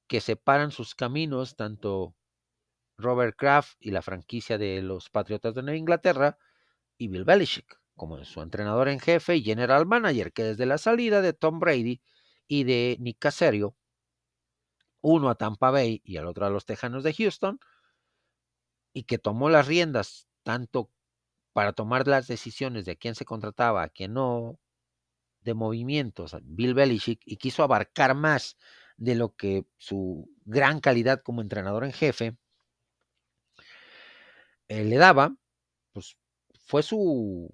que 0.08 0.20
separan 0.20 0.72
sus 0.72 0.94
caminos 0.94 1.56
tanto 1.56 2.18
Robert 2.98 3.38
Kraft 3.38 3.78
y 3.80 3.92
la 3.92 4.02
franquicia 4.02 4.58
de 4.58 4.82
los 4.82 5.10
Patriotas 5.10 5.56
de 5.56 5.62
Nueva 5.64 5.78
Inglaterra 5.78 6.38
y 6.98 7.08
Bill 7.08 7.24
Belichick 7.24 7.80
como 7.98 8.24
su 8.24 8.42
entrenador 8.42 8.88
en 8.88 9.00
jefe 9.00 9.36
y 9.36 9.44
general 9.44 9.86
manager, 9.86 10.32
que 10.32 10.44
desde 10.44 10.66
la 10.66 10.78
salida 10.78 11.22
de 11.22 11.34
Tom 11.34 11.60
Brady 11.60 12.02
y 12.48 12.64
de 12.64 12.98
Nick 13.00 13.20
Caserio, 13.20 13.76
uno 15.02 15.30
a 15.30 15.36
Tampa 15.36 15.72
Bay 15.72 16.02
y 16.04 16.18
al 16.18 16.28
otro 16.28 16.46
a 16.46 16.50
los 16.50 16.66
Tejanos 16.66 17.04
de 17.04 17.14
Houston, 17.14 17.60
y 18.94 19.04
que 19.04 19.18
tomó 19.18 19.50
las 19.50 19.68
riendas 19.68 20.28
tanto 20.44 20.92
para 21.54 21.74
tomar 21.74 22.08
las 22.08 22.28
decisiones 22.28 22.86
de 22.86 22.98
quién 22.98 23.16
se 23.16 23.26
contrataba, 23.26 23.84
a 23.84 23.90
quién 23.90 24.14
no, 24.14 24.60
de 25.42 25.54
movimientos, 25.54 26.36
Bill 26.44 26.74
Belichick, 26.74 27.22
y 27.26 27.38
quiso 27.38 27.64
abarcar 27.64 28.16
más 28.16 28.58
de 28.98 29.16
lo 29.16 29.36
que 29.36 29.66
su 29.78 30.30
gran 30.46 30.80
calidad 30.80 31.22
como 31.24 31.42
entrenador 31.42 31.84
en 31.86 31.94
jefe 31.94 32.38
eh, 34.68 34.84
le 34.84 34.98
daba, 34.98 35.36
pues 35.94 36.18
fue 36.66 36.84
su 36.84 37.50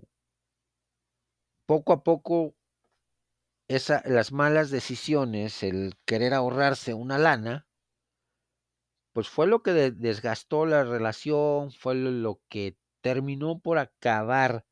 poco 1.74 1.94
a 1.94 2.04
poco 2.04 2.56
esa, 3.68 4.04
las 4.06 4.32
malas 4.32 4.70
decisiones, 4.70 5.64
el 5.64 5.96
querer 6.06 6.36
ahorrarse 6.36 6.94
una 6.94 7.18
lana, 7.18 7.68
pues 9.12 9.28
fue 9.28 9.48
lo 9.48 9.64
que 9.64 9.72
desgastó 9.72 10.68
la 10.68 10.84
relación, 10.84 11.72
fue 11.72 11.96
lo 11.96 12.40
que 12.48 12.78
terminó 13.02 13.58
por 13.58 13.80
acabar 13.80 14.68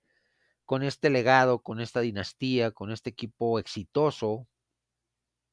con 0.63 0.83
este 0.83 1.09
legado, 1.09 1.63
con 1.63 1.79
esta 1.79 2.01
dinastía, 2.01 2.69
con 2.69 2.91
este 2.91 3.09
equipo 3.09 3.57
exitoso 3.57 4.47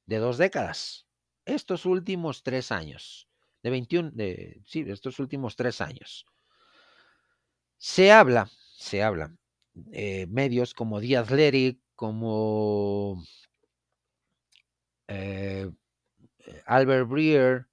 de 0.04 0.18
dos 0.18 0.36
décadas. 0.36 1.06
Estos 1.46 1.86
últimos 1.86 2.42
tres 2.42 2.70
años, 2.70 3.26
de 3.62 3.70
21, 3.70 4.10
de, 4.10 4.60
sí, 4.66 4.84
estos 4.86 5.18
últimos 5.18 5.56
tres 5.56 5.80
años. 5.80 6.26
Se 7.78 8.12
habla, 8.12 8.50
se 8.76 9.02
habla, 9.02 9.37
eh, 9.92 10.26
medios 10.28 10.74
como 10.74 11.00
The 11.00 11.16
Athletic, 11.18 11.80
como 11.94 13.22
eh, 15.08 15.70
Albert 16.66 17.08
Breer, 17.08 17.66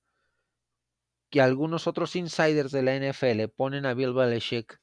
que 1.30 1.42
algunos 1.42 1.88
otros 1.88 2.16
insiders 2.16 2.72
de 2.72 2.84
la 2.84 2.96
NFL 2.96 3.50
ponen 3.56 3.86
a 3.86 3.94
Bill 3.94 4.14
Belichick 4.14 4.80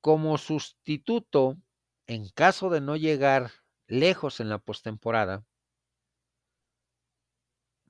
como 0.00 0.36
sustituto 0.36 1.56
en 2.06 2.28
caso 2.28 2.68
de 2.68 2.80
no 2.80 2.96
llegar 2.96 3.50
lejos 3.86 4.40
en 4.40 4.48
la 4.48 4.58
postemporada. 4.58 5.44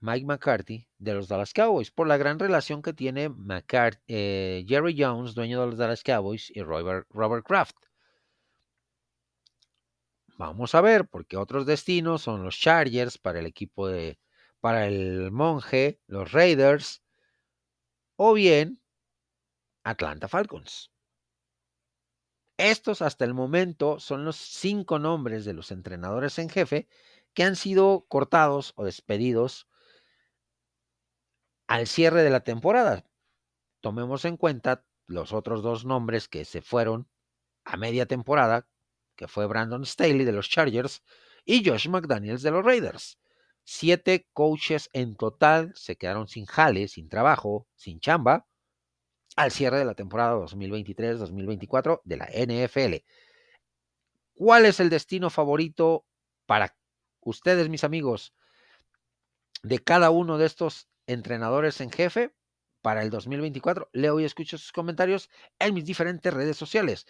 Mike 0.03 0.27
McCarthy 0.27 0.89
de 0.99 1.15
los 1.15 1.29
Dallas 1.29 1.53
Cowboys 1.55 1.93
por 1.93 2.09
la 2.09 2.17
gran 2.17 2.41
relación 2.41 2.83
que 2.83 2.93
tiene 2.93 3.31
eh, 4.09 4.65
Jerry 4.67 4.97
Jones, 4.99 5.35
dueño 5.35 5.61
de 5.61 5.67
los 5.69 5.79
Dallas 5.79 6.03
Cowboys, 6.03 6.51
y 6.51 6.61
Robert, 6.61 7.07
Robert 7.09 7.47
Kraft. 7.47 7.77
Vamos 10.37 10.75
a 10.75 10.81
ver, 10.81 11.07
porque 11.07 11.37
otros 11.37 11.67
destinos 11.67 12.23
son 12.23 12.43
los 12.43 12.59
Chargers 12.59 13.17
para 13.17 13.39
el 13.39 13.47
equipo 13.47 13.87
de, 13.87 14.19
para 14.59 14.89
el 14.89 15.31
monje, 15.31 16.01
los 16.09 16.33
Raiders, 16.33 17.01
o 18.17 18.33
bien 18.33 18.83
Atlanta 19.85 20.27
Falcons. 20.27 20.91
Estos 22.57 23.03
hasta 23.03 23.25
el 23.25 23.35
momento 23.35 24.01
son 24.01 24.25
los 24.25 24.35
cinco 24.35 24.99
nombres 24.99 25.45
de 25.45 25.53
los 25.53 25.71
entrenadores 25.71 26.41
en 26.41 26.49
jefe 26.49 26.89
que 27.35 27.45
han 27.45 27.55
sido 27.55 28.05
cortados 28.09 28.73
o 28.75 28.85
despedidos 28.85 29.69
al 31.73 31.87
cierre 31.87 32.23
de 32.23 32.29
la 32.29 32.41
temporada. 32.41 33.07
Tomemos 33.81 34.27
en 34.27 34.37
cuenta 34.37 34.85
los 35.07 35.33
otros 35.33 35.63
dos 35.63 35.87
nombres 35.87 36.29
que 36.29 36.45
se 36.45 36.61
fueron 36.61 37.09
a 37.65 37.79
media 37.79 38.05
temporada, 38.05 38.69
que 39.17 39.27
fue 39.27 39.47
Brandon 39.47 39.87
Staley 39.87 40.27
de 40.27 40.33
los 40.33 40.51
Chargers 40.51 41.03
y 41.47 41.67
Josh 41.67 41.89
McDaniels 41.89 42.43
de 42.43 42.51
los 42.51 42.63
Raiders. 42.63 43.19
Siete 43.65 44.29
coaches 44.35 44.91
en 44.93 45.17
total 45.17 45.73
se 45.75 45.97
quedaron 45.97 46.29
sin 46.29 46.45
jale, 46.45 46.89
sin 46.89 47.09
trabajo, 47.09 47.67
sin 47.75 48.01
chamba, 48.01 48.47
al 49.35 49.51
cierre 49.51 49.79
de 49.79 49.87
la 49.87 49.95
temporada 49.95 50.37
2023-2024 50.37 52.03
de 52.05 52.17
la 52.19 52.27
NFL. 52.27 52.97
¿Cuál 54.35 54.67
es 54.67 54.79
el 54.79 54.91
destino 54.91 55.31
favorito 55.31 56.05
para 56.45 56.77
ustedes, 57.21 57.71
mis 57.71 57.83
amigos, 57.83 58.35
de 59.63 59.79
cada 59.79 60.11
uno 60.11 60.37
de 60.37 60.45
estos 60.45 60.92
entrenadores 61.13 61.81
en 61.81 61.91
jefe 61.91 62.35
para 62.83 63.03
el 63.03 63.11
2024? 63.11 63.91
Leo 63.93 64.21
y 64.21 64.25
escucho 64.25 64.59
sus 64.59 64.73
comentarios 64.73 65.31
en 65.59 65.75
mis 65.75 65.85
diferentes 65.85 66.33
redes 66.33 66.57
sociales. 66.57 67.07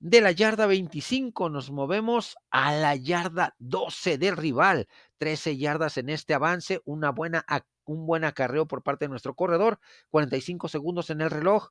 De 0.00 0.20
la 0.20 0.30
yarda 0.30 0.66
25 0.66 1.50
nos 1.50 1.72
movemos 1.72 2.36
a 2.50 2.72
la 2.72 2.94
yarda 2.94 3.56
12 3.58 4.16
del 4.16 4.36
rival. 4.36 4.86
13 5.18 5.56
yardas 5.56 5.96
en 5.96 6.08
este 6.08 6.34
avance, 6.34 6.80
una 6.84 7.10
buena, 7.10 7.44
un 7.84 8.06
buen 8.06 8.22
acarreo 8.22 8.68
por 8.68 8.84
parte 8.84 9.06
de 9.06 9.08
nuestro 9.08 9.34
corredor, 9.34 9.80
45 10.10 10.68
segundos 10.68 11.10
en 11.10 11.20
el 11.20 11.30
reloj. 11.30 11.70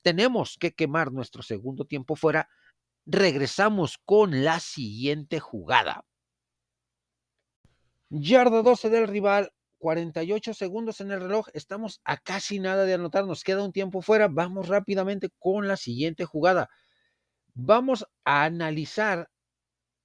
Tenemos 0.00 0.56
que 0.58 0.72
quemar 0.74 1.12
nuestro 1.12 1.42
segundo 1.42 1.84
tiempo 1.84 2.16
fuera. 2.16 2.48
Regresamos 3.04 3.98
con 3.98 4.42
la 4.42 4.58
siguiente 4.58 5.38
jugada. 5.38 6.06
Yarda 8.08 8.62
12 8.62 8.88
del 8.88 9.06
rival, 9.06 9.52
48 9.86 10.54
segundos 10.54 11.00
en 11.00 11.10
el 11.12 11.20
reloj. 11.20 11.46
Estamos 11.54 12.00
a 12.04 12.16
casi 12.16 12.58
nada 12.58 12.84
de 12.84 12.94
anotar. 12.94 13.24
Nos 13.24 13.44
queda 13.44 13.64
un 13.64 13.72
tiempo 13.72 14.02
fuera. 14.02 14.28
Vamos 14.28 14.68
rápidamente 14.68 15.30
con 15.38 15.68
la 15.68 15.76
siguiente 15.76 16.24
jugada 16.24 16.68
vamos 17.56 18.06
a 18.24 18.44
analizar 18.44 19.30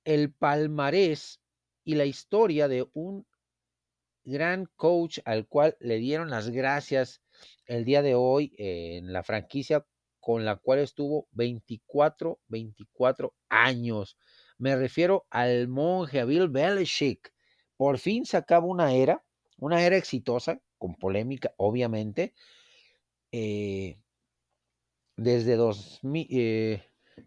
el 0.05 0.33
palmarés 0.33 1.41
y 1.83 1.95
la 1.95 2.05
historia 2.05 2.69
de 2.69 2.87
un 2.93 3.27
gran 4.23 4.67
coach 4.77 5.19
al 5.25 5.47
cual 5.47 5.75
le 5.81 5.97
dieron 5.97 6.29
las 6.29 6.49
gracias 6.49 7.21
el 7.65 7.83
día 7.83 8.01
de 8.01 8.15
hoy 8.15 8.53
en 8.57 9.11
la 9.11 9.21
franquicia 9.23 9.85
con 10.21 10.45
la 10.45 10.55
cual 10.55 10.79
estuvo 10.79 11.27
24, 11.31 12.39
24 12.47 13.33
años. 13.49 14.17
Me 14.57 14.75
refiero 14.77 15.25
al 15.29 15.67
monje, 15.67 16.21
a 16.21 16.25
Bill 16.25 16.47
Belichick. 16.47 17.33
Por 17.75 17.97
fin 17.97 18.25
se 18.25 18.37
acaba 18.37 18.65
una 18.65 18.93
era, 18.93 19.25
una 19.61 19.85
era 19.85 19.95
exitosa, 19.95 20.59
con 20.77 20.95
polémica, 20.95 21.53
obviamente. 21.57 22.33
Eh, 23.31 23.97
desde 25.15 25.55
2000, 25.55 26.27
eh, 26.31 26.83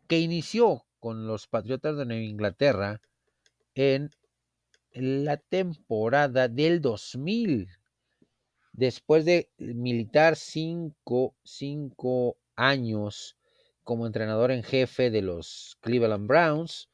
que 0.08 0.18
inició 0.18 0.84
con 0.98 1.26
los 1.26 1.46
Patriotas 1.46 1.96
de 1.96 2.04
Nueva 2.04 2.22
Inglaterra 2.22 3.00
en 3.74 4.10
la 4.92 5.36
temporada 5.36 6.48
del 6.48 6.80
2000. 6.80 7.68
Después 8.72 9.24
de 9.24 9.48
militar 9.56 10.34
cinco, 10.34 11.36
cinco 11.44 12.36
años 12.56 13.36
como 13.84 14.06
entrenador 14.06 14.50
en 14.50 14.64
jefe 14.64 15.10
de 15.10 15.22
los 15.22 15.76
Cleveland 15.80 16.26
Browns, 16.26 16.88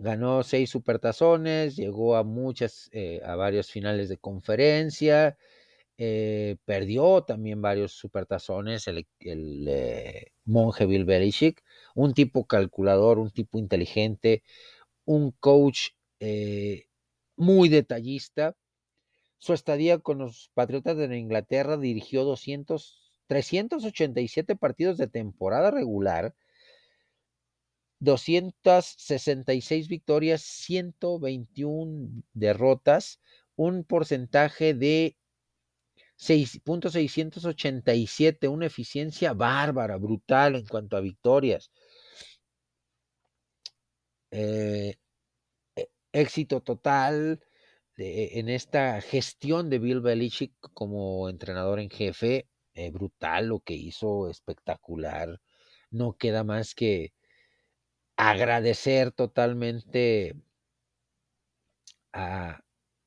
ganó 0.00 0.42
seis 0.42 0.70
supertazones, 0.70 1.76
llegó 1.76 2.16
a 2.16 2.24
muchas, 2.24 2.88
eh, 2.92 3.20
a 3.24 3.36
varios 3.36 3.70
finales 3.70 4.08
de 4.08 4.16
conferencia, 4.16 5.36
eh, 5.98 6.56
perdió 6.64 7.22
también 7.24 7.60
varios 7.60 7.92
supertazones 7.92 8.88
el, 8.88 9.06
el 9.20 9.66
eh, 9.68 10.32
monje 10.44 10.86
Bill 10.86 11.06
un 11.94 12.14
tipo 12.14 12.46
calculador, 12.46 13.18
un 13.18 13.30
tipo 13.30 13.58
inteligente, 13.58 14.42
un 15.04 15.32
coach 15.32 15.90
muy 17.36 17.68
detallista. 17.68 18.56
Su 19.38 19.54
estadía 19.54 19.98
con 19.98 20.18
los 20.18 20.50
Patriotas 20.54 20.96
de 20.96 21.18
Inglaterra 21.18 21.76
dirigió 21.76 22.24
200, 22.24 23.12
387 23.26 24.56
partidos 24.56 24.98
de 24.98 25.08
temporada 25.08 25.70
regular, 25.70 26.34
266 28.00 29.88
victorias, 29.88 30.42
121 30.42 32.22
derrotas, 32.32 33.20
un 33.56 33.84
porcentaje 33.84 34.74
de 34.74 35.16
6.687, 36.18 38.48
una 38.48 38.66
eficiencia 38.66 39.32
bárbara, 39.34 39.96
brutal 39.96 40.56
en 40.56 40.66
cuanto 40.66 40.96
a 40.96 41.00
victorias. 41.00 41.70
Eh, 44.30 44.96
e, 45.76 45.90
éxito 46.12 46.62
total 46.62 47.40
en 47.96 48.48
esta 48.48 49.00
gestión 49.02 49.70
de 49.70 49.78
Bill 49.78 50.00
Belichick 50.00 50.54
como 50.74 51.28
entrenador 51.28 51.80
en 51.80 51.90
jefe, 51.90 52.48
eh, 52.74 52.90
brutal 52.90 53.48
lo 53.48 53.60
que 53.60 53.74
hizo, 53.74 54.28
espectacular. 54.30 55.40
No 55.90 56.16
queda 56.16 56.44
más 56.44 56.74
que 56.74 57.12
agradecer 58.20 59.12
totalmente 59.12 60.34
a, 62.12 62.62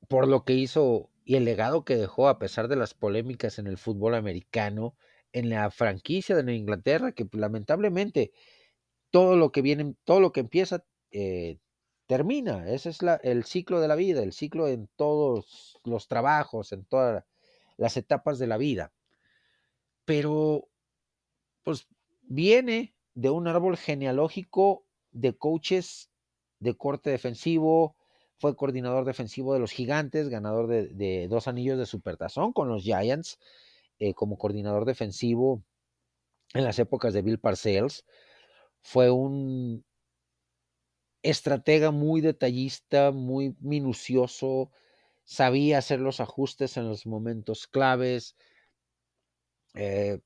por 0.07 0.27
lo 0.27 0.44
que 0.44 0.53
hizo 0.53 1.11
y 1.23 1.35
el 1.35 1.45
legado 1.45 1.85
que 1.85 1.95
dejó 1.95 2.27
a 2.27 2.40
pesar 2.40 2.68
de 2.68 2.76
las 2.76 2.95
polémicas 2.95 3.60
en 3.60 3.68
el 3.68 3.77
fútbol 3.77 4.15
americano, 4.15 4.95
en 5.31 5.49
la 5.49 5.69
franquicia 5.69 6.35
de 6.35 6.56
Inglaterra, 6.56 7.11
que 7.11 7.27
lamentablemente 7.31 8.31
todo 9.11 9.35
lo 9.35 9.52
que 9.52 9.61
viene, 9.61 9.95
todo 10.03 10.19
lo 10.19 10.31
que 10.31 10.40
empieza 10.40 10.84
eh, 11.11 11.60
termina. 12.07 12.68
Ese 12.69 12.90
es 12.90 12.98
el 13.22 13.44
ciclo 13.44 13.80
de 13.81 13.88
la 13.88 13.95
vida, 13.95 14.23
el 14.23 14.34
ciclo 14.34 14.68
en 14.68 14.90
todos 14.95 15.80
los 15.84 16.07
trabajos, 16.07 16.72
en 16.72 16.85
todas 16.85 17.23
las 17.77 17.98
etapas 17.98 18.40
de 18.40 18.48
la 18.48 18.57
vida. 18.57 18.94
Pero, 20.06 20.69
pues, 21.64 21.88
viene 22.23 22.95
de 23.14 23.30
un 23.30 23.48
árbol 23.48 23.77
genealógico 23.77 24.82
de 25.14 25.38
coaches 25.38 26.10
de 26.60 26.76
corte 26.76 27.10
defensivo, 27.10 27.95
fue 28.38 28.56
coordinador 28.56 29.06
defensivo 29.06 29.53
de 29.53 29.60
los 29.60 29.72
Gigantes, 29.72 30.30
ganador 30.30 30.68
de, 30.68 31.27
dos 31.27 31.48
anillos 31.48 31.77
de 31.77 31.85
supertazón 31.85 32.53
con 32.53 32.68
los 32.68 32.84
Giants, 32.84 33.40
eh, 33.99 34.14
como 34.14 34.38
coordinador 34.38 34.85
defensivo 34.85 35.64
en 36.53 36.64
las 36.64 36.80
épocas 36.80 37.14
de 37.14 37.22
Bill 37.22 37.40
Parcells. 37.40 38.06
Fue 38.81 39.11
un 39.11 39.85
estratega 41.22 41.91
muy 41.91 42.22
detallista, 42.22 43.11
muy 43.11 43.56
minucioso, 43.60 44.72
sabía 45.23 45.77
hacer 45.77 45.99
los 45.99 46.19
ajustes 46.19 46.76
en 46.77 46.88
los 46.90 47.06
momentos 47.06 47.68
claves. 47.68 48.35
Eh, 49.73 50.19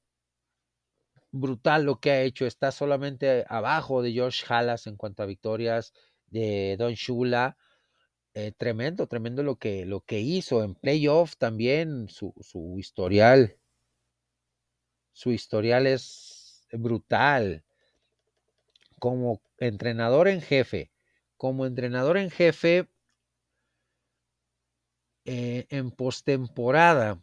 brutal 1.32 1.84
lo 1.84 2.00
que 2.00 2.12
ha 2.12 2.22
hecho, 2.22 2.46
está 2.46 2.72
solamente 2.72 3.46
abajo 3.50 4.02
de 4.02 4.18
Josh 4.18 4.44
Hallas 4.46 4.88
en 4.88 4.96
cuanto 4.96 5.24
a 5.24 5.26
victorias, 5.26 5.94
de 6.28 6.76
Don 6.78 6.94
Shula, 6.94 7.58
eh, 8.34 8.52
tremendo, 8.58 9.08
tremendo 9.08 9.44
lo 9.44 9.56
que, 9.56 9.86
lo 9.86 10.02
que 10.02 10.20
hizo 10.20 10.64
en 10.64 10.76
playoff 10.76 11.38
también, 11.38 12.08
su, 12.10 12.34
su 12.42 12.78
historial. 12.78 13.58
Su 15.12 15.32
historial 15.32 15.88
es 15.88 16.68
brutal. 16.72 17.64
Como 19.00 19.42
entrenador 19.58 20.28
en 20.28 20.42
jefe, 20.42 20.92
como 21.38 21.66
entrenador 21.66 22.18
en 22.18 22.30
jefe 22.30 22.88
eh, 25.26 25.68
en 25.70 25.92
postemporada 25.92 27.22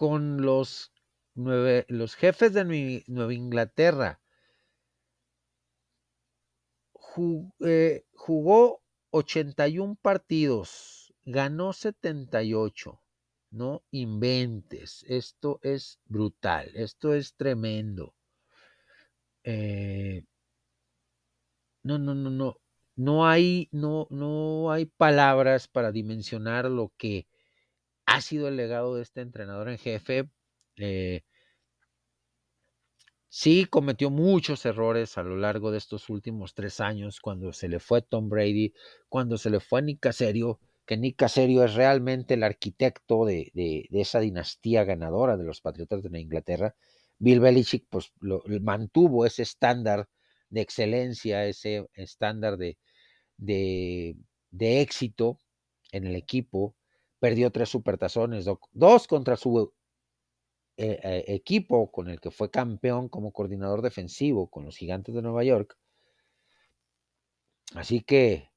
con 0.00 0.40
los, 0.40 0.94
nueve, 1.34 1.84
los 1.88 2.14
jefes 2.14 2.54
de 2.54 3.04
Nueva 3.06 3.34
Inglaterra 3.34 4.18
eh, 7.66 8.06
jugó 8.14 8.82
81 9.10 9.98
partidos, 10.00 11.12
ganó 11.26 11.74
78. 11.74 12.98
No 13.50 13.82
inventes, 13.90 15.04
esto 15.06 15.60
es 15.62 16.00
brutal, 16.06 16.70
esto 16.76 17.12
es 17.12 17.34
tremendo. 17.34 18.14
Eh, 19.44 20.24
no, 21.82 21.98
no, 21.98 22.14
no, 22.14 22.30
no. 22.30 22.56
No 22.96 23.26
hay, 23.26 23.68
no, 23.70 24.06
no 24.08 24.70
hay 24.72 24.86
palabras 24.86 25.68
para 25.68 25.92
dimensionar 25.92 26.70
lo 26.70 26.90
que 26.96 27.26
ha 28.10 28.20
sido 28.20 28.48
el 28.48 28.56
legado 28.56 28.96
de 28.96 29.02
este 29.02 29.20
entrenador 29.20 29.68
en 29.68 29.78
jefe. 29.78 30.28
Eh, 30.76 31.22
Sí, 33.32 33.64
cometió 33.66 34.10
muchos 34.10 34.66
errores 34.66 35.16
a 35.16 35.22
lo 35.22 35.36
largo 35.36 35.70
de 35.70 35.78
estos 35.78 36.10
últimos 36.10 36.52
tres 36.52 36.80
años, 36.80 37.20
cuando 37.20 37.52
se 37.52 37.68
le 37.68 37.78
fue 37.78 38.02
Tom 38.02 38.28
Brady, 38.28 38.74
cuando 39.08 39.38
se 39.38 39.50
le 39.50 39.60
fue 39.60 39.82
Nick 39.82 40.00
Caserio, 40.00 40.58
que 40.84 40.96
Nick 40.96 41.14
Caserio 41.16 41.64
es 41.64 41.74
realmente 41.74 42.34
el 42.34 42.42
arquitecto 42.42 43.24
de, 43.24 43.52
esa 43.92 44.18
dinastía 44.18 44.82
ganadora 44.82 45.36
de 45.36 45.44
los 45.44 45.60
Patriotas 45.60 46.02
de 46.02 46.20
Inglaterra. 46.20 46.74
Bill 47.18 47.38
Belichick 47.38 47.86
pues, 47.88 48.12
mantuvo 48.62 49.24
ese 49.24 49.42
estándar 49.42 50.08
de 50.48 50.62
excelencia, 50.62 51.46
ese 51.46 51.86
estándar 51.94 52.58
de 52.58 54.06
éxito 54.58 55.38
en 55.92 56.06
el 56.08 56.16
equipo. 56.16 56.74
Perdió 57.20 57.52
tres 57.52 57.68
supertazones, 57.68 58.46
dos 58.72 59.06
contra 59.06 59.36
su 59.36 59.72
eh, 60.76 60.98
eh, 61.02 61.24
equipo 61.28 61.92
con 61.92 62.08
el 62.08 62.20
que 62.20 62.30
fue 62.30 62.50
campeón 62.50 63.08
como 63.08 63.32
coordinador 63.32 63.82
defensivo 63.82 64.48
con 64.48 64.64
los 64.64 64.76
Gigantes 64.76 65.14
de 65.14 65.22
Nueva 65.22 65.44
York. 65.44 65.76
Así 67.74 68.00
que 68.00 68.50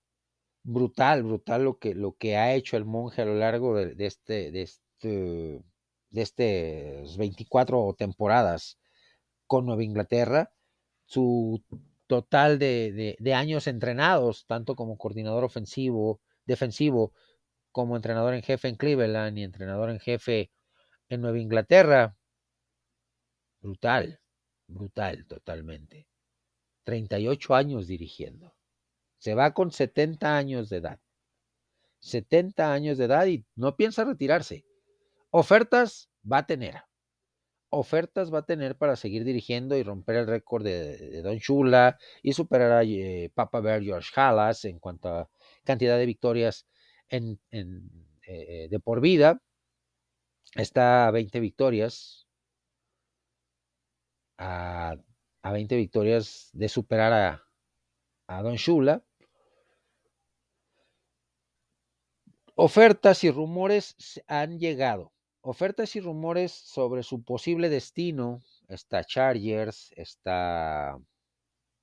brutal, 0.63 1.23
brutal 1.23 1.63
lo 1.65 1.77
que, 1.77 1.93
lo 1.93 2.15
que 2.17 2.37
ha 2.37 2.53
hecho 2.53 2.77
el 2.77 2.85
monje 2.85 3.21
a 3.21 3.25
lo 3.25 3.35
largo 3.35 3.75
de, 3.75 4.05
este, 4.05 4.51
de 4.51 4.61
este, 4.61 5.61
de 6.09 6.21
estas 6.21 7.17
24 7.17 7.95
temporadas 7.97 8.79
con 9.45 9.65
Nueva 9.65 9.83
Inglaterra. 9.83 10.51
Su 11.05 11.61
total 12.07 12.59
de, 12.59 13.17
de, 13.19 13.33
años 13.33 13.67
entrenados, 13.67 14.45
tanto 14.47 14.75
como 14.75 14.97
coordinador 14.97 15.43
ofensivo, 15.43 16.21
defensivo, 16.45 17.11
como 17.73 17.97
entrenador 17.97 18.35
en 18.35 18.43
jefe 18.43 18.69
en 18.69 18.75
Cleveland 18.75 19.37
y 19.37 19.43
entrenador 19.43 19.89
en 19.89 19.99
jefe 19.99 20.51
en 21.09 21.21
Nueva 21.21 21.39
Inglaterra. 21.39 22.15
Brutal, 23.59 24.21
brutal 24.67 25.25
totalmente. 25.25 26.07
38 26.85 27.55
años 27.55 27.87
dirigiendo. 27.87 28.55
Se 29.17 29.33
va 29.33 29.53
con 29.53 29.71
70 29.71 30.37
años 30.37 30.69
de 30.69 30.77
edad. 30.77 30.99
70 31.99 32.71
años 32.71 32.97
de 32.97 33.05
edad 33.05 33.25
y 33.25 33.45
no 33.55 33.75
piensa 33.75 34.05
retirarse. 34.05 34.65
Ofertas 35.31 36.09
va 36.29 36.39
a 36.39 36.45
tener. 36.45 36.75
Ofertas 37.69 38.31
va 38.31 38.39
a 38.39 38.45
tener 38.45 38.77
para 38.77 38.95
seguir 38.95 39.23
dirigiendo 39.23 39.75
y 39.75 39.81
romper 39.81 40.17
el 40.17 40.27
récord 40.27 40.63
de, 40.63 41.23
Don 41.23 41.39
Chula 41.39 41.97
y 42.21 42.33
superar 42.33 42.71
a 42.71 42.83
eh, 42.83 43.31
Papa 43.33 43.61
Bear 43.61 43.81
George 43.81 44.11
Halas 44.15 44.63
en 44.65 44.77
cuanto 44.77 45.09
a 45.09 45.29
cantidad 45.63 45.97
de 45.97 46.05
victorias 46.05 46.67
en, 47.13 47.39
eh, 48.25 48.67
de 48.69 48.79
por 48.79 48.99
vida 49.01 49.39
está 50.55 51.07
a 51.07 51.11
20 51.11 51.39
victorias, 51.39 52.27
a, 54.37 54.95
20 55.43 55.75
victorias 55.75 56.49
de 56.53 56.69
superar 56.69 57.13
a, 57.13 57.43
a 58.27 58.41
Don 58.41 58.55
Shula. 58.55 59.03
Ofertas 62.55 63.23
y 63.23 63.31
rumores 63.31 63.95
han 64.27 64.59
llegado. 64.59 65.11
Ofertas 65.41 65.95
y 65.95 65.99
rumores 65.99 66.51
sobre 66.51 67.03
su 67.03 67.23
posible 67.23 67.69
destino. 67.69 68.41
Está 68.67 69.03
Chargers, 69.03 69.91
está 69.95 70.97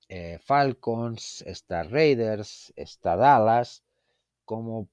eh, 0.08 0.38
Falcons, 0.40 1.42
está 1.42 1.82
Raiders, 1.82 2.72
está 2.76 3.16
Dallas, 3.16 3.84
como 4.44 4.88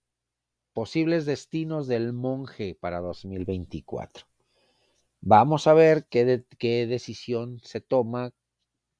posibles 0.77 1.25
destinos 1.25 1.87
del 1.87 2.13
monje 2.13 2.77
para 2.79 2.99
2024. 2.99 4.27
Vamos 5.21 5.65
a 5.65 5.73
ver 5.73 6.05
qué, 6.07 6.85
decisión 6.85 7.59
se 7.63 7.81
toma 7.81 8.31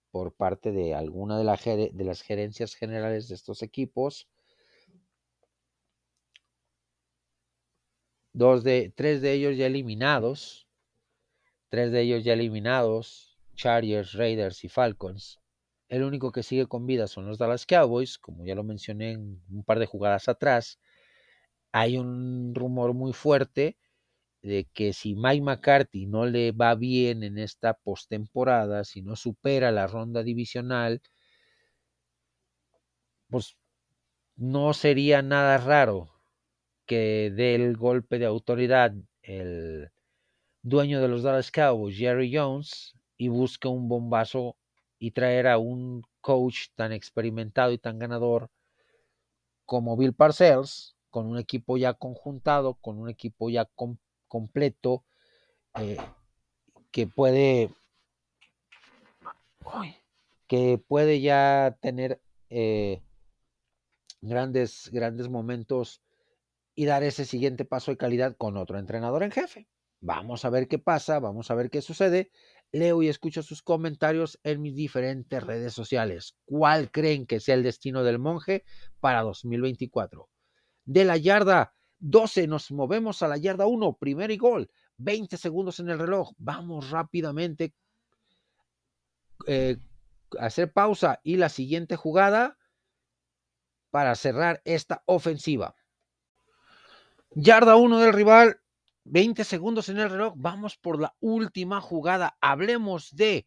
por 0.09 0.33
parte 0.33 0.71
de 0.71 0.95
alguna 0.95 1.37
de, 1.37 1.91
de 1.93 2.03
las 2.03 2.23
gerencias 2.23 2.73
generales 2.73 3.27
de 3.27 3.35
estos 3.35 3.61
equipos. 3.61 4.27
Dos 8.33 8.63
de, 8.63 8.91
tres 8.95 9.21
de 9.21 9.33
ellos 9.33 9.55
ya 9.55 9.67
eliminados. 9.67 10.67
Tres 11.69 11.91
de 11.91 12.01
ellos 12.01 12.23
ya 12.23 12.33
eliminados. 12.33 13.37
Chargers, 13.53 14.13
Raiders 14.13 14.63
y 14.63 14.69
Falcons. 14.69 15.39
El 15.89 16.01
único 16.01 16.31
que 16.31 16.41
sigue 16.41 16.65
con 16.65 16.87
vida 16.87 17.05
son 17.05 17.27
los 17.27 17.37
Dallas 17.37 17.67
Cowboys, 17.67 18.17
como 18.17 18.43
ya 18.45 18.55
lo 18.55 18.63
mencioné 18.63 19.11
en 19.11 19.43
un 19.51 19.63
par 19.63 19.77
de 19.77 19.85
jugadas 19.85 20.27
atrás. 20.27 20.79
Hay 21.79 21.95
un 21.99 22.55
rumor 22.55 22.95
muy 22.95 23.13
fuerte 23.13 23.77
de 24.41 24.67
que 24.73 24.93
si 24.93 25.13
Mike 25.13 25.43
McCarthy 25.43 26.07
no 26.07 26.25
le 26.25 26.51
va 26.51 26.73
bien 26.73 27.21
en 27.21 27.37
esta 27.37 27.75
postemporada, 27.75 28.83
si 28.83 29.03
no 29.03 29.15
supera 29.15 29.71
la 29.71 29.85
ronda 29.85 30.23
divisional, 30.23 31.03
pues 33.29 33.55
no 34.37 34.73
sería 34.73 35.21
nada 35.21 35.59
raro 35.59 36.09
que 36.87 37.31
dé 37.35 37.53
el 37.53 37.77
golpe 37.77 38.17
de 38.17 38.25
autoridad 38.25 38.95
el 39.21 39.91
dueño 40.63 40.99
de 40.99 41.09
los 41.09 41.21
Dallas 41.21 41.51
Cowboys, 41.51 41.95
Jerry 41.95 42.35
Jones, 42.35 42.95
y 43.17 43.27
busque 43.27 43.67
un 43.67 43.87
bombazo 43.87 44.57
y 44.97 45.11
traer 45.11 45.45
a 45.45 45.59
un 45.59 46.01
coach 46.21 46.69
tan 46.73 46.91
experimentado 46.91 47.71
y 47.71 47.77
tan 47.77 47.99
ganador 47.99 48.49
como 49.65 49.95
Bill 49.95 50.15
Parcells, 50.15 50.96
con 51.17 51.25
un 51.25 51.39
equipo 51.39 51.77
ya 51.77 51.95
conjuntado, 51.95 52.75
con 52.75 52.99
un 52.99 53.09
equipo 53.09 53.49
ya 53.49 53.65
com 53.65 53.97
completo, 54.27 55.03
eh, 55.79 55.97
que 56.91 57.07
puede 57.07 57.71
que 60.45 60.77
puede 60.77 61.19
ya 61.19 61.75
tener 61.81 62.21
eh, 62.51 63.01
grandes, 64.21 64.91
grandes 64.91 65.27
momentos 65.27 66.03
y 66.75 66.85
dar 66.85 67.01
ese 67.01 67.25
siguiente 67.25 67.65
paso 67.65 67.89
de 67.89 67.97
calidad 67.97 68.37
con 68.37 68.55
otro 68.55 68.77
entrenador 68.77 69.23
en 69.23 69.31
jefe. 69.31 69.67
Vamos 69.99 70.45
a 70.45 70.51
ver 70.51 70.67
qué 70.67 70.77
pasa, 70.77 71.17
vamos 71.17 71.49
a 71.49 71.55
ver 71.55 71.71
qué 71.71 71.81
sucede. 71.81 72.29
Leo 72.71 73.01
y 73.01 73.07
escucho 73.07 73.41
sus 73.41 73.63
comentarios 73.63 74.39
en 74.43 74.61
mis 74.61 74.75
diferentes 74.75 75.41
redes 75.41 75.73
sociales. 75.73 76.37
¿Cuál 76.45 76.91
creen 76.91 77.25
que 77.25 77.39
sea 77.39 77.55
el 77.55 77.63
destino 77.63 78.03
del 78.03 78.19
monje 78.19 78.65
para 78.99 79.23
2024? 79.23 80.29
De 80.87 81.03
la 81.03 81.17
yarda 81.17 81.73
12 81.99 82.47
nos 82.47 82.71
movemos 82.71 83.21
a 83.21 83.27
la 83.27 83.37
yarda 83.37 83.67
1, 83.67 83.97
primer 83.97 84.31
y 84.31 84.37
gol. 84.37 84.71
20 84.97 85.35
segundos 85.37 85.81
en 85.81 85.89
el 85.89 85.99
reloj. 85.99 86.31
Vamos 86.37 86.89
rápidamente 86.89 87.75
eh, 89.47 89.77
a 90.39 90.45
hacer 90.45 90.71
pausa 90.71 91.19
y 91.23 91.35
la 91.35 91.49
siguiente 91.49 91.97
jugada 91.97 92.57
para 93.91 94.15
cerrar 94.15 94.61
esta 94.63 95.03
ofensiva. 95.05 95.75
Yarda 97.31 97.75
1 97.75 97.99
del 97.99 98.13
rival, 98.13 98.61
20 99.03 99.43
segundos 99.43 99.89
en 99.89 99.97
el 99.97 100.09
reloj. 100.09 100.35
Vamos 100.37 100.77
por 100.77 101.01
la 101.01 101.17
última 101.19 101.81
jugada. 101.81 102.37
Hablemos 102.39 103.13
de 103.13 103.45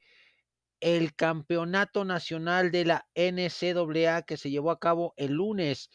el 0.81 1.15
campeonato 1.15 2.05
nacional 2.05 2.71
de 2.71 2.85
la 2.85 3.09
NCAA 3.15 4.23
que 4.23 4.37
se 4.37 4.51
llevó 4.51 4.71
a 4.71 4.79
cabo 4.79 5.15
el 5.17 5.33
lunes 5.33 5.91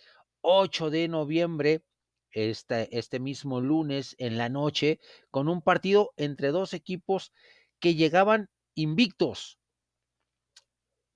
8 0.46 0.92
de 0.92 1.08
noviembre, 1.08 1.84
este, 2.32 2.96
este 2.98 3.20
mismo 3.20 3.62
lunes 3.62 4.16
en 4.20 4.38
la 4.38 4.48
noche, 4.48 5.00
con 5.32 5.50
un 5.50 5.62
partido 5.62 6.14
entre 6.18 6.50
dos 6.50 6.74
equipos 6.74 7.34
que 7.80 7.96
llegaban 7.96 8.50
invictos. 8.76 9.58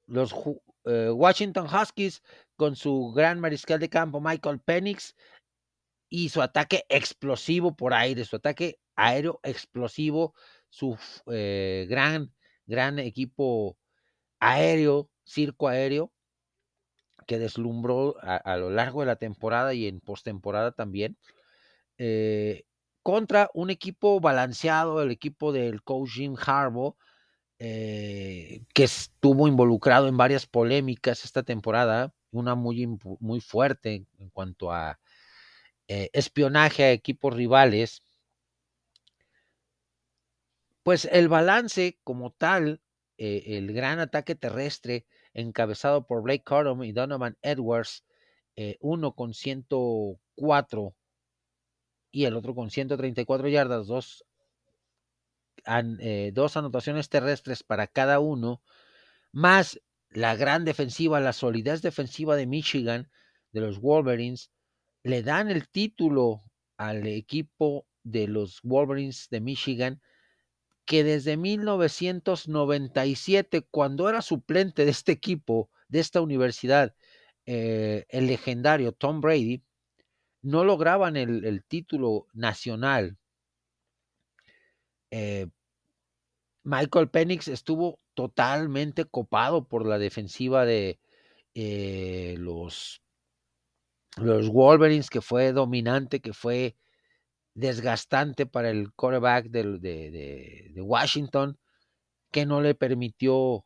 Los 0.07 0.33
eh, 0.85 1.11
Washington 1.11 1.67
Huskies 1.67 2.23
con 2.55 2.75
su 2.75 3.11
gran 3.11 3.39
mariscal 3.39 3.79
de 3.79 3.89
campo 3.89 4.19
Michael 4.19 4.59
Penix 4.61 5.15
y 6.09 6.29
su 6.29 6.41
ataque 6.41 6.85
explosivo 6.89 7.75
por 7.75 7.93
aire, 7.93 8.25
su 8.25 8.35
ataque 8.35 8.79
aéreo 8.95 9.39
explosivo, 9.43 10.33
su 10.69 10.97
eh, 11.27 11.85
gran, 11.87 12.33
gran 12.65 12.97
equipo 12.97 13.77
aéreo, 14.39 15.11
circo 15.23 15.67
aéreo, 15.67 16.11
que 17.29 17.37
deslumbró 17.37 18.15
a, 18.23 18.57
lo 18.57 18.71
largo 18.71 19.01
de 19.01 19.05
la 19.05 19.17
temporada 19.17 19.75
y 19.75 19.85
en 19.85 19.99
postemporada 19.99 20.71
también, 20.71 21.15
eh, 21.99 22.63
contra 23.03 23.51
un 23.53 23.69
equipo 23.69 24.19
balanceado, 24.19 24.99
el 25.03 25.11
equipo 25.11 25.51
del 25.51 25.83
coach 25.83 26.09
Jim 26.09 26.35
Harbaugh, 26.43 26.95
eh, 27.59 28.63
que 28.73 28.83
estuvo 28.83 29.47
involucrado 29.47 30.07
en 30.07 30.17
varias 30.17 30.47
polémicas 30.47 31.23
esta 31.23 31.43
temporada, 31.43 32.15
una 32.31 32.55
muy, 32.55 32.97
muy 33.19 33.41
fuerte 33.41 34.07
en 34.17 34.29
cuanto 34.31 34.71
a 34.71 34.99
eh, 35.87 36.09
espionaje 36.13 36.83
a 36.83 36.91
equipos 36.91 37.35
rivales, 37.35 38.01
pues 40.81 41.05
el 41.11 41.27
balance 41.27 41.99
como 42.03 42.31
tal, 42.31 42.81
el 43.17 43.71
gran 43.71 43.99
ataque 43.99 44.33
terrestre 44.33 45.05
encabezado 45.33 46.05
por 46.05 46.23
Blake 46.23 46.43
Cardom 46.43 46.83
y 46.83 46.91
Donovan 46.91 47.37
Edwards, 47.41 48.03
eh, 48.55 48.77
uno 48.81 49.13
con 49.15 49.33
104 49.33 50.95
y 52.11 52.25
el 52.25 52.35
otro 52.35 52.55
con 52.55 52.69
134 52.71 53.47
yardas, 53.47 53.87
dos, 53.87 54.25
dos 56.33 56.57
anotaciones 56.57 57.09
terrestres 57.09 57.63
para 57.63 57.87
cada 57.87 58.19
uno, 58.19 58.61
más 59.31 59.79
la 60.09 60.35
gran 60.35 60.65
defensiva, 60.65 61.19
la 61.19 61.33
solidez 61.33 61.81
defensiva 61.81 62.35
de 62.35 62.47
Michigan, 62.47 63.09
de 63.51 63.61
los 63.61 63.79
Wolverines, 63.79 64.51
le 65.03 65.23
dan 65.23 65.49
el 65.49 65.69
título 65.69 66.41
al 66.77 67.05
equipo 67.07 67.85
de 68.03 68.27
los 68.27 68.61
Wolverines 68.63 69.27
de 69.29 69.41
Michigan, 69.41 70.01
que 70.89 71.03
desde 71.03 71.37
1997, 71.37 73.61
cuando 73.69 74.09
era 74.09 74.23
suplente 74.23 74.85
de 74.85 74.91
este 74.91 75.11
equipo, 75.11 75.69
de 75.87 75.99
esta 75.99 76.19
universidad, 76.19 76.95
eh, 77.45 78.07
el 78.09 78.25
legendario 78.25 78.91
Tom 78.91 79.21
Brady, 79.21 79.61
no 80.41 80.63
lograban 80.63 81.15
el, 81.15 81.63
título 81.63 82.25
nacional. 82.33 83.19
Eh, 85.11 85.45
Michael 86.63 87.09
Penix 87.09 87.47
estuvo 87.49 87.99
totalmente 88.15 89.05
copado 89.05 89.67
por 89.67 89.85
la 89.85 89.99
defensiva 89.99 90.65
de 90.65 90.99
eh, 91.53 92.33
los 92.39 93.03
los 94.17 94.49
Wolverines, 94.49 95.11
que 95.11 95.21
fue 95.21 95.53
dominante, 95.53 96.19
que 96.19 96.33
fue 96.33 96.75
desgastante 97.59 98.45
para 98.45 98.69
el 98.69 98.93
quarterback 98.93 99.47
de, 99.49 100.71
Washington, 100.77 101.59
que 102.31 102.45
no 102.45 102.61
le 102.61 102.75
permitió 102.75 103.65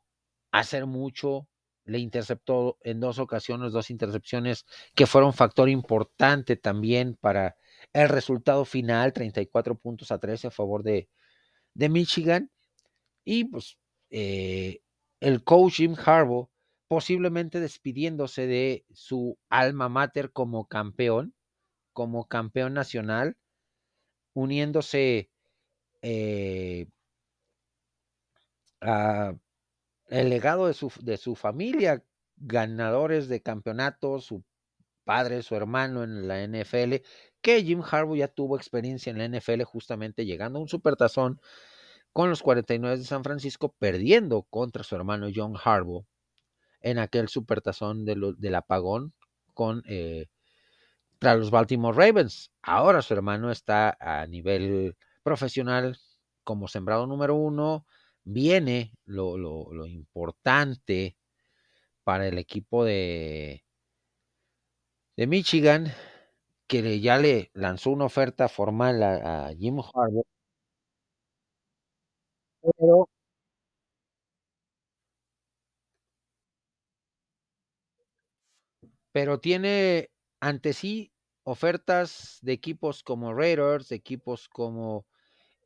hacer 0.51 0.85
mucho, 0.85 1.47
le 1.85 1.99
interceptó 1.99 2.77
en 2.81 2.99
dos 2.99 3.19
ocasiones, 3.19 3.71
dos 3.71 3.89
intercepciones 3.89 4.65
que 4.95 5.05
fueron 5.05 5.33
factor 5.33 5.69
importante 5.69 6.55
también 6.55 7.17
para 7.19 7.55
el 7.91 8.09
resultado 8.09 8.65
final, 8.65 9.13
34 9.13 9.75
puntos 9.75 10.11
a 10.11 10.17
13 10.17 10.47
a 10.47 10.51
favor 10.51 10.83
de, 10.83 11.09
de 11.73 11.89
Michigan. 11.89 12.49
Y 13.25 13.45
pues 13.45 13.77
eh, 14.09 14.81
el 15.19 15.43
coach 15.43 15.75
Jim 15.75 15.95
Harbaugh 16.03 16.49
posiblemente 16.87 17.59
despidiéndose 17.59 18.47
de 18.47 18.85
su 18.93 19.37
alma 19.49 19.89
mater 19.89 20.31
como 20.31 20.67
campeón, 20.67 21.33
como 21.91 22.27
campeón 22.27 22.73
nacional, 22.73 23.37
uniéndose 24.33 25.29
eh, 26.01 26.87
a 28.81 29.33
el 30.07 30.29
legado 30.29 30.67
de 30.67 30.73
su, 30.73 30.91
de 31.01 31.17
su 31.17 31.35
familia, 31.35 32.03
ganadores 32.37 33.27
de 33.27 33.41
campeonatos, 33.41 34.25
su 34.25 34.43
padre, 35.05 35.43
su 35.43 35.55
hermano 35.55 36.03
en 36.03 36.27
la 36.27 36.43
NFL, 36.43 36.95
que 37.41 37.63
Jim 37.63 37.81
Harbaugh 37.89 38.17
ya 38.17 38.27
tuvo 38.27 38.57
experiencia 38.57 39.11
en 39.11 39.17
la 39.17 39.25
NFL 39.25 39.63
justamente 39.63 40.25
llegando 40.25 40.59
a 40.59 40.61
un 40.61 40.69
supertazón 40.69 41.41
con 42.13 42.29
los 42.29 42.43
49 42.43 42.97
de 42.97 43.05
San 43.05 43.23
Francisco, 43.23 43.75
perdiendo 43.79 44.43
contra 44.43 44.83
su 44.83 44.95
hermano 44.95 45.29
John 45.33 45.55
Harbaugh 45.63 46.05
en 46.81 46.99
aquel 46.99 47.29
supertazón 47.29 48.05
de 48.05 48.35
del 48.37 48.55
apagón 48.55 49.13
con 49.53 49.83
eh, 49.87 50.27
los 51.23 51.51
Baltimore 51.51 51.95
Ravens. 51.97 52.51
Ahora 52.61 53.01
su 53.01 53.13
hermano 53.13 53.51
está 53.51 53.97
a 53.99 54.27
nivel 54.27 54.97
profesional 55.23 55.97
como 56.43 56.67
sembrado 56.67 57.07
número 57.07 57.35
uno. 57.35 57.85
Viene 58.23 58.93
lo, 59.05 59.85
importante 59.87 61.17
para 62.03 62.27
el 62.27 62.37
equipo 62.37 62.85
de, 62.85 63.63
de 65.17 65.27
Michigan, 65.27 65.87
que 66.67 66.99
ya 67.01 67.17
le 67.17 67.51
lanzó 67.53 67.91
una 67.91 68.05
oferta 68.05 68.49
formal 68.49 69.03
a, 69.03 69.51
Jim 69.57 69.79
Harbaugh. 69.79 70.25
Pero 79.11 79.39
tiene 79.39 80.09
ante 80.39 80.73
sí 80.73 81.12
ofertas 81.43 82.39
de 82.41 82.53
equipos 82.53 83.03
como 83.03 83.33
Raiders, 83.33 83.89
de 83.89 83.95
equipos 83.95 84.47
como 84.49 85.05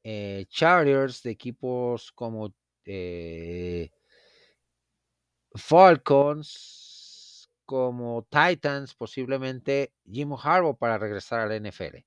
eh, 0.04 0.46
Chargers, 0.50 1.24
de 1.24 1.32
equipos 1.32 2.12
como 2.12 2.54
eh, 2.86 3.92
Falcons 5.56 7.50
como 7.66 8.26
Titans, 8.30 8.96
posiblemente 8.96 9.94
Jim 10.10 10.34
Harbaugh 10.34 10.78
para 10.78 10.98
regresar 10.98 11.42
a 11.42 11.48
la 11.48 11.58
NFL. 11.58 11.98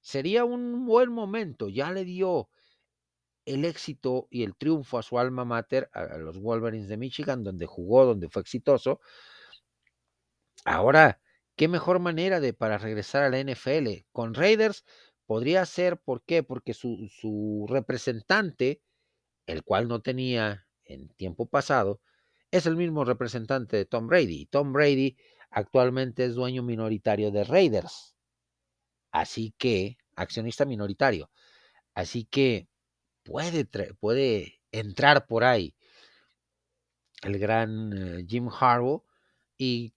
Sería 0.00 0.44
un 0.44 0.86
buen 0.86 1.12
momento, 1.12 1.68
ya 1.68 1.92
le 1.92 2.04
dio 2.04 2.48
el 3.44 3.64
éxito 3.66 4.28
y 4.30 4.44
el 4.44 4.56
triunfo 4.56 4.98
a 4.98 5.02
su 5.02 5.18
alma 5.18 5.44
mater, 5.44 5.90
a 5.92 6.16
los 6.16 6.38
Wolverines 6.38 6.88
de 6.88 6.96
Michigan, 6.96 7.44
donde 7.44 7.66
jugó, 7.66 8.06
donde 8.06 8.28
fue 8.30 8.42
exitoso. 8.42 9.00
Ahora, 10.64 11.20
qué 11.60 11.68
mejor 11.68 11.98
manera 11.98 12.40
de 12.40 12.54
para 12.54 12.78
regresar 12.78 13.22
a 13.22 13.28
la 13.28 13.38
NFL. 13.38 14.06
Con 14.12 14.32
Raiders 14.32 14.82
podría 15.26 15.66
ser, 15.66 15.98
¿por 15.98 16.24
qué? 16.24 16.42
Porque 16.42 16.72
su, 16.72 17.06
su 17.14 17.66
representante, 17.68 18.80
el 19.44 19.62
cual 19.62 19.86
no 19.86 20.00
tenía 20.00 20.66
en 20.84 21.10
tiempo 21.16 21.50
pasado, 21.50 22.00
es 22.50 22.64
el 22.64 22.76
mismo 22.76 23.04
representante 23.04 23.76
de 23.76 23.84
Tom 23.84 24.06
Brady. 24.06 24.46
Tom 24.46 24.72
Brady 24.72 25.18
actualmente 25.50 26.24
es 26.24 26.34
dueño 26.34 26.62
minoritario 26.62 27.30
de 27.30 27.44
Raiders. 27.44 28.16
Así 29.12 29.54
que, 29.58 29.98
accionista 30.16 30.64
minoritario. 30.64 31.30
Así 31.92 32.24
que 32.24 32.70
puede, 33.22 33.66
puede 34.00 34.62
entrar 34.72 35.26
por 35.26 35.44
ahí 35.44 35.74
el 37.20 37.38
gran 37.38 37.92
eh, 37.92 38.24
Jim 38.26 38.48
Harbaugh 38.48 39.04
y 39.58 39.92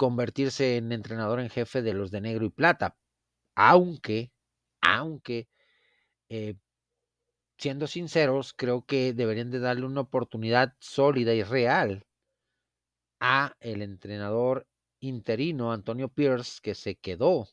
convertirse 0.00 0.78
en 0.78 0.92
entrenador 0.92 1.40
en 1.40 1.50
jefe 1.50 1.82
de 1.82 1.92
los 1.92 2.10
de 2.10 2.22
negro 2.22 2.46
y 2.46 2.48
plata. 2.48 2.96
Aunque, 3.54 4.32
aunque, 4.80 5.46
eh, 6.30 6.54
siendo 7.58 7.86
sinceros, 7.86 8.54
creo 8.54 8.86
que 8.86 9.12
deberían 9.12 9.50
de 9.50 9.58
darle 9.58 9.84
una 9.84 10.00
oportunidad 10.00 10.72
sólida 10.78 11.34
y 11.34 11.42
real 11.42 12.06
a 13.20 13.54
el 13.60 13.82
entrenador 13.82 14.66
interino 15.00 15.70
Antonio 15.70 16.08
Pierce, 16.08 16.60
que 16.62 16.74
se 16.74 16.96
quedó 16.96 17.50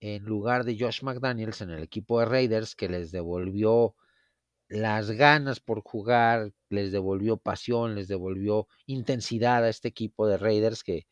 en 0.00 0.24
lugar 0.24 0.64
de 0.64 0.78
Josh 0.80 1.02
McDaniels 1.02 1.60
en 1.60 1.68
el 1.68 1.82
equipo 1.82 2.18
de 2.18 2.24
Raiders, 2.24 2.74
que 2.76 2.88
les 2.88 3.12
devolvió 3.12 3.94
las 4.68 5.10
ganas 5.10 5.60
por 5.60 5.82
jugar, 5.82 6.50
les 6.70 6.92
devolvió 6.92 7.36
pasión, 7.36 7.94
les 7.94 8.08
devolvió 8.08 8.68
intensidad 8.86 9.64
a 9.64 9.68
este 9.68 9.88
equipo 9.88 10.26
de 10.26 10.38
Raiders 10.38 10.82
que 10.82 11.06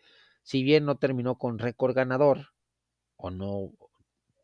si 0.46 0.62
bien 0.62 0.84
no 0.84 0.96
terminó 0.96 1.38
con 1.38 1.58
récord 1.58 1.92
ganador 1.92 2.50
o 3.16 3.30
no, 3.32 3.72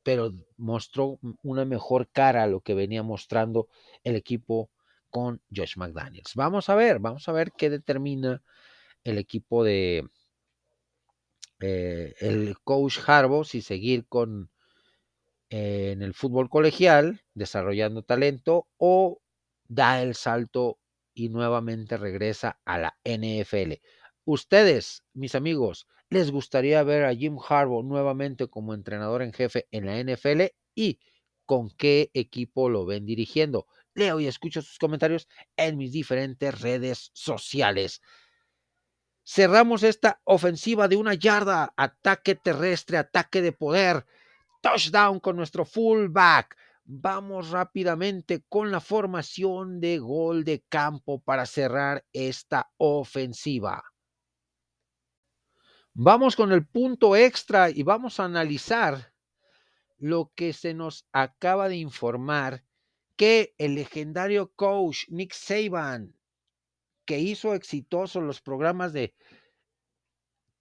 pero 0.02 0.32
mostró 0.56 1.20
una 1.44 1.64
mejor 1.64 2.08
cara 2.10 2.42
a 2.42 2.48
lo 2.48 2.60
que 2.60 2.74
venía 2.74 3.04
mostrando 3.04 3.68
el 4.02 4.16
equipo 4.16 4.68
con 5.10 5.40
Josh 5.54 5.76
McDaniels. 5.76 6.34
Vamos 6.34 6.68
a 6.68 6.74
ver, 6.74 6.98
vamos 6.98 7.28
a 7.28 7.32
ver 7.32 7.52
qué 7.52 7.70
determina 7.70 8.42
el 9.04 9.16
equipo 9.16 9.62
de 9.62 10.08
eh, 11.60 12.14
el 12.18 12.56
coach 12.64 12.98
Harbaugh 13.06 13.44
si 13.44 13.62
seguir 13.62 14.04
con 14.08 14.50
en 15.50 16.02
el 16.02 16.14
fútbol 16.14 16.48
colegial, 16.48 17.20
desarrollando 17.34 18.02
talento, 18.02 18.66
o 18.76 19.20
da 19.68 20.02
el 20.02 20.16
salto 20.16 20.80
y 21.14 21.28
nuevamente 21.28 21.96
regresa 21.96 22.58
a 22.64 22.78
la 22.78 22.98
NFL. 23.04 23.74
Ustedes, 24.24 25.02
mis 25.14 25.34
amigos, 25.34 25.88
¿les 26.08 26.30
gustaría 26.30 26.82
ver 26.84 27.04
a 27.04 27.14
Jim 27.14 27.38
Harbaugh 27.38 27.82
nuevamente 27.82 28.48
como 28.48 28.72
entrenador 28.74 29.22
en 29.22 29.32
jefe 29.32 29.66
en 29.72 29.86
la 29.86 29.98
NFL 29.98 30.54
y 30.76 31.00
con 31.44 31.70
qué 31.70 32.10
equipo 32.14 32.68
lo 32.68 32.86
ven 32.86 33.04
dirigiendo? 33.04 33.66
Leo 33.94 34.20
y 34.20 34.26
escucho 34.28 34.62
sus 34.62 34.78
comentarios 34.78 35.28
en 35.56 35.76
mis 35.76 35.92
diferentes 35.92 36.60
redes 36.60 37.10
sociales. 37.14 38.00
Cerramos 39.24 39.82
esta 39.82 40.20
ofensiva 40.24 40.86
de 40.86 40.96
una 40.96 41.14
yarda, 41.14 41.72
ataque 41.76 42.36
terrestre, 42.36 42.98
ataque 42.98 43.42
de 43.42 43.52
poder 43.52 44.06
touchdown 44.60 45.20
con 45.20 45.36
nuestro 45.36 45.64
fullback. 45.64 46.56
Vamos 46.84 47.50
rápidamente 47.50 48.44
con 48.48 48.70
la 48.72 48.80
formación 48.80 49.80
de 49.80 49.98
gol 49.98 50.44
de 50.44 50.64
campo 50.68 51.20
para 51.20 51.46
cerrar 51.46 52.04
esta 52.12 52.72
ofensiva. 52.78 53.91
Vamos 55.94 56.36
con 56.36 56.52
el 56.52 56.66
punto 56.66 57.16
extra 57.16 57.68
y 57.68 57.82
vamos 57.82 58.18
a 58.18 58.24
analizar 58.24 59.12
lo 59.98 60.32
que 60.34 60.54
se 60.54 60.72
nos 60.72 61.06
acaba 61.12 61.68
de 61.68 61.76
informar 61.76 62.64
que 63.14 63.54
el 63.58 63.74
legendario 63.74 64.50
coach 64.54 65.04
Nick 65.08 65.34
Saban, 65.34 66.16
que 67.04 67.18
hizo 67.18 67.54
exitosos 67.54 68.22
los 68.22 68.40
programas 68.40 68.94
de 68.94 69.14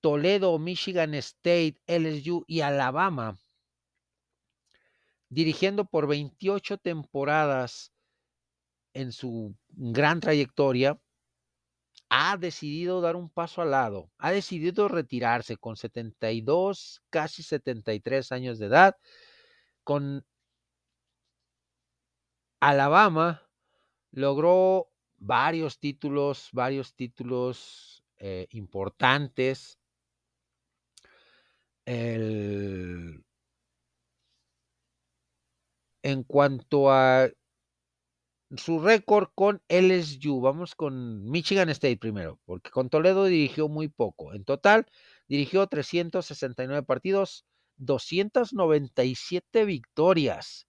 Toledo, 0.01 0.59
Michigan 0.59 1.13
State, 1.13 1.77
LSU 1.87 2.43
y 2.45 2.59
Alabama, 2.59 3.39
dirigiendo 5.29 5.85
por 5.85 6.07
28 6.07 6.77
temporadas 6.77 7.93
en 8.93 9.13
su 9.13 9.55
gran 9.69 10.19
trayectoria, 10.19 10.99
ha 12.13 12.35
decidido 12.35 12.99
dar 12.99 13.15
un 13.15 13.29
paso 13.29 13.61
al 13.61 13.71
lado, 13.71 14.11
ha 14.17 14.33
decidido 14.33 14.89
retirarse 14.89 15.55
con 15.55 15.77
72, 15.77 17.01
casi 17.09 17.41
73 17.41 18.33
años 18.33 18.59
de 18.59 18.65
edad, 18.65 18.97
con 19.85 20.25
Alabama 22.59 23.49
logró 24.11 24.89
varios 25.19 25.79
títulos, 25.79 26.49
varios 26.51 26.93
títulos 26.95 28.03
eh, 28.17 28.45
importantes. 28.51 29.79
El 31.85 33.23
en 36.03 36.23
cuanto 36.23 36.91
a 36.91 37.29
su 38.57 38.79
récord 38.79 39.29
con 39.35 39.61
LSU, 39.69 40.41
vamos 40.41 40.75
con 40.75 41.29
Michigan 41.29 41.69
State 41.69 41.97
primero, 41.97 42.39
porque 42.45 42.69
con 42.69 42.89
Toledo 42.89 43.25
dirigió 43.25 43.69
muy 43.69 43.87
poco. 43.87 44.33
En 44.33 44.43
total, 44.43 44.85
dirigió 45.27 45.67
369 45.67 46.83
partidos, 46.83 47.45
297 47.77 49.65
victorias, 49.65 50.67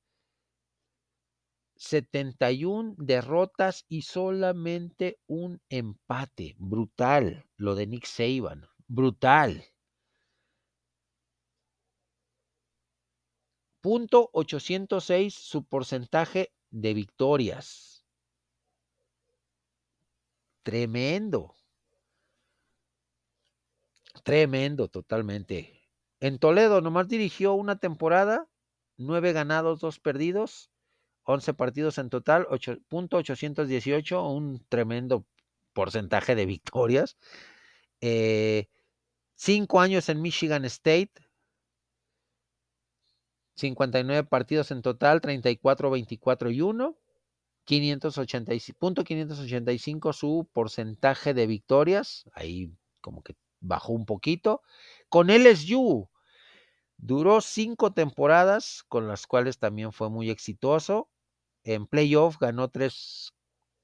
71 1.77 2.95
derrotas 2.99 3.85
y 3.89 4.03
solamente 4.03 5.19
un 5.27 5.61
empate. 5.69 6.55
Brutal, 6.59 7.47
lo 7.57 7.75
de 7.75 7.87
Nick 7.89 8.07
Saban, 8.07 8.67
brutal. 8.87 9.65
Punto 13.81 14.31
806 14.33 15.35
su 15.35 15.65
porcentaje 15.65 16.53
de 16.73 16.94
victorias. 16.94 18.05
Tremendo. 20.65 21.55
Tremendo, 24.24 24.89
totalmente. 24.89 25.89
En 26.20 26.39
Toledo 26.39 26.81
nomás 26.81 27.09
dirigió 27.09 27.55
una 27.55 27.77
temporada, 27.77 28.49
nueve 28.97 29.32
ganados, 29.32 29.81
dos 29.81 29.99
perdidos, 30.01 30.70
11 31.24 31.55
partidos 31.55 31.99
en 31.99 32.11
total, 32.11 32.47
punto 32.89 33.19
818, 33.19 34.28
un 34.28 34.65
tremendo 34.69 35.24
porcentaje 35.73 36.35
de 36.35 36.47
victorias. 36.47 37.16
Eh, 38.01 38.66
cinco 39.35 39.81
años 39.81 40.09
en 40.09 40.20
Michigan 40.23 40.65
State, 40.65 41.12
59 43.63 44.29
partidos 44.29 44.71
en 44.73 44.83
total, 44.83 45.21
34, 45.21 45.91
24 45.91 46.51
y 46.51 46.61
1. 46.61 46.99
585, 47.65 50.13
su 50.13 50.49
porcentaje 50.53 51.33
de 51.33 51.47
victorias, 51.47 52.25
ahí 52.35 52.73
como 53.01 53.23
que 53.23 53.37
bajó 53.61 53.93
un 53.93 54.05
poquito. 54.05 54.63
Con 55.09 55.31
LSU 55.31 56.11
duró 56.97 57.41
cinco 57.41 57.93
temporadas, 57.93 58.83
con 58.89 59.07
las 59.07 59.29
cuales 59.29 59.59
también 59.59 59.93
fue 59.93 60.11
muy 60.11 60.29
exitoso. 60.29 61.09
En 61.63 61.87
playoff 61.87 62.37
ganó 62.41 62.69
tres, 62.69 63.33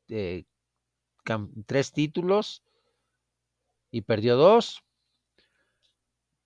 eh, 0.08 0.44
tres 1.66 1.92
títulos 1.92 2.64
y 3.92 4.02
perdió 4.02 4.36
dos. 4.36 4.82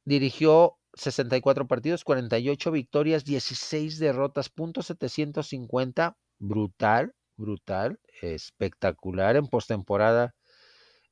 Dirigió 0.05 0.77
64 0.95 1.67
partidos, 1.67 2.05
48 2.05 2.71
victorias, 2.71 3.25
16 3.25 3.99
derrotas, 3.99 4.49
punto 4.49 4.83
750, 4.83 6.17
brutal, 6.39 7.15
brutal, 7.37 7.99
espectacular. 8.21 9.37
En 9.37 9.47
postemporada 9.49 10.35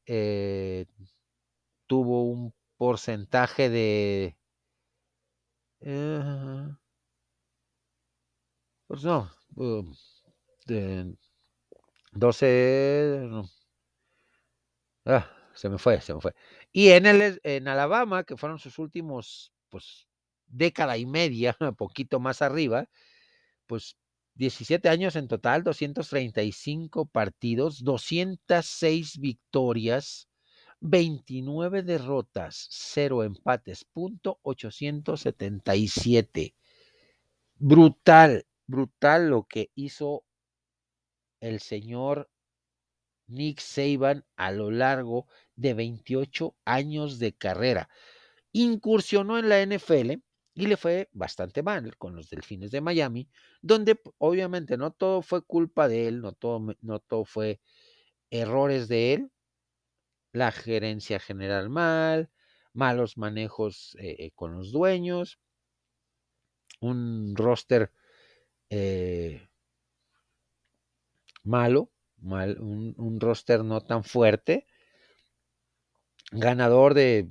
eh, 0.07 0.87
tuvo 1.87 2.25
un 2.25 2.55
porcentaje 2.77 3.71
de... 3.71 4.37
Eh, 5.81 6.69
pues 8.87 9.05
no, 9.05 9.31
um, 9.57 9.95
de 10.67 11.15
12... 12.13 13.31
se 15.55 15.69
me 15.69 15.79
fue, 15.79 16.01
se 16.01 16.15
me 16.15 16.21
fue. 16.21 16.35
Y 16.73 16.91
en, 16.91 17.07
el, 17.07 17.41
en 17.45 17.69
Alabama, 17.69 18.25
que 18.25 18.37
fueron 18.37 18.59
sus 18.59 18.79
últimos, 18.79 19.53
pues, 19.71 20.07
década 20.47 20.99
y 20.99 21.07
media, 21.07 21.57
poquito 21.79 22.21
más 22.21 22.43
arriba, 22.43 22.89
pues 23.67 23.97
17 24.35 24.89
años 24.89 25.17
en 25.17 25.29
total, 25.29 25.65
235 25.65 27.07
partidos, 27.07 27.85
206 27.85 29.19
victorias, 29.19 30.29
29 30.81 31.83
derrotas, 31.83 32.67
0 32.71 33.25
empates, 33.25 33.85
punto 33.85 34.39
877. 34.43 36.55
Brutal, 37.57 38.47
brutal 38.67 39.29
lo 39.29 39.45
que 39.45 39.71
hizo 39.75 40.25
el 41.41 41.61
señor 41.61 42.31
Nick 43.27 43.61
Saban 43.61 44.25
a 44.37 44.51
lo 44.51 44.71
largo 44.71 45.27
de 45.55 45.75
28 45.75 46.57
años 46.65 47.19
de 47.19 47.33
carrera. 47.33 47.89
Incursionó 48.53 49.39
en 49.39 49.49
la 49.49 49.61
NFL 49.63 50.23
y 50.55 50.67
le 50.67 50.77
fue 50.77 51.09
bastante 51.13 51.63
mal 51.63 51.97
con 51.97 52.17
los 52.17 52.29
Delfines 52.29 52.71
de 52.71 52.81
Miami, 52.81 53.29
donde 53.63 54.01
obviamente 54.19 54.77
no 54.77 54.91
todo 54.91 55.23
fue 55.23 55.43
culpa 55.43 55.89
de 55.89 56.09
él, 56.09 56.21
no 56.21 56.33
todo, 56.33 56.75
no 56.83 56.99
todo 57.01 57.25
fue 57.25 57.61
errores 58.31 58.89
de 58.89 59.15
él, 59.15 59.33
la 60.33 60.53
gerencia 60.53 61.19
general 61.19 61.71
mal, 61.71 62.31
malos 62.73 63.17
manejos 63.17 63.97
eh, 63.99 64.17
eh, 64.19 64.31
con 64.35 64.57
los 64.57 64.73
dueños, 64.73 65.39
un 66.81 67.35
roster 67.37 67.93
eh, 68.71 69.49
malo, 71.43 71.91
mal, 72.19 72.59
un, 72.61 73.21
roster 73.21 73.65
no 73.65 73.81
tan 73.81 74.05
fuerte, 74.05 74.67
ganador 76.31 76.95
de 76.95 77.29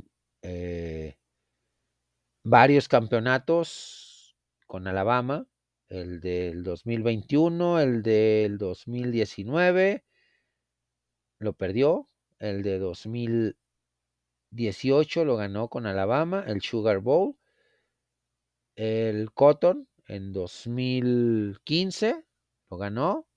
varios 2.44 2.88
campeonatos 2.88 4.36
con 4.68 4.88
Alabama, 4.88 5.48
el 5.88 6.20
del 6.20 6.64
2021, 6.64 7.80
el 7.80 8.04
del 8.04 8.58
2019, 8.58 10.04
lo 11.40 11.54
perdió, 11.54 12.10
el 12.40 12.64
de 12.64 12.80
2018 12.80 15.26
lo 15.26 15.38
ganó 15.38 15.70
con 15.70 15.86
Alabama, 15.86 16.44
el 16.48 16.62
Sugar 16.62 17.00
Bowl, 17.00 17.38
el 18.76 19.32
Cotton 19.34 19.88
en 20.08 20.34
2015 20.34 22.26
lo 22.70 22.78
ganó, 22.78 23.29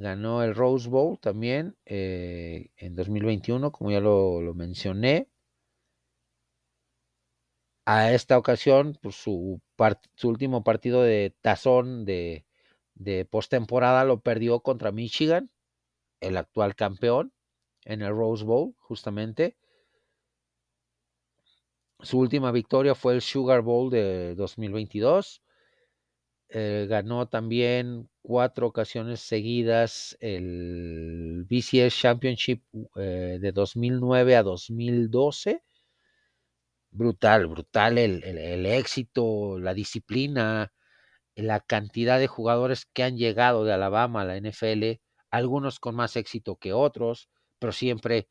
ganó 0.00 0.42
el 0.42 0.54
Rose 0.54 0.88
Bowl 0.88 1.18
también 1.20 1.76
eh, 1.84 2.70
en 2.76 2.96
2021, 2.96 3.70
como 3.70 3.90
ya 3.90 4.00
lo, 4.00 4.40
mencioné 4.54 5.28
a 7.84 8.12
esta 8.12 8.38
ocasión, 8.38 8.98
pues, 9.02 9.16
su, 9.16 9.60
su 10.14 10.28
último 10.28 10.64
partido 10.64 11.02
de 11.02 11.34
tazón 11.42 12.04
de, 12.04 12.46
de 12.94 13.24
postemporada 13.26 14.04
lo 14.04 14.20
perdió 14.20 14.60
contra 14.60 14.92
Michigan, 14.92 15.50
el 16.20 16.36
actual 16.36 16.74
campeón, 16.76 17.32
en 17.84 18.02
el 18.02 18.10
Rose 18.10 18.44
Bowl, 18.44 18.74
justamente. 18.78 19.56
Su 22.00 22.18
última 22.18 22.52
victoria 22.52 22.94
fue 22.94 23.14
el 23.14 23.20
Sugar 23.20 23.60
Bowl 23.60 23.90
de 23.90 24.34
2022. 24.34 25.42
Eh, 26.52 26.86
ganó 26.88 27.28
también 27.28 28.08
cuatro 28.22 28.66
ocasiones 28.66 29.20
seguidas 29.20 30.16
el 30.20 31.46
BCS 31.48 31.96
Championship 31.96 32.62
eh, 32.96 33.38
de 33.40 33.52
2009 33.52 34.36
a 34.36 34.42
2012 34.42 35.62
brutal, 36.90 37.46
brutal 37.46 37.98
el, 37.98 38.66
éxito, 38.66 39.58
la 39.58 39.74
disciplina, 39.74 40.72
la 41.34 41.60
cantidad 41.60 42.18
de 42.18 42.26
jugadores 42.26 42.86
que 42.86 43.04
han 43.04 43.16
llegado 43.16 43.64
de 43.64 43.72
Alabama 43.72 44.22
a 44.22 44.24
la 44.24 44.36
NFL, 44.36 45.00
algunos 45.30 45.80
con 45.80 45.94
más 45.96 46.16
éxito 46.16 46.56
que 46.56 46.72
otros, 46.72 47.28
pero 47.58 47.72
siempre 47.72 48.28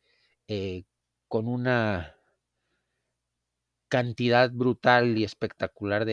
eh, 0.47 0.83
con 1.27 1.47
una 1.47 2.15
cantidad 3.87 4.51
brutal 4.51 5.17
y 5.17 5.23
espectacular 5.23 6.05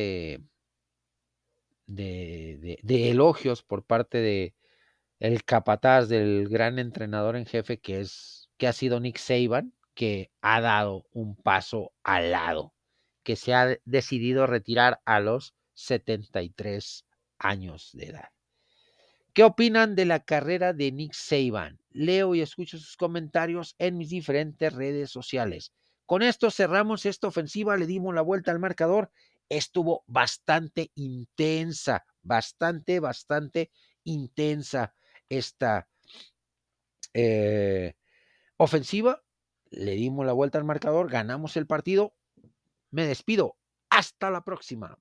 de, 1.87 2.79
de, 2.83 3.11
elogios 3.11 3.63
por 3.63 3.85
parte 3.85 4.19
de 4.19 4.55
el 5.19 5.45
capataz 5.45 6.09
del 6.09 6.49
gran 6.49 6.79
entrenador 6.79 7.37
en 7.37 7.47
jefe 7.47 7.79
que 7.79 8.01
es 8.01 8.51
que 8.57 8.67
ha 8.67 8.73
sido 8.73 9.01
Nick 9.01 9.19
Saban 9.19 9.73
que 9.95 10.31
ha 10.43 10.61
dado 10.61 11.07
un 11.13 11.37
paso 11.37 11.93
al 12.05 12.31
lado, 12.31 12.75
que 13.23 13.35
se 13.35 13.55
ha 13.55 13.79
decidido 13.85 14.47
retirar 14.47 15.01
a 15.07 15.21
los 15.21 15.55
73 15.75 17.07
años 17.39 17.91
de 17.95 18.07
edad. 18.07 18.29
¿Qué 19.33 19.43
opinan 19.43 19.97
de 19.97 20.05
la 20.05 20.21
carrera 20.21 20.73
de 20.73 20.93
Nick 20.93 21.15
Saban? 21.15 21.79
Leo 21.91 22.35
y 22.35 22.41
escucho 22.41 22.79
sus 22.79 22.97
comentarios 22.97 23.75
en 23.79 23.97
mis 23.97 24.11
diferentes 24.11 24.73
redes 24.73 25.11
sociales. 25.11 25.73
Con 26.07 26.23
esto 26.23 26.51
cerramos 26.51 27.05
esta 27.05 27.27
ofensiva, 27.27 27.77
le 27.77 27.87
dimos 27.87 28.15
la 28.15 28.23
vuelta 28.23 28.51
al 28.51 28.59
marcador. 28.59 29.11
Estuvo 29.48 30.05
bastante 30.06 30.90
intensa, 30.94 32.05
bastante, 32.23 33.01
bastante 33.01 33.70
intensa 34.05 34.94
esta 35.28 35.89
eh, 37.14 37.94
ofensiva 38.56 39.23
le 39.70 39.93
dimos 39.93 40.24
la 40.27 40.32
vuelta 40.32 40.59
al 40.59 40.64
marcador, 40.64 41.10
ganamos 41.10 41.56
el 41.56 41.66
partido. 41.66 42.14
Me 42.90 43.06
despido. 43.06 43.56
Hasta 43.90 44.31
la 44.31 44.43
próxima. 44.43 44.98